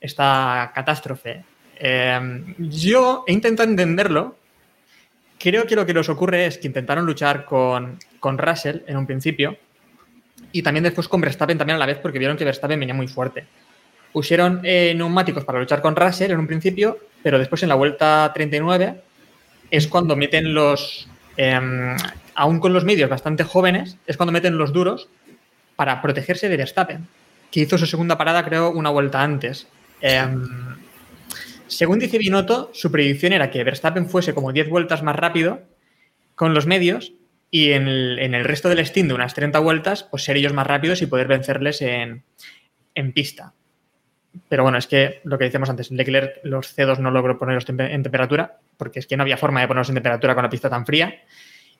[0.00, 1.44] esta catástrofe.
[1.76, 4.36] Eh, yo he intentado entenderlo.
[5.38, 9.06] Creo que lo que les ocurre es que intentaron luchar con, con Russell en un
[9.06, 9.56] principio
[10.52, 13.08] y también después con Verstappen también a la vez porque vieron que Verstappen venía muy
[13.08, 13.44] fuerte.
[14.12, 18.30] Pusieron eh, neumáticos para luchar con Russell en un principio, pero después en la vuelta
[18.32, 19.00] 39
[19.70, 21.96] es cuando meten los, em,
[22.34, 25.08] aún con los medios bastante jóvenes, es cuando meten los duros
[25.76, 27.08] para protegerse de Verstappen,
[27.50, 29.68] que hizo su segunda parada creo una vuelta antes.
[30.00, 30.42] Em,
[31.66, 35.62] según dice Binotto, su predicción era que Verstappen fuese como 10 vueltas más rápido
[36.34, 37.12] con los medios
[37.50, 41.02] y en el, resto del stint de unas 30 vueltas, pues ser ellos más rápidos
[41.02, 42.24] y poder vencerles en,
[42.94, 43.54] en pista.
[44.48, 48.02] Pero bueno, es que lo que decíamos antes, Leclerc los C2 no logró ponerlos en
[48.02, 50.84] temperatura, porque es que no había forma de ponerlos en temperatura con la pista tan
[50.84, 51.22] fría.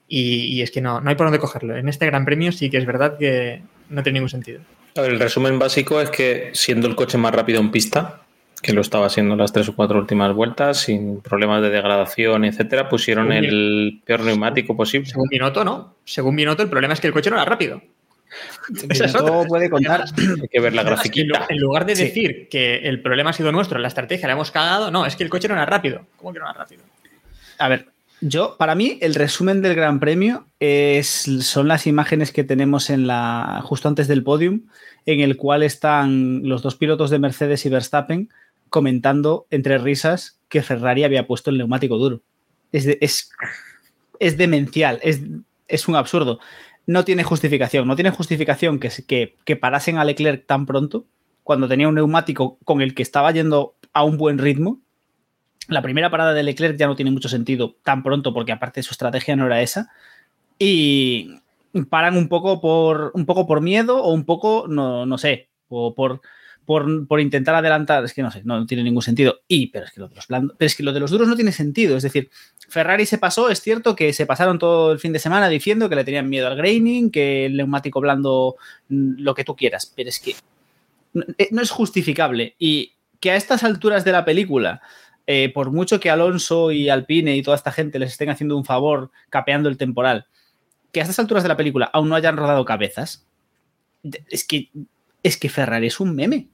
[0.09, 1.77] Y, y es que no, no hay por dónde cogerlo.
[1.77, 4.61] En este Gran Premio sí que es verdad que no tiene ningún sentido.
[4.97, 8.21] A ver, el resumen básico es que siendo el coche más rápido en pista,
[8.63, 12.89] que lo estaba haciendo las tres o cuatro últimas vueltas, sin problemas de degradación, etcétera,
[12.89, 15.07] pusieron Según el peor neumático posible.
[15.11, 15.97] Según Binotto, ¿no?
[16.05, 17.83] Según Binotto, el problema es que el coche no era rápido.
[19.21, 19.45] Otra.
[19.49, 20.05] puede contar.
[20.41, 21.47] Hay que ver la grafiquita.
[21.49, 22.05] En lugar de Sí.
[22.05, 25.25] decir que el problema ha sido nuestro, la estrategia la hemos cagado, no, es que
[25.25, 26.07] el coche no era rápido.
[26.17, 26.83] ¿Cómo que no era rápido?
[27.59, 27.87] A ver,
[28.21, 33.07] yo, para mí, el resumen del Gran Premio es, son las imágenes que tenemos en
[33.07, 34.63] la, justo antes del podium,
[35.07, 38.31] en el cual están los dos pilotos de Mercedes y Verstappen
[38.71, 42.23] comentando entre risas que Ferrari había puesto el neumático duro.
[42.73, 43.31] Es, de- es,
[44.21, 45.21] es demencial, es,
[45.69, 46.41] es un absurdo.
[46.87, 51.07] No tiene justificación, no tiene justificación que, que, que parasen a Leclerc tan pronto
[51.43, 54.81] cuando tenía un neumático con el que estaba yendo a un buen ritmo
[55.69, 58.93] la primera parada de Leclerc ya no tiene mucho sentido tan pronto porque aparte su
[58.93, 59.91] estrategia no era esa.
[60.59, 61.41] Y
[61.89, 65.95] paran un poco por, un poco por miedo o un poco, no, no sé, o
[65.95, 66.21] por,
[66.65, 68.05] por, por intentar adelantar.
[68.05, 69.41] Es que no sé, no, tiene ningún sentido.
[69.49, 71.29] Y, pero es que lo de los blandos, pero es que lo de los duros
[71.29, 71.97] no tiene sentido.
[71.97, 72.31] Es decir,
[72.69, 75.97] Ferrari se pasó, es cierto que se pasaron todo el fin de semana diciendo que
[75.97, 78.57] le tenían miedo al graining, que el neumático blando,
[78.89, 80.35] mm, lo que tú quieras, pero es que
[81.39, 82.55] eh, no es justificable.
[82.59, 84.83] Y que a estas alturas de la película
[85.27, 88.65] eh, por mucho que Alonso y Alpine y toda esta gente les estén haciendo un
[88.65, 90.27] favor capeando el temporal,
[90.93, 93.27] que a estas alturas de la película aún no hayan rodado cabezas,
[94.29, 94.71] es que,
[95.23, 96.49] es que Ferrari es un meme.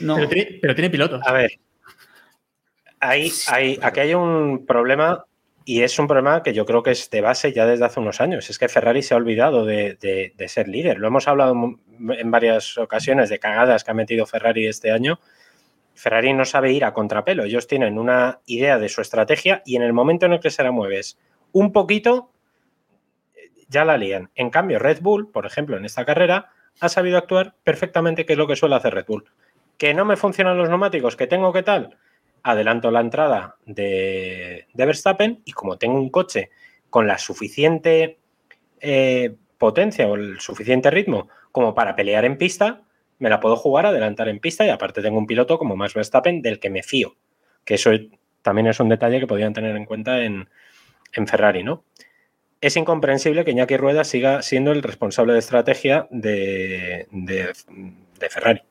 [0.00, 1.20] No, Pero, tiene, pero tiene pilotos.
[1.24, 1.52] A ver,
[3.00, 5.24] hay, hay, aquí hay un problema
[5.64, 8.20] y es un problema que yo creo que es de base ya desde hace unos
[8.20, 8.50] años.
[8.50, 10.98] Es que Ferrari se ha olvidado de, de- de ser líder.
[10.98, 11.54] Lo hemos hablado
[11.98, 15.20] en varias ocasiones de cagadas que ha metido Ferrari este año.
[15.94, 17.44] Ferrari no sabe ir a contrapelo.
[17.44, 20.62] Ellos tienen una idea de su estrategia y en el momento en el que se
[20.62, 21.18] la mueves
[21.52, 22.30] un poquito,
[23.68, 24.30] ya la lían.
[24.34, 28.38] En cambio, Red Bull, por ejemplo, en esta carrera, ha sabido actuar perfectamente, que es
[28.38, 29.24] lo que suele hacer Red Bull.
[29.76, 31.96] Que no me funcionan los neumáticos, que tengo que tal,
[32.42, 36.50] adelanto la entrada de, de Verstappen y como tengo un coche
[36.90, 38.18] con la suficiente
[38.80, 41.28] eh, potencia o el suficiente ritmo
[41.58, 42.82] como para pelear en pista,
[43.18, 46.40] me la puedo jugar, adelantar en pista y aparte tengo un piloto como Max Verstappen
[46.40, 47.16] del que me fío.
[47.64, 47.90] Que eso
[48.42, 50.48] también es un detalle que podrían tener en cuenta en,
[51.26, 51.82] Ferrari, ¿no?
[52.60, 57.08] Es incomprensible que Iñaki Rueda siga siendo el responsable de estrategia de,
[58.30, 58.62] Ferrari.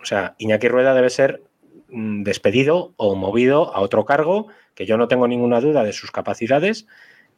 [0.00, 1.42] O sea, Iñaki Rueda debe ser
[1.90, 6.10] mm, despedido o movido a otro cargo, que yo no tengo ninguna duda de sus
[6.10, 6.88] capacidades,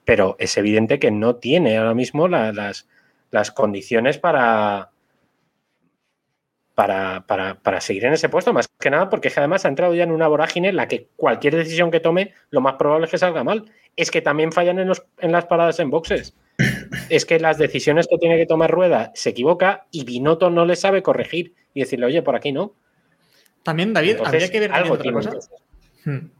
[0.07, 2.89] pero es evidente que no tiene ahora mismo la- las,
[3.31, 4.91] las condiciones para,
[6.77, 9.69] para, para, para seguir en ese puesto, más que nada porque es que además ha
[9.69, 13.07] entrado ya en una vorágine en la que cualquier decisión que tome, lo más probable
[13.07, 13.65] es que salga mal.
[13.97, 16.35] Es que también fallan en, los, en las paradas en boxes.
[17.09, 20.77] Es que las decisiones que tiene que tomar Rueda se equivoca y Binotto no le
[20.77, 22.75] sabe corregir y decirle, oye, por aquí no.
[23.63, 25.33] También, David, Entonces, habría que ver algo otra cosa.
[26.05, 26.31] Hmm.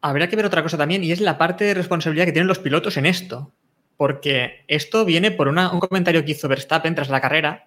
[0.00, 2.58] Habría que ver otra cosa también y es la parte de responsabilidad que tienen los
[2.58, 3.52] pilotos en esto.
[3.96, 7.66] Porque esto viene por una- un comentario que hizo Verstappen tras la carrera.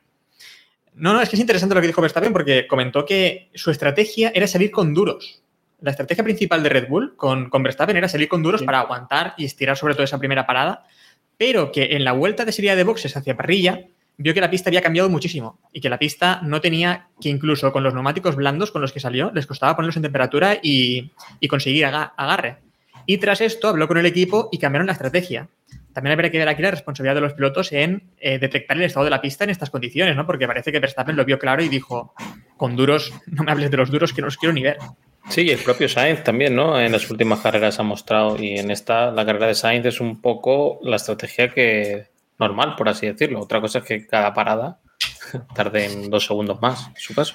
[0.93, 4.31] No, no, es que es interesante lo que dijo Verstappen porque comentó que su estrategia
[4.33, 5.41] era salir con duros.
[5.79, 9.35] La estrategia principal de Red Bull con, con Verstappen era salir con duros para aguantar
[9.37, 10.85] y estirar sobre todo esa primera parada,
[11.37, 13.81] pero que en la vuelta de serie de boxes hacia parrilla
[14.17, 17.71] vio que la pista había cambiado muchísimo y que la pista no tenía que incluso
[17.71, 21.47] con los neumáticos blandos con los que salió les costaba ponerlos en temperatura y, y
[21.47, 22.57] conseguir aga- agarre.
[23.05, 25.47] Y tras esto habló con el equipo y cambiaron la estrategia.
[25.97, 29.05] También habría que ver aquí la responsabilidad de los pilotos en eh, detectar el estado
[29.05, 30.27] de la pista en estas condiciones, ¿no?
[30.27, 32.13] Porque parece que Verstappen lo vio claro y dijo,
[32.55, 34.77] con duros, no me hables de los duros que no los quiero ni ver.
[35.29, 36.79] Sí, y el propio Sainz también, ¿no?
[36.79, 40.21] En las últimas carreras ha mostrado y en esta, la carrera de Sainz es un
[40.21, 42.05] poco la estrategia que
[42.37, 43.41] normal, por así decirlo.
[43.41, 44.79] Otra cosa es que cada parada
[45.55, 47.33] tarde en dos segundos más, en su caso.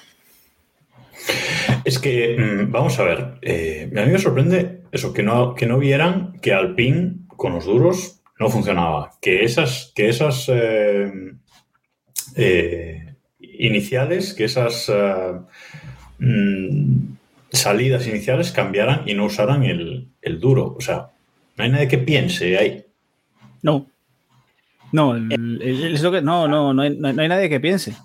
[1.85, 5.67] Es que, mm, vamos a ver, eh, a mí me sorprende eso, que no, que
[5.67, 11.13] no vieran que Alpine con los duros no funcionaba, que esas, que esas eh,
[12.37, 15.33] eh, iniciales, que esas eh,
[16.19, 17.15] mm,
[17.51, 20.75] salidas iniciales cambiaran y no usaran el, el duro.
[20.77, 21.11] O sea,
[21.57, 22.85] no hay nadie que piense ahí.
[23.63, 23.87] No.
[24.91, 27.97] No, es lo que, no, no, no hay, no hay nadie que piense.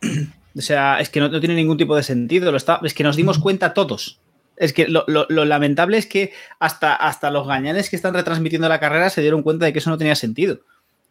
[0.54, 2.50] O sea, es que no, no tiene ningún tipo de sentido.
[2.50, 4.20] Lo está, es que nos dimos cuenta todos.
[4.56, 5.04] Es que lo,
[5.44, 9.66] lamentable es que hasta, hasta los gañanes que están retransmitiendo la carrera se dieron cuenta
[9.66, 10.60] de que eso no tenía sentido.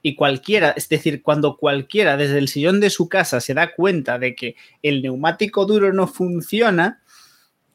[0.04, 4.18] Y cualquiera, es decir, cuando cualquiera desde el sillón de su casa se da cuenta
[4.20, 7.02] de que el neumático duro no funciona,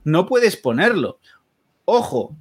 [0.05, 1.18] no puedes ponerlo.
[1.84, 2.34] Ojo,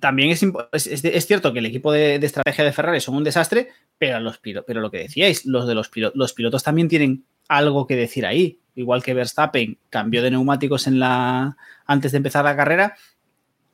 [0.00, 0.42] También es,
[0.72, 4.20] es, es- cierto que el equipo de, de estrategia de Ferrari son un desastre, pero,
[4.20, 8.26] los pero lo que decíais, los de los, los pilotos también tienen algo que decir
[8.26, 8.58] ahí.
[8.74, 12.96] Igual que Verstappen cambió de neumáticos en la, antes de empezar la carrera,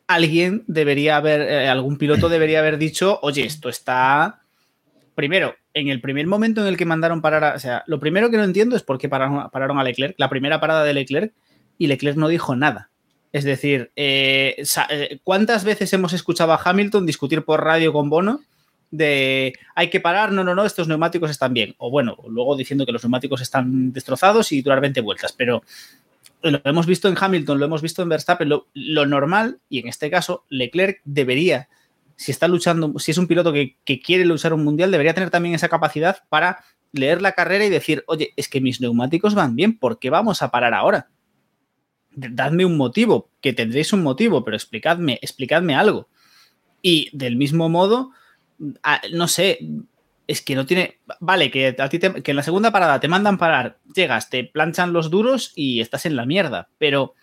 [0.07, 4.43] alguien debería haber, eh, algún piloto debería haber dicho, oye, esto está...
[5.15, 8.31] Primero, en el primer momento en el que mandaron parar, a- o sea, lo primero
[8.31, 11.33] que no entiendo es por qué pararon, pararon a Leclerc, la primera parada de Leclerc,
[11.77, 12.91] y Leclerc no dijo nada.
[13.33, 14.57] Es decir, eh,
[14.91, 18.41] eh, ¿cuántas veces hemos escuchado a Hamilton discutir por radio con Bono
[18.91, 21.75] de hay que parar, no, no, no, estos neumáticos están bien?
[21.79, 25.63] O bueno, luego diciendo que los neumáticos están destrozados y durar 20 vueltas, pero
[26.43, 30.11] lo hemos visto en Hamilton, lo hemos visto en Verstappen, lo, normal, y en este
[30.11, 31.69] caso, Leclerc debería,
[32.17, 35.31] si está luchando, si es un piloto que, que quiere luchar un mundial, debería tener
[35.31, 39.57] también esa capacidad para leer la carrera y decir, oye, es que mis neumáticos van
[39.57, 41.09] bien, ¿por qué vamos a parar ahora?
[42.19, 46.09] dadme un motivo, que tendréis un motivo, pero explicadme, explicadme algo.
[46.83, 48.11] Y del mismo modo,
[49.13, 49.59] no sé,
[50.27, 50.99] es que no tiene.
[51.21, 54.45] Vale, que a ti te- que en la segunda parada te mandan parar, llegas, te
[54.45, 56.69] planchan los duros y estás en la mierda.
[56.79, 57.15] Pero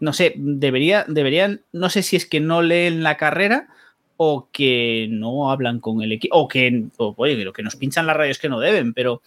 [0.00, 3.68] no sé, debería, deberían, no sé si es que no leen la carrera
[4.16, 8.38] o que no hablan con el equipo, o que, lo que nos pinchan las radios
[8.38, 9.22] que no deben, pero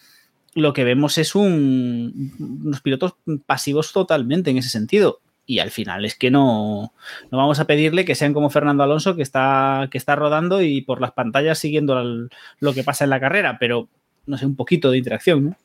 [0.55, 2.31] lo que vemos es un,
[2.63, 3.15] unos pilotos
[3.47, 5.19] pasivos totalmente en ese sentido.
[5.45, 6.93] Y al final es que no,
[7.31, 10.81] no vamos a pedirle que sean como Fernando Alonso, que está, que está rodando y
[10.81, 12.29] por las pantallas siguiendo al-
[12.59, 13.89] lo que pasa en la carrera, pero
[14.25, 15.45] no sé, un poquito de interacción.
[15.49, 15.55] ¿no?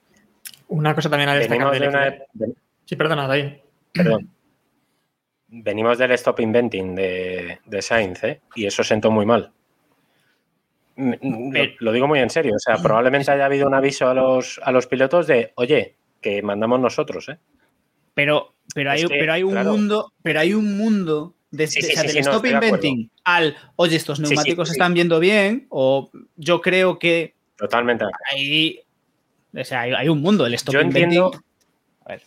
[0.69, 2.15] Una cosa también a destacar de una-.
[2.85, 3.53] Sí, perdona, David.
[3.93, 4.29] Perdón.
[5.51, 8.41] Venimos del stop inventing de, de Sainz, ¿eh?
[8.55, 9.51] Y eso sentó muy mal.
[10.97, 12.55] Mm, mm, Lo, lo digo muy en serio.
[12.57, 16.43] O sea, probablemente haya habido un aviso a los, a los pilotos de, oye, que
[16.43, 17.39] mandamos nosotros, ¿eh?
[18.13, 19.73] Pero, pero, hay, Es que, pero hay un claro.
[19.73, 23.57] mundo, pero hay un mundo Sí, sí, o sea, sí, del no, stop inventing al
[23.77, 28.05] oye, estos neumáticos están viendo bien, o yo creo que Totalmente.
[28.31, 28.81] hay,
[29.55, 31.15] o sea, hay, hay un mundo, el stop Yo entiendo.
[31.27, 31.41] inventing.
[32.05, 32.23] A ver.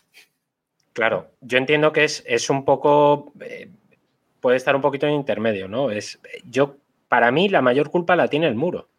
[0.94, 3.32] Claro, yo entiendo que es, es un poco.
[3.42, 3.70] eh,
[4.40, 5.92] puede estar un poquito en intermedio, ¿no?
[5.92, 6.20] Es,
[6.50, 6.78] yo,
[7.08, 8.90] para mí, la mayor culpa la tiene el muro.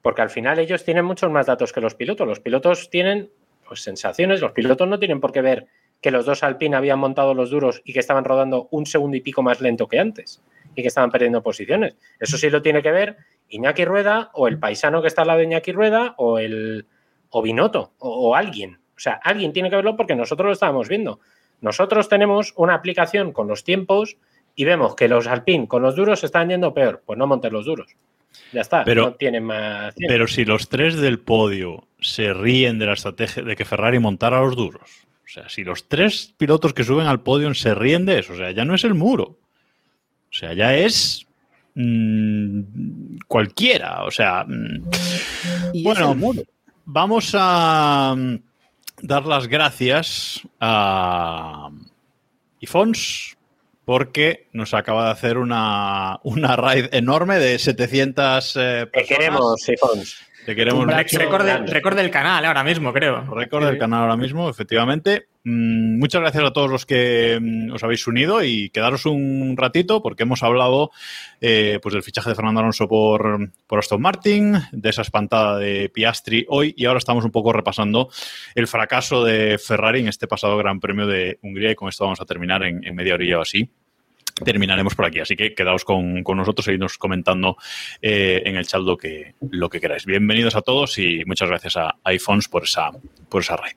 [0.00, 2.26] Porque al final ellos tienen muchos más datos que los pilotos.
[2.26, 3.30] Los pilotos tienen
[3.68, 5.66] pues, sensaciones, los pilotos no tienen por qué ver
[6.00, 9.20] que los dos Alpine habían montado los duros y que estaban rodando un segundo y
[9.20, 10.42] pico más lento que antes
[10.74, 11.96] y que estaban perdiendo posiciones.
[12.18, 13.16] Eso sí lo tiene que ver
[13.48, 16.86] Iñaki Rueda o el paisano que está al lado de Iñaki Rueda o el
[17.30, 18.76] o Binotto o, o alguien.
[18.96, 21.20] O sea, alguien tiene que verlo porque nosotros lo estábamos viendo.
[21.60, 24.16] Nosotros tenemos una aplicación con los tiempos
[24.54, 27.02] y vemos que los Alpine con los duros están yendo peor.
[27.04, 27.94] Pues no montes los duros.
[28.52, 29.94] Ya está, Pero- no tienen más.
[30.08, 34.40] Pero si los tres del podio se ríen de la estrategia de que Ferrari montara
[34.40, 38.32] los duros, sea, si los tres pilotos que suben al podio se ríen de eso,
[38.32, 39.38] o sea, ya no es el muro.
[40.30, 41.26] O sea, ya es
[41.74, 44.04] mm, cualquiera.
[44.04, 46.16] O sea, mm, bueno,
[46.84, 48.36] vamos a mm,
[49.02, 51.70] dar las gracias a
[52.60, 53.36] Ifons
[53.84, 59.08] porque nos acaba de hacer una, una raid enorme de 700 eh, Te personas.
[59.08, 60.29] queremos, Sifons.
[60.46, 63.22] Te queremos récord, del- récord del canal ahora mismo, creo.
[63.34, 65.26] Récord del canal ahora mismo, efectivamente.
[65.44, 70.02] Mm, muchas gracias a todos los que mm, os habéis unido y quedaros un ratito
[70.02, 70.90] porque hemos hablado
[71.40, 75.88] eh, pues del fichaje de Fernando Alonso por, por Aston Martin, de esa espantada de
[75.88, 78.10] Piastri hoy y ahora estamos un poco repasando
[78.54, 82.20] el fracaso de Ferrari en este pasado Gran Premio de Hungría y con esto vamos
[82.20, 83.70] a terminar en, en media orilla o así.
[84.44, 85.20] Terminaremos por aquí.
[85.20, 87.56] Así que quedaos con, con nosotros, seguidnos comentando
[88.02, 90.04] eh, en el chat lo que, lo que queráis.
[90.04, 92.90] Bienvenidos a todos y muchas gracias a iPhones por esa,
[93.28, 93.76] por esa raid.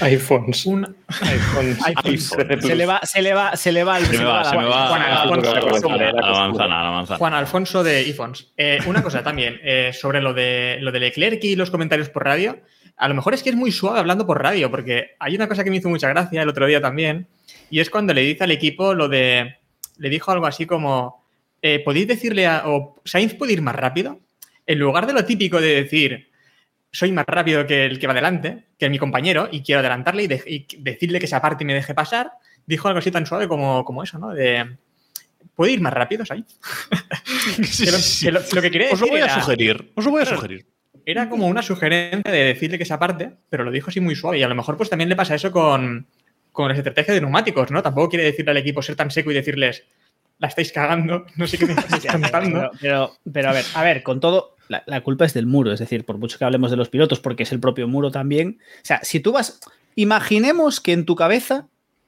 [0.00, 0.66] iPhones.
[0.66, 1.78] Un iPhones.
[2.04, 2.18] iPhone.
[2.60, 4.88] Se le va, se le va, se le va, Se me va, se me va
[4.88, 5.50] Juan Alfonso.
[5.90, 7.18] a la manzana, a la manzana.
[7.18, 8.52] Juan Alfonso de iPhones.
[8.56, 12.24] Eh, una cosa también, eh, sobre lo de, lo de Leclerc y los comentarios por
[12.24, 12.60] radio.
[12.96, 15.64] A lo mejor es que es muy suave hablando por radio, porque hay una cosa
[15.64, 17.28] que me hizo mucha gracia el otro día también,
[17.70, 19.56] y es cuando le dice al equipo lo de.
[20.00, 21.24] Le dijo algo así como:
[21.62, 22.64] eh, ¿Podéis decirle a.
[22.66, 24.18] o Sainz puede ir más rápido?
[24.66, 26.28] En lugar de lo típico de decir.
[26.92, 30.26] Soy más rápido que el que va adelante, que mi compañero, y quiero adelantarle y,
[30.26, 32.32] de- y decirle que se aparte y me deje pasar.
[32.66, 34.30] Dijo algo así tan suave como, como eso, ¿no?
[34.30, 34.76] De.
[35.54, 36.58] ¿Puede ir más rápido, Sainz?
[37.78, 39.92] Que lo, que lo- lo que quería Os lo voy a era- sugerir.
[39.94, 40.66] Os lo voy a sugerir.
[41.06, 44.38] era como una sugerencia de decirle que se aparte, pero lo dijo así muy suave.
[44.38, 46.06] Y a lo mejor pues también le pasa eso con,
[46.62, 47.82] con las estrategias de neumáticos, ¿no?
[47.82, 49.84] Tampoco quiere decirle al equipo ser tan seco y decirles,
[50.38, 52.70] la estáis cagando, no sé qué me estáis cantando.
[52.80, 55.72] Pero, pero, pero a ver, a ver, con todo, la, la culpa es del muro,
[55.72, 58.58] es decir, por mucho que hablemos de los pilotos, porque es el propio muro también.
[58.76, 59.60] O sea, si tú vas,
[59.94, 61.66] imaginemos que en tu cabeza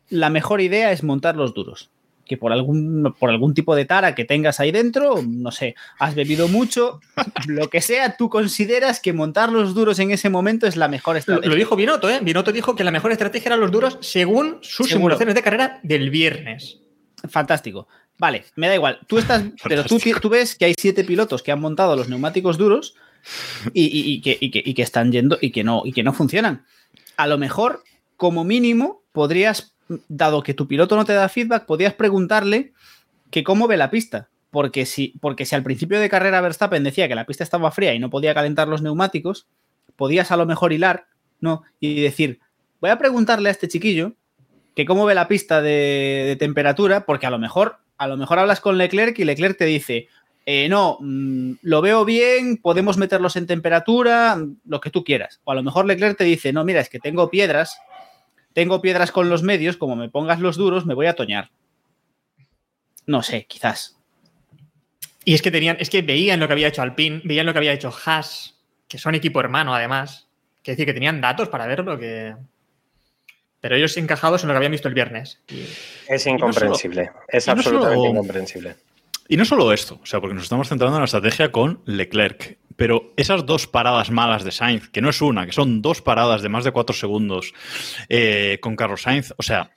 [0.08, 1.90] la mejor idea es montar los duros.
[2.24, 6.14] Que por algún, por algún tipo de tara que tengas ahí dentro, no sé, has
[6.14, 7.00] bebido mucho,
[7.48, 11.16] lo que sea, tú consideras que montar los duros en ese momento es la mejor
[11.16, 11.50] estrategia.
[11.50, 12.20] lo dijo Binotto, ¿eh?
[12.22, 16.10] Binotto dijo que la mejor estrategia eran los duros según sus simulaciones de carrera del
[16.10, 16.78] viernes.
[17.28, 17.88] Fantástico.
[18.18, 19.00] Vale, me da igual.
[19.06, 22.56] Tú estás, pero tú, tú ves que hay siete pilotos que han montado los neumáticos
[22.58, 22.94] duros
[23.72, 26.02] y, y- y que, y que- y que están yendo y que no y que
[26.02, 26.64] no funcionan.
[27.16, 27.82] A lo mejor,
[28.16, 29.71] como mínimo, podrías,
[30.08, 32.72] dado que tu piloto no te da feedback, podrías preguntarle
[33.30, 34.28] que cómo ve la pista.
[34.50, 37.94] Porque si, porque si al principio de carrera Verstappen decía que la pista estaba fría
[37.94, 39.48] y no podía calentar los neumáticos,
[39.96, 41.06] podías a lo mejor hilar,
[41.40, 41.62] ¿no?
[41.80, 42.40] Y decir,
[42.80, 44.12] voy a preguntarle a este chiquillo
[44.74, 48.60] que cómo ve la pista de, temperatura, porque a lo mejor, a lo mejor hablas
[48.60, 50.08] con Leclerc y Leclerc te dice,
[50.44, 55.40] eh, no, mm, lo veo bien, podemos meterlos en temperatura, lo que tú quieras.
[55.44, 57.78] O a lo mejor Leclerc te dice, no, mira, es que tengo piedras,
[58.52, 61.50] tengo piedras con los medios, como me pongas los duros, me voy a toñar.
[63.06, 63.96] No sé, quizás.
[65.24, 67.58] Y es que tenían, es que veían lo que había hecho Alpine, veían lo que
[67.58, 68.58] había hecho Haas,
[68.88, 70.28] que son equipo hermano además.
[70.62, 72.36] Que decir que tenían datos para verlo que.
[73.60, 75.40] Pero ellos encajados en lo que habían visto el viernes.
[75.48, 75.64] Y-
[76.08, 77.10] Es no incomprensible.
[77.28, 78.76] es no absolutamente solo- incomprensible.
[79.28, 82.58] Y no solo esto, o sea, porque nos estamos centrando en la estrategia con Leclerc,
[82.76, 86.42] pero esas dos paradas malas de Sainz, que no es una, que son dos paradas
[86.42, 87.52] de más de cuatro segundos
[88.08, 89.70] eh, con Carlos Sainz, o sea,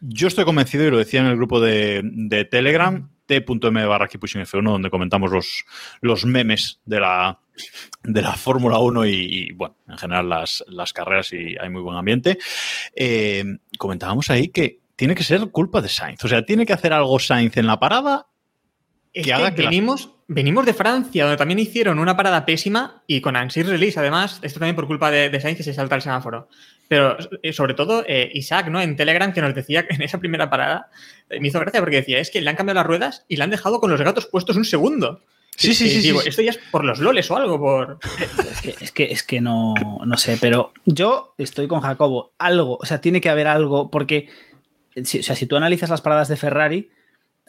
[0.00, 4.42] yo estoy convencido, y lo decía en el grupo de, Telegram, t.m barra Keep Pushing
[4.42, 5.64] F1, donde comentamos los,
[6.00, 7.38] los memes de la,
[8.02, 11.82] de la Fórmula 1 y, y, bueno, en general las, las carreras y hay muy
[11.82, 12.38] buen ambiente.
[12.94, 13.44] Eh,
[13.78, 17.18] comentábamos ahí que tiene que ser culpa de Sainz, o sea, tiene que hacer algo
[17.18, 18.29] Sainz en la parada
[19.12, 23.34] Es Que la- venimos, venimos de Francia, donde también hicieron una parada pésima y con
[23.36, 26.48] Ansir Release, además, esto también por culpa de, de Sainz que se salta el semáforo.
[26.86, 28.80] Pero eh, sobre todo eh, Isaac, ¿no?
[28.80, 30.90] En Telegram, que nos decía en esa primera parada,
[31.28, 33.44] eh, me hizo gracia porque decía, es que le han cambiado las ruedas y le
[33.44, 35.20] han dejado con los gatos puestos un segundo.
[35.56, 36.28] Sí, sí, sí, Digo, sí, sí.
[36.30, 37.98] esto ya es por los loles o algo, por...
[38.50, 39.74] Es que, es que, es que no,
[40.06, 42.32] no sé, pero yo estoy con Jacobo.
[42.38, 44.28] Algo, o sea, tiene que haber algo, porque
[45.04, 46.90] si, o sea, si tú analizas las paradas de Ferrari,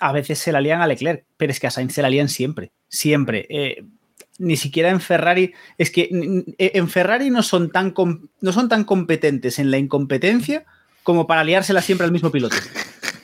[0.02, 2.28] a veces se la lían a Leclerc, pero es que a Sainz se la lían
[2.28, 3.45] siempre, siempre.
[3.49, 3.84] Eh,
[4.40, 7.94] ni siquiera en Ferrari, es que n- en Ferrari no son, tan
[8.41, 10.65] no son tan competentes en la incompetencia
[11.03, 12.56] como para liársela siempre al mismo piloto.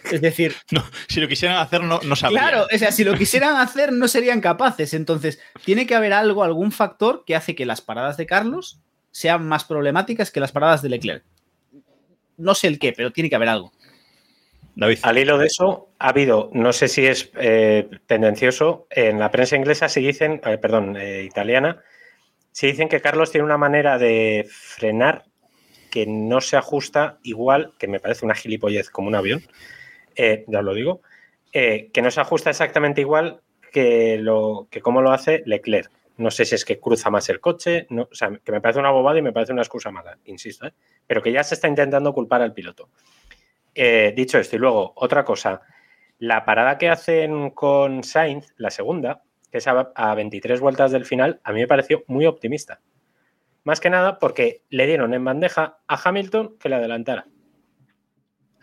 [0.09, 2.41] Es decir, No, si lo quisieran hacer, no, no sabrían.
[2.41, 4.93] Claro, o sea, si lo quisieran hacer, no serían capaces.
[4.93, 8.79] Entonces, tiene que haber algo, algún factor que hace que las paradas de Carlos
[9.11, 11.25] sean más problemáticas que las paradas de Leclerc.
[12.37, 13.73] No sé el qué, pero tiene que haber algo.
[14.79, 19.55] Al hilo de eso, ha habido, no sé si es eh, tendencioso, en la prensa
[19.55, 21.81] inglesa se dicen, eh, perdón, eh, italiana,
[22.51, 25.25] se dicen que Carlos tiene una manera de frenar
[25.89, 29.41] que no se ajusta igual, que me parece una gilipollez como un avión,
[30.15, 31.01] ya lo digo,
[31.51, 33.41] que no se ajusta exactamente igual
[33.71, 35.91] que, lo, que lo hace Leclerc.
[36.17, 38.89] No sé si es que cruza más el coche, o sea, que me parece una
[38.89, 40.67] bobada y me parece una excusa mala, insisto,
[41.05, 42.89] pero que ya se está intentando culpar al piloto.
[43.79, 45.61] Eh, dicho esto, y luego otra cosa,
[46.17, 49.21] la parada que hacen con Sainz, la segunda,
[49.51, 52.81] que es a, a 23 vueltas del final, a mí me pareció muy optimista.
[53.63, 57.27] Más que nada porque le dieron en bandeja a Hamilton que le adelantara.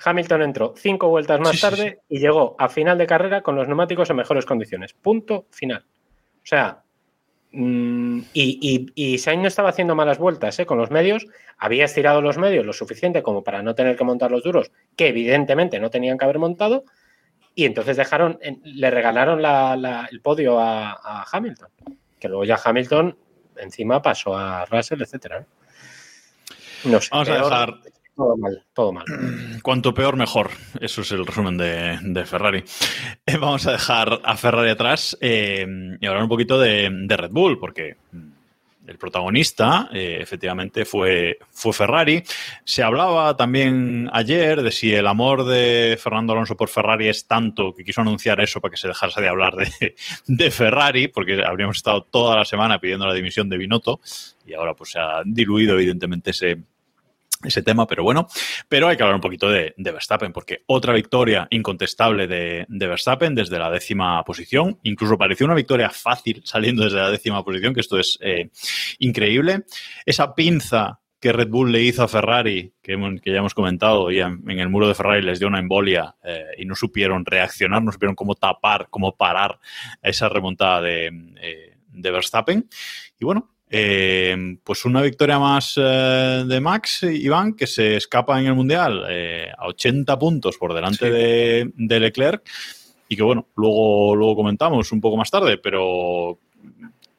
[0.04, 3.54] Hamilton entró cinco vueltas más Sí, sí, tarde y llegó a final de carrera con
[3.54, 4.94] los neumáticos en mejores condiciones.
[4.94, 5.86] Punto final.
[6.38, 6.82] O sea,
[7.56, 10.66] y, y, y Sainz no estaba haciendo malas vueltas ¿eh?
[10.66, 11.26] con los medios.
[11.56, 15.08] Había estirado los medios lo suficiente como para no tener que montar los duros, que
[15.08, 16.84] evidentemente no tenían que haber montado.
[17.54, 19.40] y entonces dejaron, le regalaron
[20.10, 21.68] el podio a, Hamilton,
[22.18, 23.16] que luego ya Hamilton
[23.56, 25.46] encima pasó a Russell, etcétera.
[26.84, 27.74] No sé, Vamos a dejar
[28.14, 29.04] todo mal, todo mal.
[29.62, 30.50] Cuanto peor, mejor.
[30.80, 32.64] Eso es el resumen de, Ferrari.
[33.26, 35.66] Eh, vamos a dejar a Ferrari atrás eh,
[35.98, 37.96] y hablar un poquito de, Red Bull, porque
[38.86, 42.22] el protagonista eh, efectivamente fue, fue Ferrari.
[42.64, 47.74] Se hablaba también ayer de si el amor de Fernando Alonso por Ferrari es tanto
[47.74, 49.94] que quiso anunciar eso para que se dejase de hablar de,
[50.26, 54.00] de Ferrari, porque habríamos estado toda la semana pidiendo la dimisión de Binotto
[54.46, 56.58] y ahora pues se ha diluido evidentemente ese,
[57.44, 58.26] ese tema, pero bueno.
[58.68, 63.58] Pero hay que hablar un poquito de, Verstappen, porque otra victoria incontestable de, Verstappen desde
[63.58, 64.78] la décima posición.
[64.82, 68.50] Incluso pareció una victoria fácil saliendo desde la décima posición, que esto es eh,
[68.98, 69.64] increíble.
[70.04, 74.42] Esa pinza que Red Bull le hizo a Ferrari, que, ya hemos comentado, y en,
[74.46, 78.14] el muro de Ferrari les dio una embolia eh, y no supieron reaccionar, no supieron
[78.14, 79.58] cómo tapar, cómo parar
[80.02, 81.06] esa remontada de,
[81.40, 82.68] eh, de Verstappen.
[83.18, 88.46] Y bueno, eh, pues una victoria más eh, de Max, Iván, que se escapa en
[88.46, 92.48] el Mundial eh, a 80 puntos por delante de, Leclerc
[93.08, 96.38] y que bueno, luego, luego comentamos un poco más tarde, pero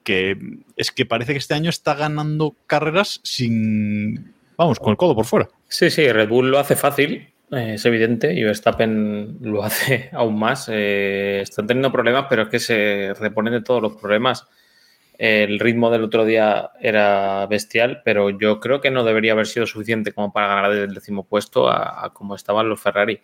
[0.02, 0.38] que
[0.77, 5.26] es que parece que este año está ganando carreras sin, vamos, con el codo por
[5.26, 5.49] fuera.
[5.68, 10.69] Sí, sí, Red Bull lo hace fácil, es evidente, y Verstappen lo hace aún más.
[10.69, 14.48] están teniendo problemas, pero es que se reponen de todos los problemas.
[15.18, 19.66] El ritmo del otro día era bestial, pero yo creo que no debería haber sido
[19.66, 23.22] suficiente como para ganar del décimo puesto a, como estaban los Ferrari.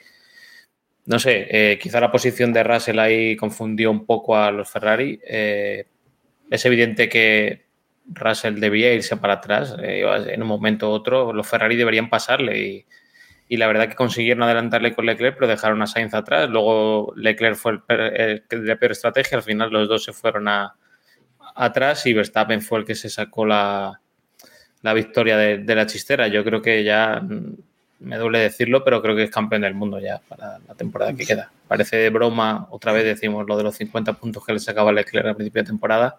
[1.06, 5.20] No sé, eh, quizá la posición de Russell ahí confundió un poco a los Ferrari.
[5.28, 5.88] Eh,
[6.50, 7.66] es evidente que
[8.06, 9.76] Russell debía irse para atrás.
[9.82, 12.86] Eh, en un momento u otro, los Ferrari deberían pasarle
[13.50, 16.50] y, la verdad que consiguieron adelantarle con Leclerc, pero dejaron a Sainz atrás.
[16.50, 19.38] Luego Leclerc fue el, el, la peor estrategia.
[19.38, 20.76] Al final los dos se fueron a,
[21.56, 24.00] atrás y Verstappen fue el que se sacó la,
[24.94, 26.28] victoria de, la chistera.
[26.28, 27.56] Yo creo que ya, mm,
[28.00, 31.26] me duele decirlo, pero creo que es campeón del mundo ya para la temporada que
[31.26, 31.52] queda.
[31.68, 35.28] Parece de broma, otra vez decimos lo de los 50 puntos que le sacaba Leclerc
[35.28, 36.18] al principio de temporada.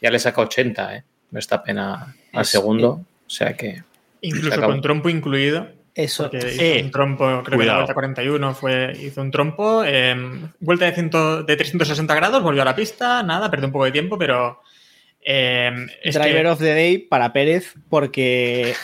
[0.00, 1.04] Ya le saca 80, ¿eh?
[1.30, 3.04] Verstappen al segundo.
[3.26, 3.82] O sea que.
[4.20, 5.68] Incluso con trompo incluido.
[5.94, 6.30] Eso.
[6.32, 9.84] hizo un trompo, creo que la vuelta 41 fue, hizo un trompo.
[9.84, 13.92] Em, vuelta de, de 360 grados, volvió a la pista, nada, perdió un poco de
[13.92, 14.62] tiempo, pero.
[15.24, 15.70] Eh,
[16.04, 18.74] Driver of the Day para Pérez, porque,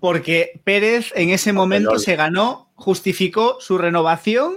[0.00, 4.56] porque Pérez en ese momento se ganó, justificó su renovación.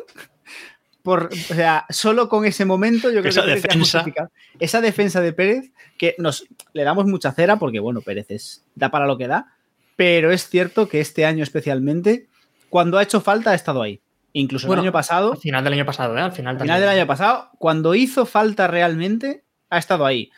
[1.01, 4.05] Por, o sea, solo con ese momento yo creo esa que defensa.
[4.59, 8.89] esa defensa de Pérez, que nos le damos mucha cera, porque bueno, Pérez es, da
[8.89, 9.55] para lo que da
[9.95, 12.27] pero es cierto que este año especialmente,
[12.69, 14.01] cuando ha hecho falta, ha estado ahí.
[14.33, 15.31] Incluso el año pasado.
[15.31, 16.21] Al final del año pasado, ¿eh?
[16.21, 20.29] Al final, final del año pasado, cuando hizo falta realmente, ha estado ahí.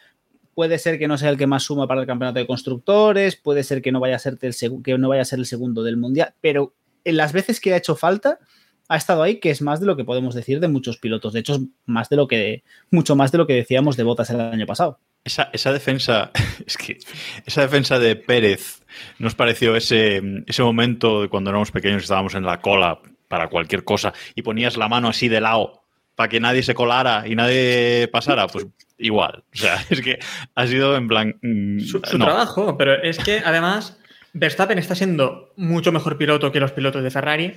[0.53, 3.63] Puede ser que no sea el que más suma para el campeonato de constructores, puede
[3.63, 5.97] ser que no vaya a ser el, que no vaya a ser el segundo del
[5.97, 8.39] mundial, pero en las veces que ha hecho falta,
[8.87, 11.33] ha estado ahí, que es más de lo que podemos decir de muchos pilotos.
[11.33, 14.29] De hecho, es más de lo que, mucho más de lo que decíamos de Botas
[14.29, 14.99] el año pasado.
[15.27, 16.31] Esa, esa, defensa,
[16.65, 16.99] es que
[17.45, 18.81] esa defensa de Pérez
[19.19, 23.83] nos pareció ese, ese momento de cuando éramos pequeños estábamos en la cola para cualquier
[23.83, 25.83] cosa y ponías la mano así de lado
[26.15, 28.67] para que nadie se colara y nadie pasara, pues
[28.97, 29.43] igual.
[29.53, 30.17] O sea, es que
[30.55, 31.35] ha sido en plan.
[31.41, 33.99] Mm, su, trabajo, pero es que además
[34.31, 37.53] Verstappen está siendo mucho mejor piloto que los pilotos de Ferrari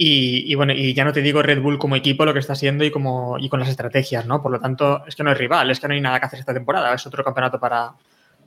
[0.00, 2.84] y, bueno, y ya no te digo Red Bull como equipo lo que está haciendo
[2.84, 4.40] y, como, y con las estrategias, ¿no?
[4.40, 6.38] Por lo tanto, es que no es rival, es que no hay nada que hacer
[6.38, 7.94] esta temporada, es otro campeonato para,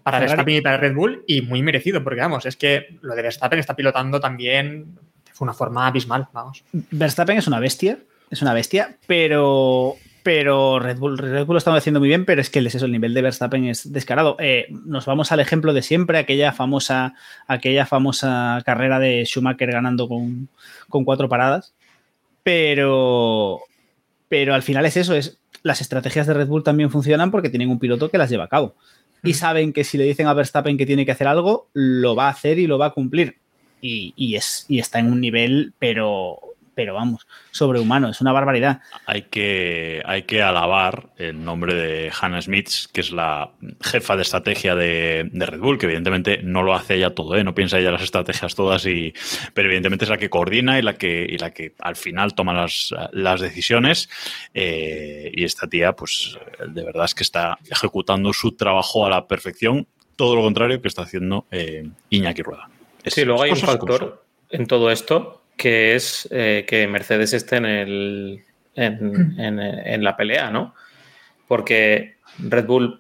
[0.01, 3.23] para Verstappen y para Red Bull y muy merecido, porque vamos, es que lo de
[3.23, 6.63] Verstappen está pilotando también de una forma abismal, vamos.
[6.71, 7.99] Verstappen es una bestia,
[8.29, 12.41] es una bestia, pero pero Red Bull, Red Bull lo estamos haciendo muy bien, pero
[12.41, 14.35] es que es eso, el nivel de Verstappen es descarado.
[14.39, 17.15] Eh, nos vamos al ejemplo de siempre, aquella famosa,
[17.47, 20.47] aquella famosa carrera de Schumacher ganando con,
[20.89, 21.73] cuatro paradas.
[22.43, 23.61] Pero,
[24.29, 27.69] pero al final es eso, es las estrategias de Red Bull también funcionan porque tienen
[27.69, 28.75] un piloto que las lleva a cabo.
[29.23, 32.27] Y saben que si le dicen a Verstappen que tiene que hacer algo, lo va
[32.27, 33.37] a hacer y lo va a cumplir.
[33.83, 36.39] Y, es, y está en un nivel, pero
[36.81, 38.81] pero vamos, sobrehumano, es una barbaridad.
[39.05, 43.51] Hay que, hay que alabar el nombre de Hannah Smith, que es la
[43.81, 47.43] jefa de estrategia de, Red Bull, que evidentemente no lo hace ella todo, ¿eh?
[47.43, 49.13] no piensa ella las estrategias todas, y,
[49.53, 52.51] pero evidentemente es la que coordina y la que, y la que al final toma
[52.51, 54.09] las, las decisiones.
[54.55, 56.35] Eh, y esta tía, pues
[56.67, 59.85] de verdad es que está ejecutando su trabajo a la perfección,
[60.15, 62.71] todo lo contrario que está haciendo eh, Iñaki Rueda.
[63.05, 67.65] sí, luego hay un factor en todo esto que es eh, que Mercedes esté en
[67.65, 68.43] el,
[68.73, 70.73] en, en- en la pelea, ¿no?
[71.47, 72.99] Porque Red Bull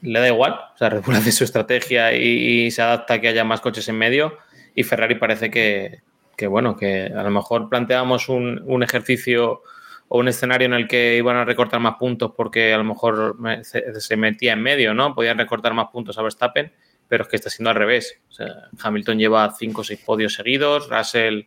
[0.00, 3.20] le da igual, o sea, Red Bull hace su estrategia y, y se adapta a
[3.20, 4.38] que haya más coches en medio
[4.74, 6.00] y Ferrari parece que,
[6.36, 9.62] que, bueno, que a lo mejor planteamos un, un ejercicio
[10.08, 13.38] o un escenario en el que iban a recortar más puntos porque a lo mejor
[13.38, 15.14] me- se, se metía en medio, ¿no?
[15.14, 16.72] Podían recortar más puntos a Verstappen,
[17.08, 18.20] pero es que está siendo al revés.
[18.30, 21.42] O sea, Hamilton lleva cinco o seis podios seguidos, Russell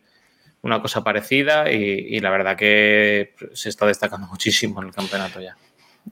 [0.62, 5.40] una cosa parecida y, y la verdad que se está destacando muchísimo en el campeonato
[5.40, 5.56] ya.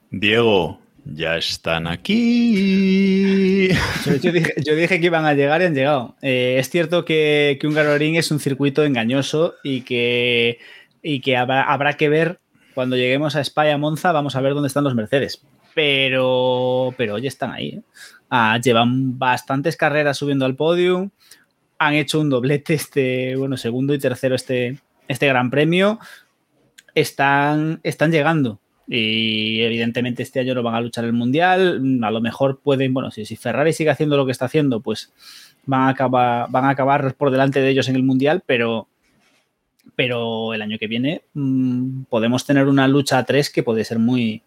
[0.09, 3.69] Diego, ya están aquí.
[4.05, 6.15] Yo, yo dije, yo dije que iban a llegar y han llegado.
[6.21, 10.59] Eh, es cierto que, que un Garoring es un circuito engañoso y que,
[11.01, 12.39] y que habrá, habrá que ver
[12.73, 15.41] cuando lleguemos a Spa y a Monza, vamos a ver dónde están los Mercedes.
[15.73, 17.69] Pero, pero oye, están ahí.
[17.69, 17.81] ¿eh?
[18.29, 21.09] Ah, llevan bastantes carreras subiendo al podium.
[21.83, 24.77] Han hecho un doblete este, bueno, segundo y tercero este,
[25.07, 25.97] este gran premio.
[26.93, 28.59] Están, están llegando.
[28.87, 31.81] Y evidentemente este año no van a luchar el mundial.
[32.03, 35.11] A lo mejor pueden, bueno, si, si Ferrari sigue haciendo lo que está haciendo, pues
[35.65, 38.87] van a acabar, van a acabar por delante de ellos en el mundial, pero,
[39.95, 43.97] pero el año que viene mmm, podemos tener una lucha a tres que puede ser
[43.97, 44.43] muy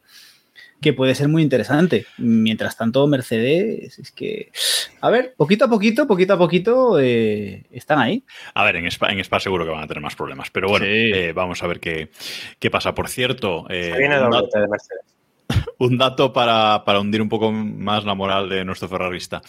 [0.84, 2.04] que puede ser muy interesante.
[2.18, 4.52] Mientras tanto, Mercedes, es que,
[5.00, 8.22] a ver, poquito a poquito, poquito a poquito, eh, están ahí.
[8.52, 10.84] A ver, en Spa, en Spa, seguro que van a tener más problemas, pero bueno,
[10.84, 10.92] sí.
[10.92, 12.10] eh, vamos a ver qué,
[12.58, 12.94] qué pasa.
[12.94, 15.14] Por cierto, eh, viene un, dato, de Mercedes.
[15.78, 19.40] un dato para, para, hundir un poco más la moral de nuestro ferrarista.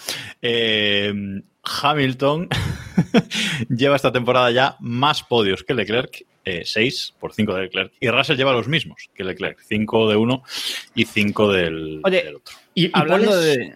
[0.42, 1.14] Eh,
[1.82, 2.48] Hamilton
[3.70, 7.94] lleva esta temporada ya más podios que Leclerc, 6 eh, por 5 de Leclerc.
[8.00, 10.44] Y Russell lleva los mismos que Leclerc, 5 de uno
[10.94, 12.56] y 5 del, otro.
[12.74, 13.58] Y, y hablando poles...
[13.58, 13.76] de.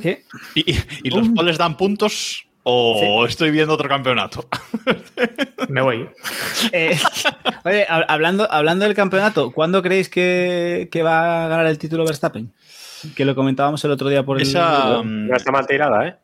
[0.00, 0.24] ¿Qué?
[0.54, 1.34] ¿Y, los uh.
[1.34, 3.30] poles dan puntos o sí.
[3.30, 4.48] estoy viendo otro campeonato?
[5.68, 6.08] Me voy.
[6.70, 6.96] Eh,
[7.64, 12.52] oye, hablando, hablando del campeonato, ¿cuándo creéis que, que, va a ganar el título Verstappen?
[13.16, 14.44] Que lo comentábamos el otro día por el.
[14.44, 16.16] Esa, um, no está mal tirada, ¿eh?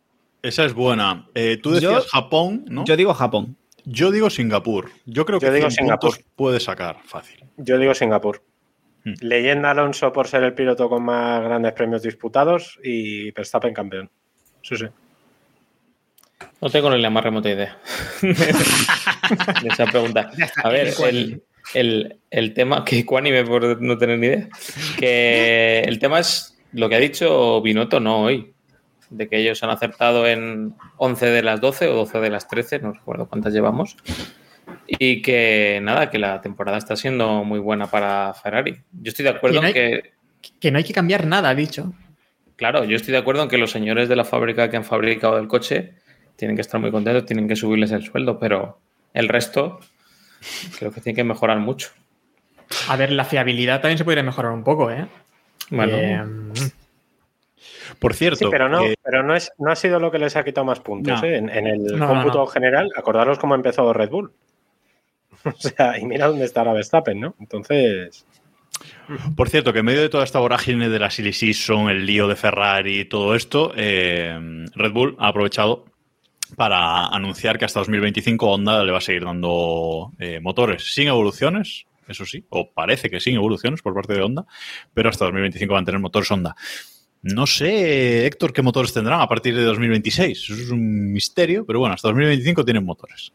[0.43, 1.27] Esa es buena.
[1.35, 2.85] Eh, tú decías yo, Japón, ¿no?
[2.85, 3.57] Yo digo Japón.
[3.91, 4.91] Yo digo Singapur.
[5.07, 6.15] Yo creo que yo digo Singapur.
[6.37, 7.43] puede sacar fácil.
[7.57, 8.43] Yo digo Singapur.
[9.05, 9.15] Hmm.
[9.23, 14.11] Leyenda Alonso por ser el piloto con más grandes premios disputados y Verstappen campeón.
[14.63, 14.87] Sí, sí.
[16.61, 17.79] No tengo ni la más remota idea
[18.21, 20.31] de esa pregunta.
[20.63, 21.43] A ver, el,
[21.73, 24.49] el, el tema que Cuánime por no tener ni idea.
[24.99, 28.53] Que el tema es lo que ha dicho Binotto no hoy
[29.11, 32.81] de que ellos han acertado en 11 de las 12 o 12 de las 13,
[32.81, 33.97] no recuerdo cuántas llevamos,
[34.87, 38.83] y que nada, que la temporada está siendo muy buena para Ferrari.
[38.93, 40.13] Yo estoy de acuerdo que no hay, en que...
[40.61, 41.93] Que no hay que cambiar nada, ha dicho.
[42.57, 45.39] Claro, yo estoy de acuerdo en que los señores de la fábrica que han fabricado
[45.39, 45.95] el coche
[46.37, 48.81] tienen que estar muy contentos, tienen que subirles el sueldo, pero
[49.15, 49.81] el resto
[50.79, 51.91] creo que tiene que mejorar mucho.
[52.89, 55.07] A ver, la fiabilidad también se podría mejorar un poco, ¿eh?
[55.71, 55.97] Bueno.
[55.97, 56.25] Eh,
[57.99, 58.39] por cierto.
[58.39, 58.95] Sí, pero no, que...
[59.03, 61.21] pero no, es, no ha sido lo que les ha quitado más puntos.
[61.21, 61.29] No.
[61.29, 61.37] ¿eh?
[61.37, 62.47] En, en, el No, cómputo no, no.
[62.47, 64.33] general, acordaros cómo empezó Red Bull.
[65.45, 67.35] O sea, y mira dónde está la Verstappen, ¿no?
[67.39, 68.27] Entonces.
[69.37, 72.29] Por cierto, que en medio de toda esta vorágine de la silly season, el lío
[72.29, 74.39] de Ferrari y todo esto, eh,
[74.75, 75.87] Red Bull ha aprovechado
[76.57, 81.87] para anunciar que hasta 2025 Honda le va a seguir dando eh, motores sin evoluciones,
[82.07, 84.47] eso sí, o parece que sin evoluciones por parte de Honda,
[84.95, 86.57] pero hasta 2025 van a tener motores Honda.
[87.23, 90.39] No sé, Héctor, qué motores tendrán a partir de 2026.
[90.39, 93.33] Eso es un misterio, pero bueno, hasta 2025 tienen motores.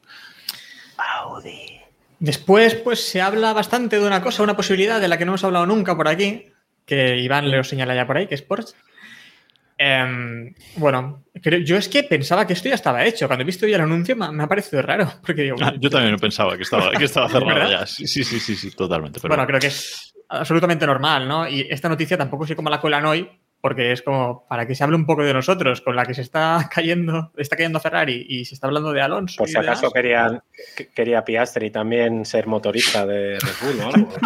[0.97, 1.79] Audi.
[2.19, 5.43] Después, pues se habla bastante de una cosa, una posibilidad de la que no hemos
[5.43, 6.45] hablado nunca por aquí,
[6.85, 8.75] que Iván le lo señala ya por ahí, que es Porsche.
[9.77, 13.27] Eh, bueno, creo, yo es que pensaba que esto ya estaba hecho.
[13.27, 15.11] Cuando he visto ya el anuncio me, me ha parecido raro.
[15.25, 17.85] Porque digo, ah, yo también pensaba que estaba, que estaba cerrado ya.
[17.85, 19.19] Sí, sí, sí, sí, sí totalmente.
[19.19, 21.47] Pero bueno, creo que es absolutamente normal, ¿no?
[21.47, 23.29] Y esta noticia tampoco sé cómo la colan hoy,
[23.63, 26.21] porque es como para que se hable un poco de nosotros, con la que se
[26.21, 29.37] está cayendo, está cayendo Ferrari y se está hablando de Alonso.
[29.37, 30.43] Por si acaso querían,
[30.93, 34.09] quería Piastri también ser motorista de Red Bull o algo.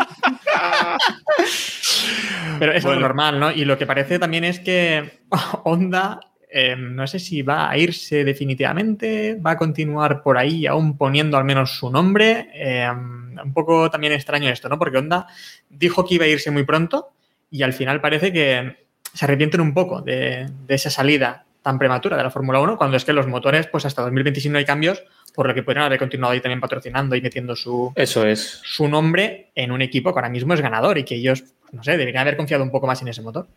[2.60, 3.02] Pero es bueno.
[3.02, 3.52] normal, ¿no?
[3.52, 5.20] Y lo que parece también es que
[5.66, 6.20] Honda,
[6.50, 11.38] eh, no sé si va a irse definitivamente, va a continuar por ahí aún poniendo
[11.38, 12.50] al menos su nombre.
[12.56, 14.80] Eh, un poco también extraño esto, ¿no?
[14.80, 15.28] Porque Honda
[15.70, 17.12] dijo que iba a irse muy pronto
[17.52, 18.87] y al final parece que
[19.18, 22.96] se arrepienten un poco de, de esa salida tan prematura de la Fórmula 1, cuando
[22.96, 25.04] es que los motores, pues hasta 2025 no hay cambios,
[25.34, 28.62] por lo que podrían haber continuado ahí también patrocinando y metiendo su, Eso es.
[28.64, 31.98] su nombre en un equipo que ahora mismo es ganador y que ellos, no sé,
[31.98, 33.48] deberían haber confiado un poco más en ese motor.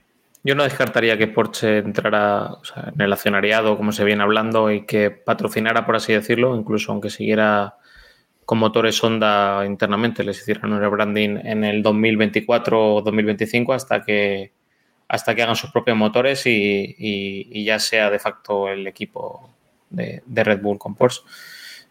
[0.43, 4.71] Yo no descartaría que Porsche entrara o sea, en el accionariado, como se viene hablando,
[4.71, 7.75] y que patrocinara, por así decirlo, incluso aunque siguiera
[8.47, 14.53] con motores Honda internamente, les hicieron un rebranding en el 2024 o 2025 hasta que,
[15.11, 19.51] hasta que hagan sus propios motores y, ya sea de facto el equipo
[19.91, 21.23] de, Red Bull con Porsche.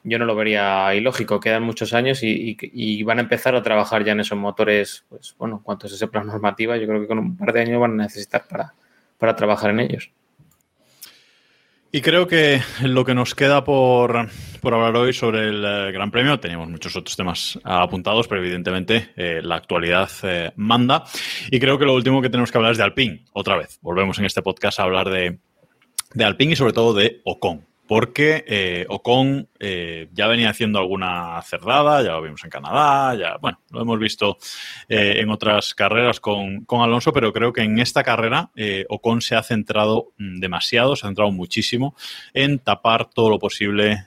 [0.05, 4.13] Yo no lo vería ilógico, quedan muchos años y, van a empezar a trabajar ya
[4.13, 7.51] en esos motores, pues bueno, cuanto se sepa normativa, yo creo que con un par
[7.51, 8.73] de años van a necesitar para,
[9.17, 10.11] para trabajar en ellos.
[11.91, 14.15] Y creo que lo que nos queda por,
[14.63, 19.41] hablar hoy sobre el eh, Gran Premio, teníamos muchos otros temas apuntados, pero evidentemente eh,
[19.41, 21.03] la actualidad eh, manda.
[21.49, 23.79] Y creo que lo último que tenemos que hablar es de Alpine, otra vez.
[23.81, 25.39] Volvemos en este podcast a hablar de,
[26.13, 31.41] de Alpine y sobre todo de Ocon porque eh, Ocon eh, ya venía haciendo alguna
[31.41, 34.37] cerrada, ya lo vimos en Canadá, ya, bueno, lo hemos visto
[34.87, 38.51] eh, en otras carreras con, Alonso, pero creo que en esta carrera
[38.89, 41.95] Ocon se ha centrado mm, demasiado, se ha centrado muchísimo
[42.31, 44.05] en tapar todo lo posible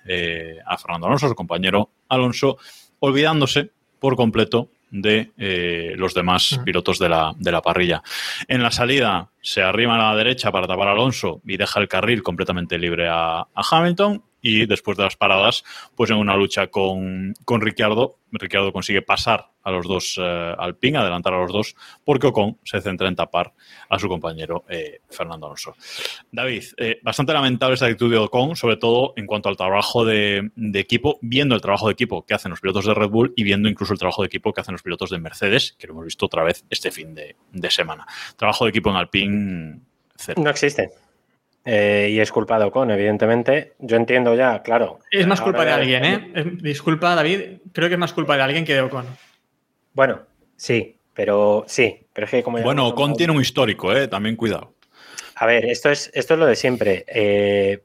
[0.65, 2.59] a Fernando Alonso, su compañero Alonso,
[3.01, 8.03] olvidándose por completo de eh, los demás pilotos de la, de la, parrilla.
[8.47, 11.89] En la salida se arrima a la derecha para tapar a Alonso y deja el
[11.89, 15.65] carril completamente libre a, a Hamilton y después de las paradas,
[15.95, 21.35] pues en una lucha con, con Ricciardo, Ricciardo consigue pasar a los dos eh, adelantar
[21.35, 23.53] a los dos, porque Ocon se centra en tapar
[23.89, 25.75] a su compañero eh, Fernando Alonso.
[26.31, 30.51] David, eh, bastante lamentable esta actitud de Ocon, sobre todo en cuanto al trabajo de,
[30.75, 33.69] equipo, viendo el trabajo de equipo que hacen los pilotos de Red Bull y viendo
[33.69, 36.27] incluso el trabajo de equipo que hacen los pilotos de Mercedes, que lo hemos visto
[36.27, 37.37] otra vez este fin de,
[37.71, 38.07] semana.
[38.37, 39.81] Trabajo de equipo en Alpine,
[40.17, 40.43] cero.
[40.43, 40.91] No existe.
[41.65, 43.75] Y es culpa de Ocon, evidentemente.
[43.79, 44.99] Yo entiendo ya, claro.
[45.11, 46.45] Es más culpa de alguien, ¿eh?
[46.61, 47.59] Disculpa, David.
[47.73, 49.07] Creo que es más culpa de alguien que de Ocon.
[49.95, 50.23] Bueno,
[50.57, 54.09] sí, pero sí, pero es que como Bueno, Ocon tiene un histórico, ¿eh?
[54.09, 54.75] También cuidado.
[55.37, 57.05] A ver, esto es, esto es lo de siempre.
[57.09, 57.83] Eh,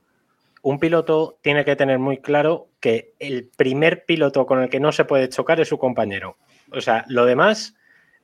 [0.62, 4.92] un piloto tiene que tener muy claro que el primer piloto con el que no
[4.92, 6.38] se puede chocar es su compañero.
[6.72, 7.76] O sea, lo demás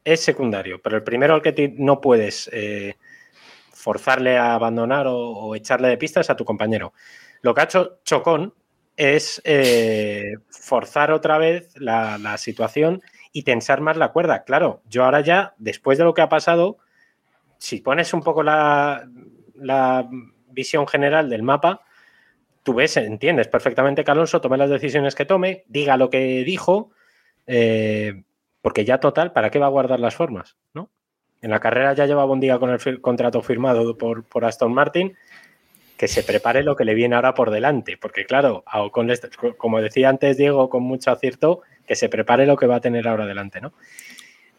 [0.04, 2.96] es secundario, pero el primero al que no puedes eh,
[3.84, 6.94] forzarle a abandonar o, echarle de pistas a tu compañero.
[7.42, 8.54] Lo que ha hecho Chocón
[8.96, 13.02] es eh, forzar otra vez la, la situación
[13.34, 14.46] y tensar más la cuerda.
[14.46, 16.78] Claro, yo ahora ya, después de lo que ha pasado,
[17.58, 19.06] si pones un poco la,
[20.52, 21.82] visión general del mapa,
[22.62, 26.92] tú ves, entiendes perfectamente que Alonso tome las decisiones que tome, diga lo que dijo,
[27.48, 28.24] eh,
[28.62, 30.58] porque ya total, ¿para qué va a guardar las formas?
[30.74, 30.92] ¿no?
[31.44, 35.16] En la carrera ya lleva un día con el contrato firmado por, por, Aston Martin,
[35.98, 38.64] que se prepare lo que le viene ahora por delante, porque claro,
[39.58, 43.10] como decía antes Diego con mucho acierto, que se prepare lo que va a tener
[43.10, 43.74] ahora delante, ¿no?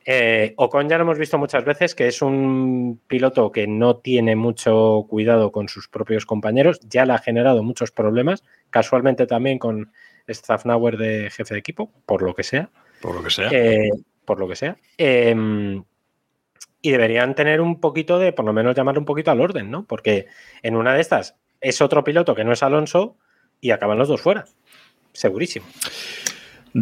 [0.05, 4.37] Eh, Ocon ya lo hemos visto muchas veces que es un piloto que no tiene
[4.37, 9.91] mucho cuidado con sus propios compañeros, ya le ha generado muchos problemas, casualmente también con
[10.29, 12.69] Staffnauer de jefe de equipo, por lo que sea.
[13.01, 13.49] Por lo que sea.
[13.51, 13.89] Eh,
[14.27, 14.77] por lo que sea.
[14.99, 15.83] Em,
[16.85, 19.87] y deberían tener un poquito de, por lo menos llamarle un poquito al orden, ¿no?
[19.87, 20.27] Porque
[20.63, 23.17] en una de estas es otro piloto que no es Alonso
[23.59, 24.45] y acaban los dos fuera.
[25.15, 25.65] Segurísimo.
[26.75, 26.79] A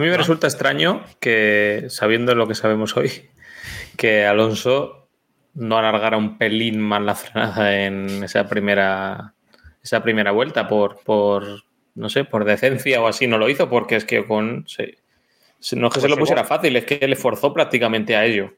[0.00, 3.28] mí me resulta extraño que, sabiendo lo que sabemos hoy,
[3.98, 5.06] que Alonso
[5.52, 9.34] no alargara un pelín más la frenada en esa primera,
[9.84, 11.44] esa primera vuelta por, por,
[11.94, 13.26] no sé, por decencia o así.
[13.26, 14.60] No lo hizo porque es que con...
[14.60, 14.86] no es
[15.58, 18.54] que se pues lo pusiera fácil, es que le forzó prácticamente a ello.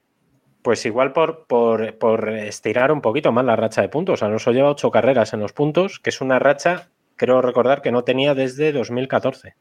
[0.65, 4.25] Pues igual por, por, por, estirar un poquito más la racha de puntos.
[4.25, 8.03] Alonso lleva ocho carreras en los puntos, que es una racha, creo recordar, que no
[8.03, 9.55] tenía desde 2014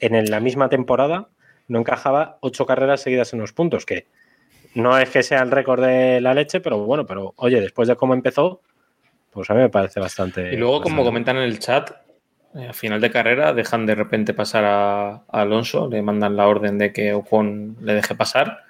[0.00, 1.28] en la misma temporada
[1.68, 4.06] no encajaba ocho carreras seguidas en los puntos, que
[4.74, 7.96] no es que sea el récord de la leche, pero bueno, pero oye, después de
[7.96, 8.60] cómo empezó,
[9.30, 10.52] pues a mí me parece bastante.
[10.52, 11.90] Y luego, como comentan en el chat,
[12.54, 16.78] eh, a final de carrera dejan de repente pasar a, Alonso, le mandan la orden
[16.78, 18.60] de que Ocon le deje pasar.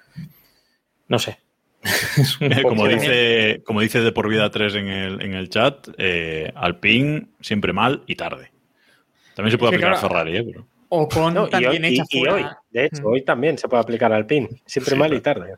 [1.07, 1.37] No sé.
[2.63, 7.27] como, dice, como dice de por vida 3 en el, en el chat, eh, Alpine
[7.41, 8.51] siempre mal y tarde.
[9.35, 10.43] También se puede aplicar a Ferrari, ¿eh?
[10.43, 10.67] Pero...
[10.89, 12.33] O con también hecha fuera.
[12.33, 13.05] hoy, de hecho, mm.
[13.05, 14.47] hoy también se puede aplicar al pin.
[14.65, 15.53] Siempre mal y tarde.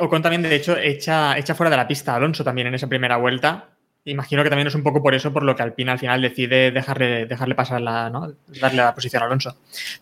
[0.00, 2.86] O con también, de hecho, echa, echa fuera de la pista Alonso también en esa
[2.86, 3.70] primera vuelta.
[4.04, 6.70] Imagino que también es un poco por eso por lo que Alpine al final decide
[6.70, 8.32] dejarle, dejarle pasar la, ¿no?
[8.60, 9.58] darle la posición a Alonso.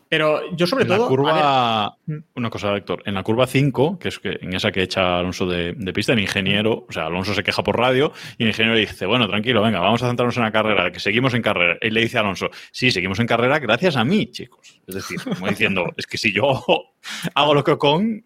[0.09, 1.03] Pero yo sobre en todo...
[1.03, 2.17] La curva, mm.
[2.37, 5.47] una cosa, Héctor, en la curva 5, que es que en esa que echa Alonso
[5.47, 8.83] de, pista, el ingeniero, o sea, Alonso se queja por radio y el ingeniero le
[8.83, 11.77] dice, bueno, tranquilo, venga, vamos a centrarnos en la carrera, que seguimos en carrera.
[11.81, 14.81] Y le dice a Alonso, sí, seguimos en carrera gracias a mí, chicos.
[14.87, 16.63] Es decir, como diciendo, es que si yo
[17.35, 18.23] hago lo que con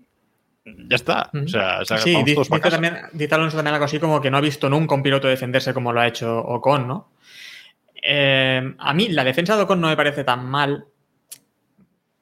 [0.64, 1.30] ya está.
[1.34, 2.96] O sea, sí, dice, también,
[3.32, 6.00] Alonso también algo así como que no ha visto nunca un piloto defenderse como lo
[6.00, 7.12] ha hecho Ocon, ¿no?
[8.02, 10.86] Eh, a mí la defensa de Ocon no me parece tan mal,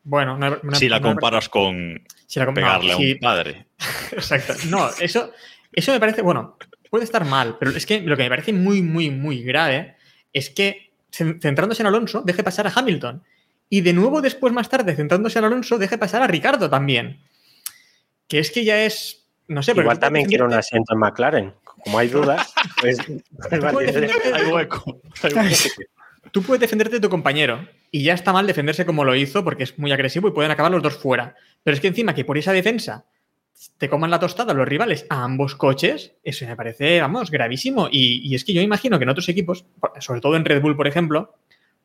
[0.03, 3.67] Bueno, no, no- si la no- comparas con si la comp- pegarle a un padre.
[4.13, 4.55] Exacto.
[4.69, 5.33] No, eso,
[5.73, 6.57] eso me parece, bueno,
[6.91, 9.97] puede estar mal, pero es que lo que me parece muy, muy, muy grave
[10.33, 13.23] es que cen- centrándose en Alonso, deje pasar a Hamilton.
[13.69, 17.21] Y de nuevo, después, más tarde, centrándose en Alonso, deje pasar a Ricardo también.
[18.31, 19.27] Que es que ya es.
[19.49, 21.55] No sé, Igual tú puedes también quiero un asiento en McLaren.
[21.65, 22.99] Como hay dudas, pues,
[23.51, 24.11] pues vale.
[24.35, 25.01] Hay hueco.
[25.25, 25.83] hay hueco.
[26.31, 29.65] Tú puedes defenderte de tu compañero y ya está mal defenderse como lo hizo porque
[29.65, 31.35] es muy agresivo y pueden acabar los dos fuera.
[31.65, 33.07] Pero es que encima que por esa defensa
[33.79, 37.89] te coman la tostada los rivales a ambos coches, eso me parece, vamos, gravísimo.
[37.91, 39.65] Y, y es que yo imagino que en otros equipos,
[39.99, 41.35] sobre todo en Red Bull, por ejemplo,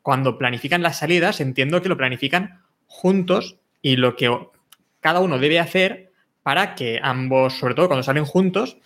[0.04, 4.30] cuando planifican las salidas, entiendo que lo planifican juntos y lo que
[5.00, 6.05] cada uno debe hacer
[6.46, 8.78] para que ambos, sobre todo cuando salen juntos,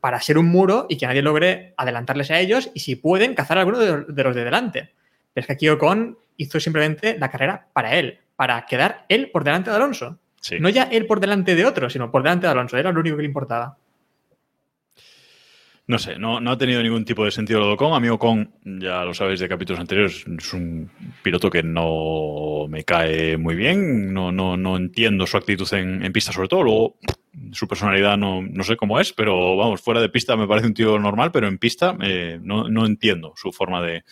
[0.00, 3.56] para ser un muro y que nadie logre adelantarles a ellos y si pueden cazar
[3.56, 4.90] a alguno de, los de delante.
[5.32, 9.44] Pero es que aquí Ocon hizo simplemente la carrera para él, para quedar él por
[9.44, 10.18] delante de Alonso.
[10.42, 10.60] Sí.
[10.60, 12.76] No ya él por delante de otro, sino por delante de Alonso.
[12.76, 13.78] Era lo único que le importaba.
[15.90, 17.92] No sé, no, no ha tenido ningún tipo de sentido lo de Ocon.
[17.92, 18.06] A mí
[18.80, 20.88] ya lo sabéis de capítulos anteriores, es un
[21.20, 24.14] piloto que no me cae muy bien.
[24.14, 26.62] No, no, no entiendo su actitud en, en pista, sobre todo.
[26.62, 26.96] Luego,
[27.52, 30.74] su personalidad no, no sé cómo es, pero vamos, fuera de pista me parece un
[30.74, 34.04] tío normal, pero en pista eh, no, no entiendo su forma de,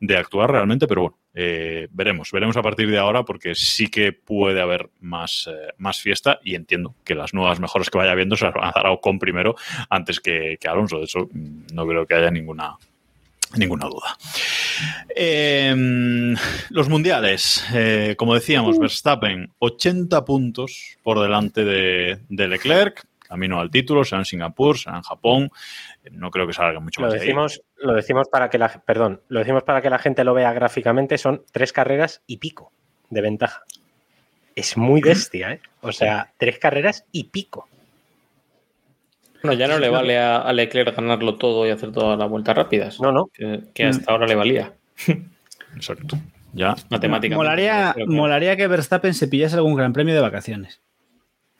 [0.00, 0.86] de actuar realmente.
[0.86, 5.48] Pero bueno, eh, veremos, veremos a partir de ahora porque sí que puede haber más,
[5.50, 8.68] eh, más fiesta y entiendo que las nuevas mejoras que vaya viendo se las van
[8.68, 9.54] a dar a Ocon primero
[9.90, 10.98] antes que, que Alonso.
[10.98, 12.76] De mm, no creo que haya ninguna,
[13.56, 14.16] ninguna duda.
[15.14, 16.34] Eh,
[16.70, 23.70] los mundiales, eh, como decíamos, Verstappen 80 puntos por delante de, de Leclerc, camino al
[23.70, 25.50] título, será en Singapur, será en Japón.
[26.04, 27.26] Eh, No creo que salga mucho Lo más de ahí.
[27.26, 30.52] decimos, lo decimos para que la perdón, lo decimos para que la gente lo vea
[30.52, 32.72] gráficamente, son tres carreras y pico
[33.10, 33.62] de ventaja.
[34.54, 35.60] Es muy bestia, ¿eh?
[35.82, 37.68] O sea, tres carreras y pico.
[39.46, 42.56] Bueno, ya no le vale a, a Leclerc ganarlo todo y hacer todas las vueltas
[42.56, 43.00] rápidas.
[43.00, 43.26] No, no.
[43.32, 44.72] Que, que hasta ahora le valía.
[45.74, 46.16] Exacto.
[46.52, 47.36] Ya, Matemáticamente.
[47.36, 50.80] Molaría, que- molaría que Verstappen se pillase algún gran premio de vacaciones.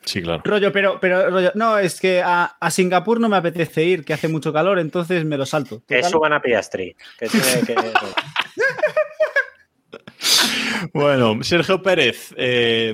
[0.03, 0.41] sí, claro.
[0.43, 4.13] Rollo, pero, pero rollo, no, es que a, a Singapur no me apetece ir, que
[4.13, 5.83] hace mucho calor, entonces me lo salto.
[5.87, 6.95] Que suban a Piastri.
[7.19, 7.75] Que que-
[10.93, 12.93] Bueno, Sergio Pérez eh,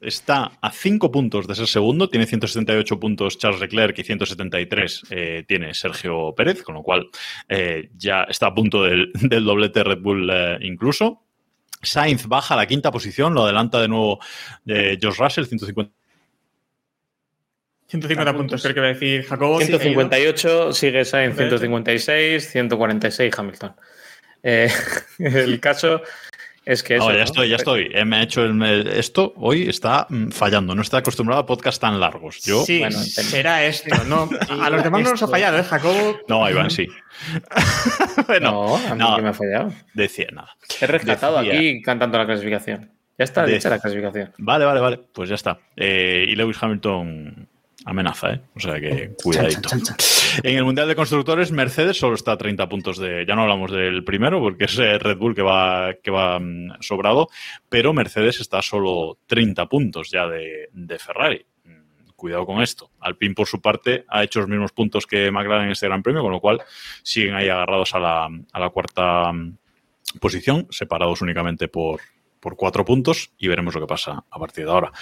[0.00, 5.44] está a 5 puntos de ser segundo, tiene 178 puntos Charles Leclerc y 173 eh,
[5.46, 7.08] tiene Sergio Pérez, con lo cual
[7.48, 11.22] eh, ya está a punto del, del doblete Red Bull eh, incluso.
[11.82, 14.18] Sainz baja a la quinta posición, lo adelanta de nuevo
[14.66, 15.92] eh, George Russell, 150.
[17.88, 19.60] 150 puntos, creo que va a decir Jacobo.
[19.60, 23.76] 158 sigue Sainz, 156, 146 Hamilton.
[24.42, 24.68] Eh,
[25.18, 26.02] el caso
[26.66, 26.96] es que.
[26.96, 27.24] eso, No, ya ¿no?
[27.24, 27.90] estoy, ya estoy.
[27.94, 30.74] Eh, me ha hecho el- esto hoy está mm, fallando.
[30.74, 32.42] No está acostumbrado a podcasts tan largos.
[32.44, 33.94] Yo, Sí, Bueno, será esto.
[34.04, 34.28] No,
[34.62, 36.18] a los demás no nos ha fallado, ¿eh, Jacobo?
[36.28, 36.86] no, Iván, sí.
[38.26, 39.16] bueno, No, a mí no.
[39.16, 39.72] que me ha fallado.
[39.94, 40.56] decía nada.
[40.80, 42.90] He rescatado Decía- aquí cantando la clasificación.
[43.18, 44.32] Ya está De- dicha la clasificación.
[44.38, 44.98] Vale, vale, vale.
[45.12, 45.58] Pues ya está.
[45.76, 47.48] Eh, y Lewis Hamilton
[47.86, 48.40] amenaza, ¿eh?
[48.54, 49.68] O sea que cuidadito.
[49.68, 49.96] chan, chan, chan.
[50.42, 53.24] En el Mundial de Constructores, Mercedes solo está a 30 puntos de.
[53.26, 56.78] Ya no hablamos del primero, porque es eh, Red Bull que va, que va mm,
[56.80, 57.28] sobrado,
[57.68, 61.46] pero Mercedes está a solo 30 puntos ya de, de Ferrari.
[61.64, 62.90] Mm, Cuidado con esto.
[63.00, 66.22] Alpine, por su parte, ha hecho los mismos puntos que McLaren en este Gran Premio,
[66.22, 66.60] con lo cual
[67.02, 69.58] siguen ahí agarrados a la, a la cuarta mm,
[70.20, 72.00] posición, separados únicamente por,
[72.40, 74.92] por cuatro puntos, y veremos lo que pasa a partir de ahora.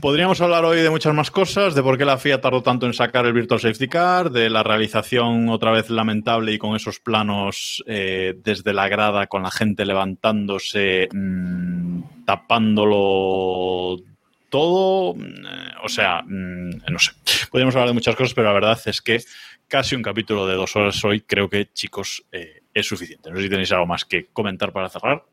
[0.00, 2.92] Podríamos hablar hoy de muchas más cosas, de por qué la FIA tardó tanto en
[2.92, 7.82] sacar el Virtual Safety Car, de la realización otra vez lamentable y con esos planos
[7.86, 13.96] eh, desde la grada con la gente levantándose, mm, tapándolo
[14.50, 15.14] todo.
[15.14, 17.12] mm, o sea, mm, no sé.
[17.50, 19.20] Podríamos hablar de muchas cosas, pero la verdad es que
[19.66, 23.30] casi un capítulo de dos horas hoy creo que, chicos, eh, es suficiente.
[23.30, 25.24] No sé si tenéis algo más que comentar para cerrar.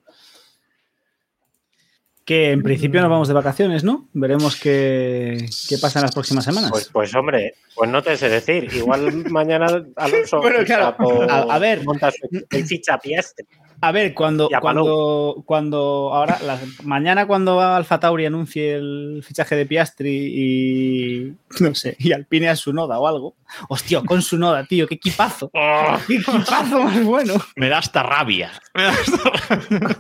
[2.26, 4.08] Que en principio nos vamos de vacaciones, ¿no?
[4.14, 6.72] Veremos qué, qué pasa en las próximas semanas.
[6.72, 8.70] Pues, pues hombre, pues no te sé decir.
[8.74, 11.84] Igual mañana Alonso Bueno, claro, por- a- a ver.
[11.84, 13.46] monta su- el ficha a Piastri.
[13.82, 16.40] A ver, cuando, cuando, cuando ahora,
[16.84, 22.56] mañana cuando Alfa Tauri anuncie el fichaje de Piastri y no sé, y Alpine a
[22.56, 23.36] su noda o algo.
[23.68, 25.52] Hostia, con su noda, tío, qué equipazo.
[26.08, 27.34] Qué equipazo más bueno.
[27.58, 28.54] Me da hasta rabia.
[28.74, 29.98] Me da hasta rabia.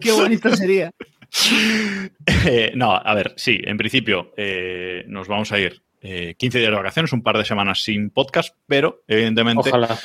[0.00, 0.90] Qué bonito sería.
[2.46, 6.70] Eh, no, a ver, sí, en principio eh, nos vamos a ir eh, 15 días
[6.70, 9.98] de vacaciones, un par de semanas sin podcast, pero evidentemente Ojalá.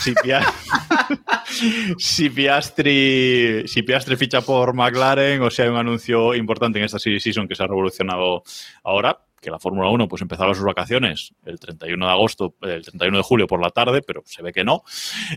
[0.00, 0.44] si, Pia-
[1.98, 6.98] si Piastri, si Piastri ficha por McLaren o si hay un anuncio importante en esta
[6.98, 8.42] season que se ha revolucionado
[8.82, 13.18] ahora, que la Fórmula 1 pues empezaba sus vacaciones el 31 de agosto, el 31
[13.18, 14.82] de julio por la tarde, pero se ve que no.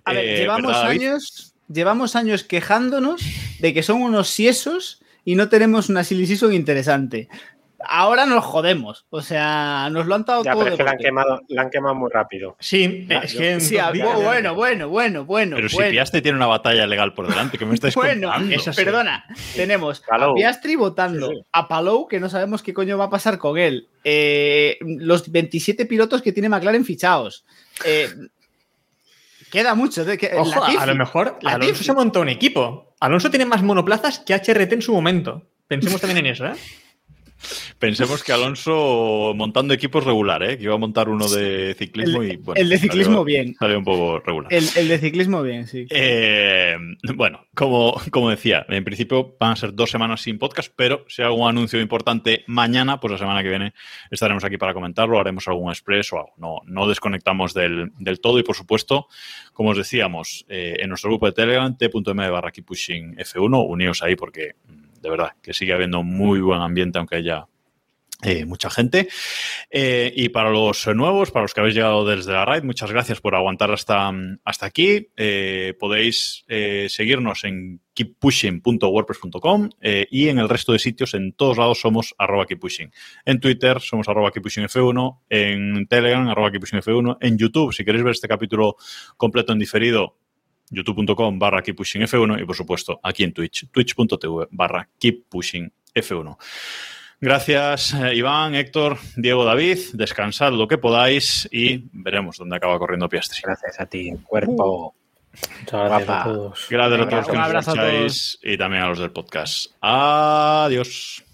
[0.06, 3.22] A ver, Eh, llevamos años, llevamos años quejándonos
[3.60, 7.27] de que son unos siesos y no tenemos una silly season interesante.
[7.89, 9.06] Ahora nos jodemos.
[9.11, 10.64] O sea, nos lo han dado Ya, todo.
[10.64, 12.57] pero es que la han quemado, la han quemado muy rápido.
[12.60, 13.77] Sí, es que Sí,
[14.23, 15.77] bueno, bueno, bueno, bueno, Pero si.
[15.77, 18.56] Piastri tiene una batalla legal por delante, que me estáis Bueno, contando?
[18.56, 18.84] eso sí.
[18.84, 19.26] perdona,
[19.56, 20.31] tenemos Palou.
[20.31, 21.35] a Piastri votando, Sí.
[21.52, 25.85] a Palou, que no sabemos qué coño va a pasar con él, eh, los 27
[25.85, 27.45] pilotos que tiene McLaren fichados.
[27.85, 28.10] Eh,
[29.52, 30.06] queda mucho.
[30.06, 31.40] De que, Ojo, a lo mejor.
[31.44, 32.95] Alonso se montó un equipo.
[32.99, 35.49] Alonso tiene más monoplazas que HRT en su momento.
[35.68, 36.53] Pensemos también en eso, ¿eh?
[37.80, 40.58] Pensemos que Alonso montando equipos regular, ¿eh?
[40.58, 42.60] que iba a montar uno de ciclismo y bueno.
[42.60, 43.56] el de ciclismo salió- bien.
[43.60, 44.52] Salió un poco regular.
[44.54, 45.86] El, el de ciclismo bien, sí.
[45.90, 46.76] Eh,
[47.16, 51.22] bueno, como, como decía, en principio van a ser dos semanas sin podcast, pero si
[51.22, 53.74] hay algún anuncio importante mañana, pues la semana que viene
[54.10, 56.34] estaremos aquí para comentarlo, haremos algún express o algo.
[56.38, 59.08] No, no desconectamos del, del todo y, por supuesto,
[59.54, 64.02] como os decíamos, eh, en nuestro grupo de Telegram, t.m barra keep pushing F1, uníos
[64.04, 67.48] ahí porque mm, de verdad que sigue habiendo muy buen ambiente, aunque haya
[68.24, 69.07] eh, mucha gente.
[69.69, 73.22] Eh, y para los nuevos, para los que habéis llegado desde la raid, muchas gracias
[73.22, 74.11] por aguantar hasta,
[74.44, 75.10] hasta aquí.
[75.15, 76.44] Eh, podéis
[76.90, 79.69] seguirnos en keeppushing.wordpress.com
[80.10, 82.91] y en el resto de sitios, en todos lados somos arroba keeppushing.
[83.24, 88.28] En Twitter somos arroba keeppushingf1, en Telegram arroba keeppushingf1, en YouTube, si queréis ver este
[88.28, 88.78] capítulo
[89.15, 90.18] completo en diferido,
[90.69, 96.38] youtube.com barra keeppushingf1 y por supuesto aquí en Twitch, twitch.tv barra keeppushingf1.
[97.19, 99.80] Gracias, eh, Iván, Héctor, Diego, David.
[99.94, 103.41] Descansad lo que podáis y veremos dónde acaba corriendo Piastri.
[103.44, 104.94] Gracias a ti, cuerpo.
[105.60, 106.22] Muchas gracias Guapa.
[106.22, 106.68] a todos.
[106.69, 109.72] Gracias a todos Un que nos escucháis y también a los del podcast.
[109.81, 111.27] Adiós.